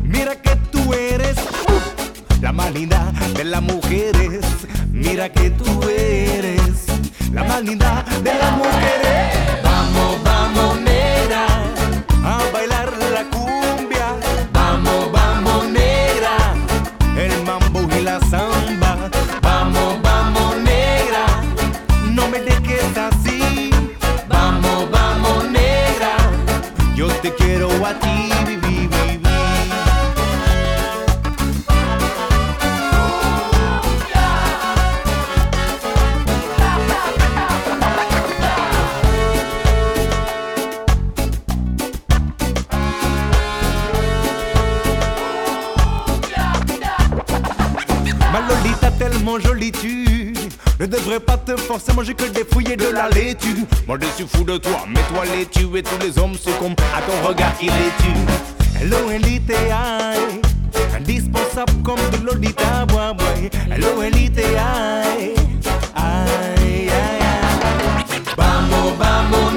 Mira 0.03 0.35
que 0.35 0.55
tú 0.71 0.93
eres 0.93 1.37
uh, 1.37 2.41
la 2.41 2.51
más 2.51 2.73
de 2.73 3.43
las 3.43 3.61
mujeres. 3.61 4.41
Mira 4.91 5.29
que 5.29 5.49
tú 5.51 5.81
eres 5.89 6.85
la 7.31 7.43
más 7.43 7.63
de 7.65 7.75
las 7.75 8.57
mujeres. 8.57 9.63
Vamos, 9.63 10.23
vamos, 10.23 10.84
à 51.95 51.97
manger 51.97 52.13
que 52.13 52.25
des 52.25 52.43
fouilles 52.43 52.73
et 52.73 52.77
de 52.77 52.87
la 52.87 53.09
laitue. 53.09 53.65
Moi 53.87 53.97
je 54.01 54.07
suis 54.07 54.27
fou 54.27 54.43
de 54.43 54.57
toi, 54.57 54.85
mais 54.87 54.99
toi 55.09 55.25
laitue 55.25 55.77
Et 55.77 55.83
tous 55.83 55.99
les 56.01 56.19
hommes 56.19 56.35
succombent 56.35 56.75
à 56.95 57.01
ton 57.01 57.27
regard 57.27 57.53
il 57.61 57.69
est 57.69 57.95
tu. 57.99 58.83
Hello 58.83 59.09
Elite 59.09 59.49
ay 59.49 60.41
indispensable 60.95 61.73
comme 61.83 61.99
de 62.11 62.25
Lolita, 62.25 62.85
boy, 62.87 63.13
boy. 63.15 63.49
Hello, 63.69 64.01
elite, 64.01 64.39
ay, 64.39 65.33
ay, 65.95 66.89
ay. 66.89 67.15
Vamos, 68.37 68.97
vamos, 68.97 69.53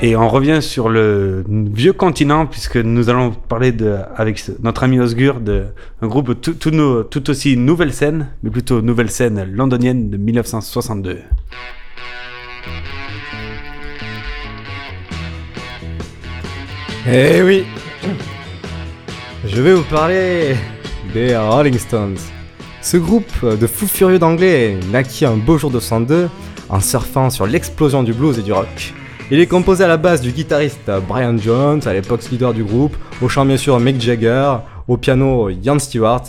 Et 0.00 0.14
on 0.14 0.28
revient 0.28 0.62
sur 0.62 0.88
le 0.88 1.44
vieux 1.48 1.92
continent, 1.92 2.46
puisque 2.46 2.76
nous 2.76 3.10
allons 3.10 3.32
parler 3.32 3.72
de, 3.72 3.96
avec 4.14 4.40
notre 4.62 4.84
ami 4.84 5.00
Osgur 5.00 5.40
de 5.40 5.64
un 6.02 6.06
groupe 6.06 6.40
tout, 6.40 6.54
tout, 6.54 7.30
aussi 7.30 7.56
nouvelle 7.56 7.92
scène, 7.92 8.28
mais 8.44 8.50
plutôt 8.50 8.80
nouvelle 8.80 9.10
scène 9.10 9.50
londonienne 9.52 10.08
de 10.08 10.16
1962. 10.16 11.18
Eh 17.10 17.42
oui 17.42 17.64
Je 19.46 19.60
vais 19.60 19.74
vous 19.74 19.82
parler 19.82 20.54
des 21.12 21.36
Rolling 21.36 21.76
Stones. 21.76 22.18
Ce 22.82 22.96
groupe 22.96 23.44
de 23.44 23.66
fous 23.66 23.88
furieux 23.88 24.20
d'anglais 24.20 24.78
naquit 24.92 25.24
un 25.24 25.36
beau 25.36 25.58
jour 25.58 25.72
de 25.72 25.80
62 25.80 26.28
en 26.68 26.78
surfant 26.78 27.30
sur 27.30 27.48
l'explosion 27.48 28.04
du 28.04 28.12
blues 28.12 28.38
et 28.38 28.42
du 28.42 28.52
rock. 28.52 28.94
Il 29.30 29.40
est 29.40 29.46
composé 29.46 29.84
à 29.84 29.88
la 29.88 29.98
base 29.98 30.22
du 30.22 30.32
guitariste 30.32 30.90
Brian 31.06 31.36
Jones, 31.36 31.82
à 31.84 31.92
l'époque 31.92 32.22
leader 32.30 32.54
du 32.54 32.64
groupe, 32.64 32.96
au 33.20 33.28
chant 33.28 33.44
bien 33.44 33.58
sûr 33.58 33.78
Mick 33.78 34.00
Jagger, 34.00 34.54
au 34.88 34.96
piano 34.96 35.50
Ian 35.50 35.78
Stewart, 35.78 36.22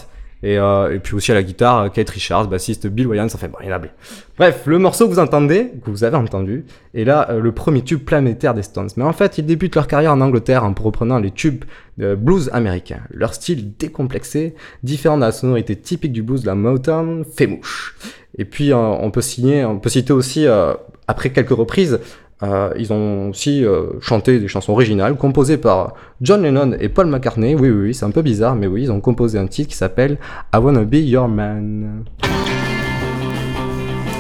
et, 0.43 0.57
euh, 0.57 0.93
et 0.93 0.99
puis 0.99 1.15
aussi 1.15 1.31
à 1.31 1.35
la 1.35 1.43
guitare 1.43 1.93
Kate 1.93 2.09
Richards, 2.09 2.49
bassiste 2.49 2.87
Bill 2.87 3.07
Wyans, 3.07 3.27
enfin 3.27 3.47
bon, 3.47 3.57
il 3.61 3.69
y 3.69 3.79
plein. 3.79 3.91
Bref, 4.37 4.63
le 4.65 4.79
morceau 4.79 5.07
que 5.07 5.13
vous 5.13 5.19
entendez, 5.19 5.71
que 5.83 5.89
vous 5.89 6.03
avez 6.03 6.17
entendu, 6.17 6.65
est 6.93 7.05
là 7.05 7.29
euh, 7.29 7.39
le 7.39 7.53
premier 7.53 7.83
tube 7.83 8.03
planétaire 8.03 8.53
des 8.53 8.63
Stones. 8.63 8.89
Mais 8.97 9.05
en 9.05 9.13
fait, 9.13 9.37
ils 9.37 9.45
débutent 9.45 9.75
leur 9.75 9.87
carrière 9.87 10.11
en 10.11 10.19
Angleterre 10.19 10.65
en 10.65 10.73
reprenant 10.77 11.19
les 11.19 11.31
tubes 11.31 11.63
blues 11.97 12.49
américains. 12.51 13.01
Leur 13.11 13.33
style 13.33 13.77
décomplexé, 13.77 14.55
différent 14.83 15.15
de 15.15 15.21
la 15.21 15.31
sonorité 15.31 15.75
typique 15.77 16.11
du 16.11 16.21
blues 16.21 16.41
de 16.41 16.47
la 16.47 16.55
Motown, 16.55 17.23
fait 17.23 17.47
mouche. 17.47 17.95
Et 18.37 18.45
puis 18.45 18.71
euh, 18.71 18.77
on 18.77 19.11
peut 19.11 19.21
signer, 19.21 19.65
on 19.65 19.79
peut 19.79 19.89
citer 19.89 20.13
aussi, 20.13 20.47
euh, 20.47 20.73
après 21.07 21.29
quelques 21.31 21.49
reprises, 21.49 21.99
euh, 22.41 22.71
ils 22.77 22.93
ont 22.93 23.29
aussi 23.29 23.65
euh, 23.65 23.99
chanté 23.99 24.39
des 24.39 24.47
chansons 24.47 24.71
originales 24.71 25.15
composées 25.15 25.57
par 25.57 25.93
John 26.21 26.41
Lennon 26.41 26.71
et 26.79 26.87
Paul 26.87 27.07
McCartney. 27.07 27.53
Oui, 27.53 27.69
oui, 27.69 27.87
oui, 27.87 27.93
c'est 27.93 28.05
un 28.05 28.11
peu 28.11 28.21
bizarre, 28.21 28.55
mais 28.55 28.67
oui, 28.67 28.83
ils 28.83 28.91
ont 28.91 29.01
composé 29.01 29.37
un 29.37 29.47
titre 29.47 29.69
qui 29.69 29.75
s'appelle 29.75 30.17
I 30.53 30.57
Wanna 30.57 30.83
Be 30.83 30.95
Your 30.95 31.27
Man. 31.27 32.05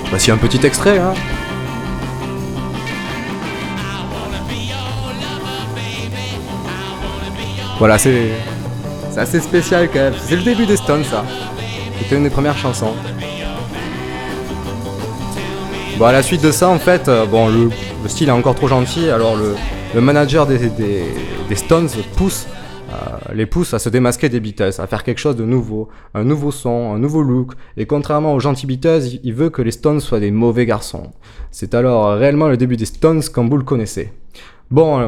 Voici 0.09 0.31
un 0.31 0.37
petit 0.37 0.65
extrait, 0.65 0.97
hein. 0.97 1.13
Voilà, 7.77 7.97
c'est 7.97 8.31
c'est 9.11 9.21
assez 9.21 9.39
spécial 9.39 9.87
quand 9.87 9.99
même. 9.99 10.13
C'est 10.19 10.35
le 10.35 10.43
début 10.43 10.65
des 10.65 10.75
Stones, 10.75 11.05
ça. 11.05 11.23
C'était 11.99 12.17
une 12.17 12.23
des 12.23 12.29
premières 12.29 12.57
chansons. 12.57 12.93
Bon, 15.99 16.05
à 16.05 16.13
la 16.13 16.23
suite 16.23 16.41
de 16.43 16.51
ça, 16.51 16.69
en 16.69 16.79
fait, 16.79 17.09
euh, 17.09 17.25
bon, 17.25 17.49
le, 17.49 17.69
le 18.03 18.07
style 18.09 18.29
est 18.29 18.31
encore 18.31 18.55
trop 18.55 18.69
gentil, 18.69 19.09
alors 19.09 19.35
le, 19.35 19.55
le 19.93 19.99
manager 20.01 20.47
des, 20.47 20.57
des, 20.69 21.03
des 21.49 21.55
Stones 21.55 21.89
pousse, 22.15 22.47
euh, 22.89 23.33
les 23.33 23.45
pousse 23.45 23.73
à 23.73 23.79
se 23.79 23.89
démasquer 23.89 24.29
des 24.29 24.39
Beatles, 24.39 24.71
à 24.79 24.87
faire 24.87 25.03
quelque 25.03 25.17
chose 25.17 25.35
de 25.35 25.43
nouveau, 25.43 25.89
un 26.13 26.23
nouveau 26.23 26.51
son, 26.51 26.93
un 26.93 26.99
nouveau 26.99 27.21
look, 27.21 27.51
et 27.75 27.85
contrairement 27.85 28.33
aux 28.33 28.39
gentils 28.39 28.65
Beatles, 28.65 29.01
il- 29.23 29.33
veut 29.33 29.49
que 29.49 29.61
les 29.61 29.71
Stones 29.71 29.99
soient 29.99 30.21
des 30.21 30.31
mauvais 30.31 30.65
garçons. 30.65 31.11
C'est 31.51 31.73
alors 31.73 32.07
euh, 32.07 32.15
réellement 32.15 32.47
le 32.47 32.55
début 32.55 32.77
des 32.77 32.85
Stones 32.85 33.21
comme 33.33 33.49
vous 33.49 33.57
le 33.57 33.63
connaissez. 33.65 34.13
Bon, 34.71 34.99
euh, 35.01 35.07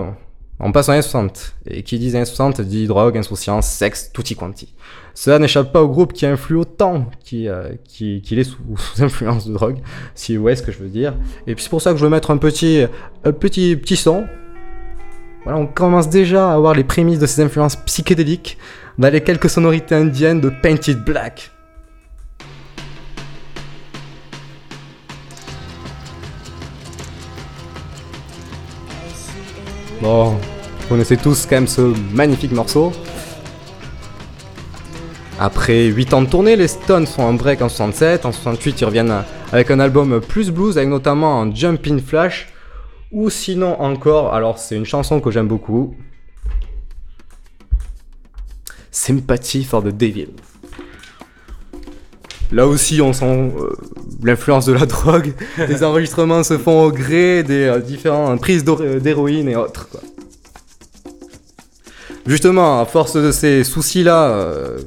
on 0.64 0.72
passe 0.72 0.90
aux 0.90 0.92
années 0.92 1.02
60, 1.02 1.56
et 1.68 1.84
qui 1.84 1.98
dit 1.98 2.16
années 2.16 2.26
60 2.26 2.62
dit 2.62 2.88
drogue, 2.88 3.18
insouciance, 3.18 3.68
sexe, 3.68 4.12
tutti 4.14 4.36
quanti. 4.36 4.74
Cela 5.14 5.40
n'échappe 5.40 5.74
pas 5.74 5.82
au 5.82 5.90
groupe 5.90 6.14
qui 6.14 6.26
influe 6.26 6.56
autant 6.56 7.10
qu'il 7.24 7.48
euh, 7.48 7.74
qui, 7.84 8.22
qu'il 8.22 8.40
est 8.40 8.44
sous, 8.44 8.58
sous 8.78 9.04
influence 9.04 9.48
de 9.48 9.54
drogue, 9.54 9.78
si 10.16 10.36
vous 10.36 10.42
voyez 10.42 10.56
ce 10.56 10.64
que 10.64 10.72
je 10.72 10.78
veux 10.78 10.90
dire. 10.90 11.16
Et 11.48 11.56
puis 11.56 11.64
c'est 11.64 11.70
pour 11.70 11.82
ça 11.82 11.92
que 11.92 11.98
je 11.98 12.04
veux 12.04 12.10
mettre 12.10 12.32
un 12.32 12.38
petit, 12.38 12.84
un 13.24 13.32
petit, 13.32 13.76
petit 13.76 13.98
son. 13.98 14.26
Voilà, 15.44 15.58
on 15.58 15.66
commence 15.66 16.10
déjà 16.10 16.52
à 16.52 16.54
avoir 16.54 16.76
les 16.76 16.84
prémices 16.84 17.18
de 17.18 17.26
ces 17.26 17.42
influences 17.42 17.76
psychédéliques 17.76 18.60
dans 19.00 19.12
les 19.12 19.22
quelques 19.22 19.50
sonorités 19.50 19.96
indiennes 19.96 20.40
de 20.40 20.50
Painted 20.50 21.04
Black. 21.04 21.51
Bon, 30.02 30.32
vous 30.32 30.88
connaissez 30.90 31.16
tous 31.16 31.46
quand 31.46 31.58
même 31.58 31.68
ce 31.68 31.94
magnifique 32.12 32.54
morceau. 32.54 32.92
Après 35.40 35.86
8 35.86 36.14
ans 36.16 36.22
de 36.24 36.28
tournée, 36.28 36.56
les 36.56 36.68
Stones 36.68 37.06
font 37.06 37.28
un 37.28 37.34
break 37.34 37.62
en 37.62 37.70
67. 37.70 38.26
En 38.26 38.32
68, 38.32 38.82
ils 38.82 38.86
reviennent 38.86 39.24
avec 39.52 39.70
un 39.70 39.80
album 39.80 40.20
plus 40.20 40.50
blues, 40.50 40.80
avec 40.80 40.90
notamment 40.90 41.44
un 41.44 41.54
Jumping 41.54 42.02
Flash. 42.02 42.50
Ou 43.12 43.30
sinon 43.30 43.80
encore, 43.80 44.34
alors 44.34 44.58
c'est 44.58 44.76
une 44.76 44.86
chanson 44.86 45.20
que 45.20 45.30
j'aime 45.30 45.48
beaucoup. 45.48 45.96
Sympathy 48.90 49.64
for 49.64 49.84
the 49.84 49.90
Devil. 49.90 50.30
Là 52.52 52.68
aussi, 52.68 53.02
on 53.02 53.14
sent 53.14 53.26
euh, 53.60 53.70
l'influence 54.24 54.66
de 54.66 54.74
la 54.74 54.86
drogue. 54.86 55.34
Les 55.58 55.84
enregistrements 55.84 56.44
se 56.44 56.58
font 56.58 56.84
au 56.86 56.92
gré 56.92 57.44
des 57.44 57.64
euh, 57.66 57.80
différentes 57.80 58.42
prises 58.42 58.64
d'or- 58.64 58.82
d'héroïne 59.02 59.48
et 59.50 59.56
autres. 59.56 59.88
Justement, 62.28 62.82
à 62.82 62.86
force 62.86 63.16
de 63.16 63.32
ces 63.32 63.64
soucis-là, 63.64 64.26
euh, 64.30 64.80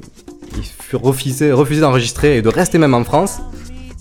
ils 0.56 0.62
furent 0.64 1.02
refusés, 1.02 1.50
d'enregistrer 1.80 2.36
et 2.38 2.42
de 2.42 2.48
rester 2.48 2.78
même 2.78 2.94
en 2.94 3.04
France. 3.04 3.38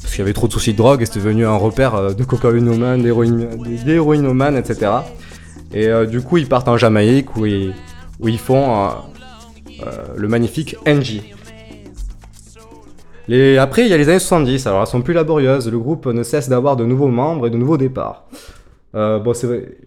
Parce 0.02 0.12
qu'il 0.12 0.20
y 0.20 0.22
avait 0.22 0.34
trop 0.34 0.48
de 0.48 0.54
soucis 0.54 0.74
de 0.74 0.78
drogue 0.78 1.02
et 1.02 1.06
c'était 1.06 1.20
devenu 1.20 1.46
un 1.46 1.56
repère 1.56 1.96
euh, 1.96 2.14
de 2.14 2.24
cocaïnomanes, 2.24 3.02
d'héroïne- 3.02 3.84
d'héroïnomanes, 3.86 4.58
etc. 4.58 4.92
Et 5.74 5.88
euh, 5.88 6.06
du 6.06 6.22
coup, 6.22 6.38
ils 6.38 6.48
partent 6.48 6.68
en 6.68 6.78
Jamaïque 6.78 7.36
où 7.38 7.46
ils, 7.46 7.74
où 8.20 8.28
ils 8.28 8.38
font 8.38 8.86
euh, 8.86 8.90
euh, 9.88 9.92
le 10.16 10.28
magnifique 10.28 10.76
NG. 10.86 11.22
Les... 13.28 13.58
Après, 13.58 13.84
il 13.84 13.90
y 13.90 13.94
a 13.94 13.98
les 13.98 14.10
années 14.10 14.20
70, 14.20 14.68
alors 14.68 14.82
elles 14.82 14.88
sont 14.88 15.02
plus 15.02 15.14
laborieuses, 15.14 15.72
le 15.72 15.80
groupe 15.80 16.06
ne 16.08 16.24
cesse 16.24 16.50
d'avoir 16.50 16.76
de 16.76 16.86
nouveaux 16.86 17.08
membres 17.08 17.48
et 17.48 17.50
de 17.50 17.58
nouveaux 17.58 17.78
départs. 17.78 18.26
Euh, 18.96 19.20
bon. 19.20 19.34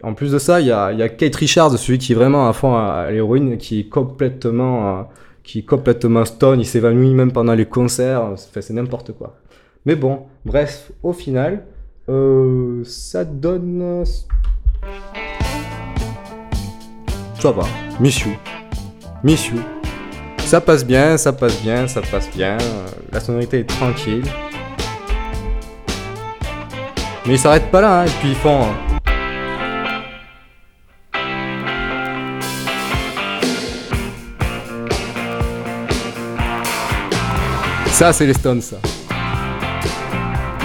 En 0.03 0.15
plus 0.15 0.33
de 0.33 0.39
ça, 0.39 0.61
il 0.61 0.67
y 0.67 0.73
a, 0.73 0.93
y 0.93 1.17
Kate 1.17 1.37
Richards, 1.37 1.79
celui 1.79 1.99
qui 1.99 2.13
est 2.13 2.15
vraiment 2.15 2.49
à 2.49 2.53
fond 2.53 2.75
à, 2.75 3.05
à 3.07 3.11
l'héroïne, 3.11 3.57
qui 3.57 3.81
est 3.81 3.89
complètement, 3.89 4.99
euh, 4.99 5.61
complètement 5.67 6.25
stone, 6.25 6.61
il 6.61 6.67
s'évanouit 6.67 7.15
même 7.15 7.33
pendant 7.33 7.55
les 7.55 7.67
concerts, 7.67 8.23
Enfin, 8.33 8.61
c'est 8.61 8.75
n'importe 8.75 9.13
quoi. 9.13 9.37
Mais 9.85 9.95
bon, 9.95 10.23
bref, 10.45 10.91
au 11.03 11.13
final, 11.13 11.65
euh, 12.09 12.83
ça 12.85 13.25
donne... 13.25 14.05
Ça 17.39 17.53
va, 17.53 17.65
Miss 18.01 18.21
You. 18.21 18.33
Miss. 19.23 19.51
Ça 20.47 20.61
passe 20.61 20.85
bien, 20.87 21.17
ça 21.17 21.33
passe 21.33 21.61
bien, 21.61 21.89
ça 21.89 22.01
passe 22.01 22.31
bien. 22.31 22.57
La 23.13 23.19
sonorité 23.21 23.59
est 23.61 23.65
tranquille. 23.69 24.23
Mais 27.27 27.35
ils 27.35 27.39
s'arrêtent 27.39 27.71
pas 27.73 27.81
là, 27.81 28.01
hein, 28.01 28.05
et 28.07 28.11
puis 28.21 28.29
ils 28.31 28.37
font. 28.37 28.63
euh, 28.63 28.67
Ça, 37.91 38.13
c'est 38.13 38.27
les 38.27 38.35
Stones, 38.35 38.61
ça. 38.61 38.77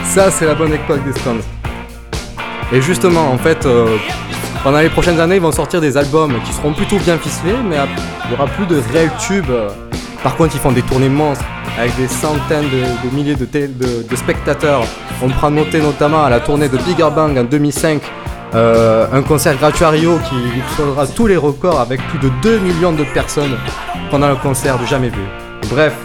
Ça, 0.06 0.30
c'est 0.30 0.46
la 0.46 0.56
bonne 0.56 0.74
époque 0.74 1.04
des 1.06 1.14
Stones. 1.20 1.42
Et 2.74 2.82
justement, 2.82 3.32
en 3.32 3.38
fait, 3.38 3.66
euh, 3.66 3.98
pendant 4.64 4.80
les 4.80 4.90
prochaines 4.90 5.20
années, 5.20 5.36
ils 5.36 5.42
vont 5.42 5.52
sortir 5.52 5.82
des 5.82 5.98
albums 5.98 6.34
qui 6.46 6.54
seront 6.54 6.74
plutôt 6.74 6.98
bien 6.98 7.18
ficelés, 7.18 7.56
mais 7.64 7.78
il 8.26 8.32
y 8.32 8.34
aura 8.34 8.48
plus 8.48 8.66
de 8.66 8.82
réels 8.92 9.12
tubes. 9.20 9.52
Par 10.24 10.36
contre, 10.36 10.56
ils 10.56 10.60
font 10.60 10.72
des 10.72 10.84
tournées 10.84 11.10
monstres. 11.10 11.46
avec 11.78 11.96
des 11.96 12.08
centaines 12.08 12.66
de, 12.70 13.16
milliers 13.16 13.36
de, 13.36 14.16
spectateurs. 14.16 14.84
On 15.22 15.30
prend 15.30 15.50
noter 15.50 15.82
notamment 15.82 16.24
à 16.24 16.30
la 16.30 16.40
tournée 16.40 16.68
de 16.70 16.78
Bigger 16.78 17.10
Bang 17.16 17.38
en 17.38 17.44
2005 17.44 18.02
euh, 18.54 19.08
un 19.14 19.22
concert 19.22 19.58
gratuit 19.58 19.86
à 19.86 19.90
Rio 19.90 20.20
qui 20.30 20.36
explosera 20.60 21.08
tous 21.08 21.26
les 21.28 21.38
records 21.38 21.80
avec 21.80 22.02
plus 22.10 22.20
de 22.20 22.30
2 22.42 22.60
millions 22.60 22.92
de 22.92 23.06
personnes 23.14 23.58
pendant 24.10 24.28
le 24.28 24.36
concert 24.36 24.78
de 24.78 24.86
jamais 24.86 25.08
vu. 25.08 25.22
Bref, 25.70 25.96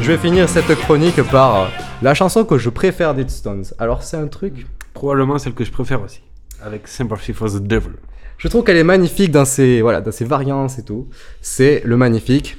je 0.00 0.12
vais 0.12 0.18
finir 0.18 0.48
cette 0.48 0.72
chronique 0.76 1.20
par 1.30 1.56
euh, 1.56 1.64
la 2.00 2.14
chanson 2.14 2.44
que 2.44 2.58
je 2.58 2.70
préfère 2.70 3.12
des 3.14 3.28
Stones. 3.28 3.64
Alors 3.80 4.04
c'est 4.04 4.16
un 4.16 4.28
truc 4.28 4.66
Probablement 4.94 5.38
celle 5.38 5.54
que 5.54 5.64
je 5.64 5.72
préfère 5.72 6.00
aussi. 6.02 6.20
Avec 6.64 6.88
Sympathy 6.88 7.34
for 7.34 7.50
the 7.50 7.62
Devil. 7.62 7.92
Je 8.38 8.48
trouve 8.48 8.64
qu'elle 8.64 8.78
est 8.78 8.84
magnifique 8.84 9.30
dans 9.30 9.44
ses, 9.44 9.82
voilà, 9.82 10.00
dans 10.00 10.12
ses 10.12 10.24
variances 10.24 10.78
et 10.78 10.82
tout. 10.82 11.10
C'est 11.42 11.82
le 11.84 11.98
magnifique. 11.98 12.56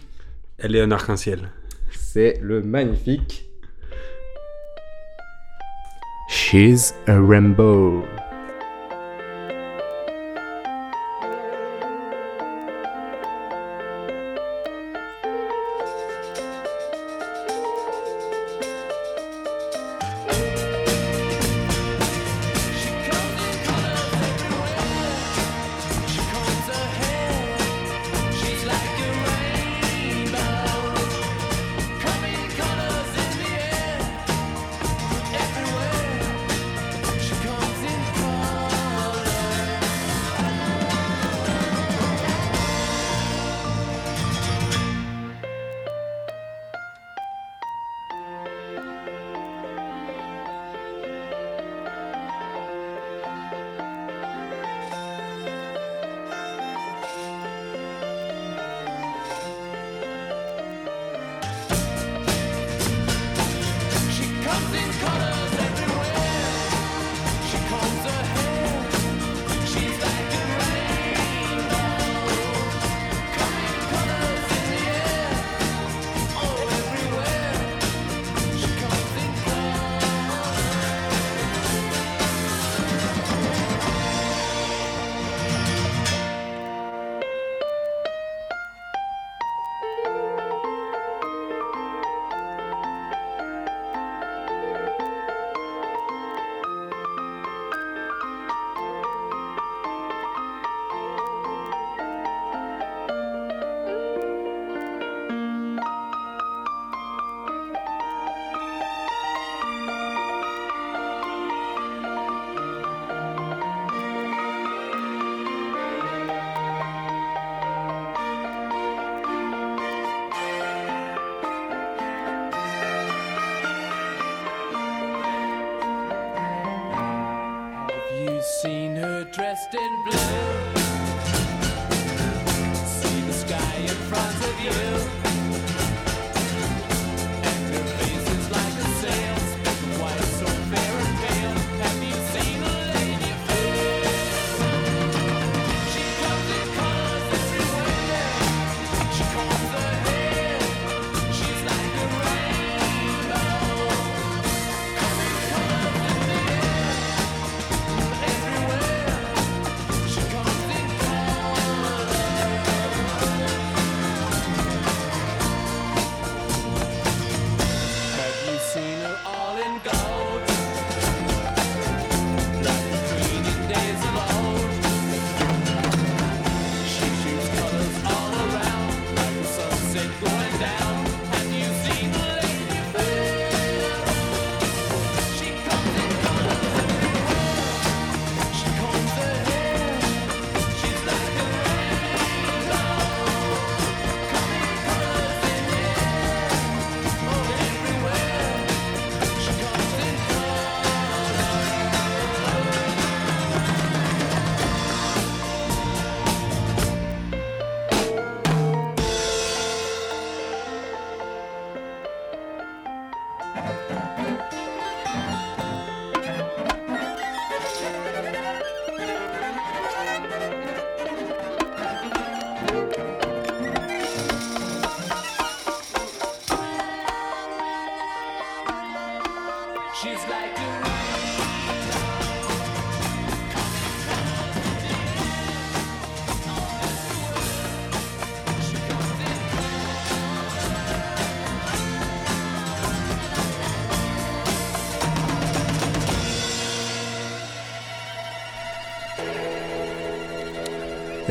Elle 0.60 0.76
est 0.76 0.82
un 0.82 0.92
arc-en-ciel. 0.92 1.50
C'est 1.92 2.38
le 2.40 2.62
magnifique. 2.62 3.50
She's 6.30 6.94
a 7.08 7.20
rainbow. 7.20 8.04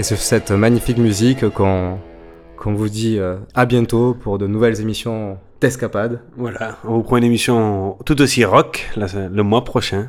Sur 0.05 0.19
cette 0.19 0.51
magnifique 0.51 0.99
musique 0.99 1.49
qu'on 1.49 1.99
qu'on 2.59 2.75
vous 2.75 2.89
dit 2.89 3.19
euh, 3.19 3.37
à 3.55 3.65
bientôt 3.67 4.15
pour 4.15 4.39
de 4.39 4.47
nouvelles 4.47 4.81
émissions 4.81 5.39
d'Escapade. 5.61 6.21
Voilà, 6.37 6.79
on 6.85 6.95
vous 6.95 7.03
prend 7.03 7.17
une 7.17 7.25
émission 7.25 7.97
tout 8.05 8.21
aussi 8.21 8.45
rock 8.45 8.91
le 8.97 9.43
mois 9.43 9.65
prochain. 9.65 10.09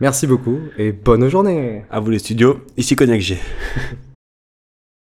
Merci 0.00 0.26
beaucoup 0.26 0.58
et 0.78 0.92
bonne 0.92 1.28
journée. 1.28 1.84
À 1.90 2.00
vous 2.00 2.10
les 2.10 2.18
studios, 2.18 2.60
ici 2.76 2.96
Cognac 2.96 3.20
G. 3.20 3.38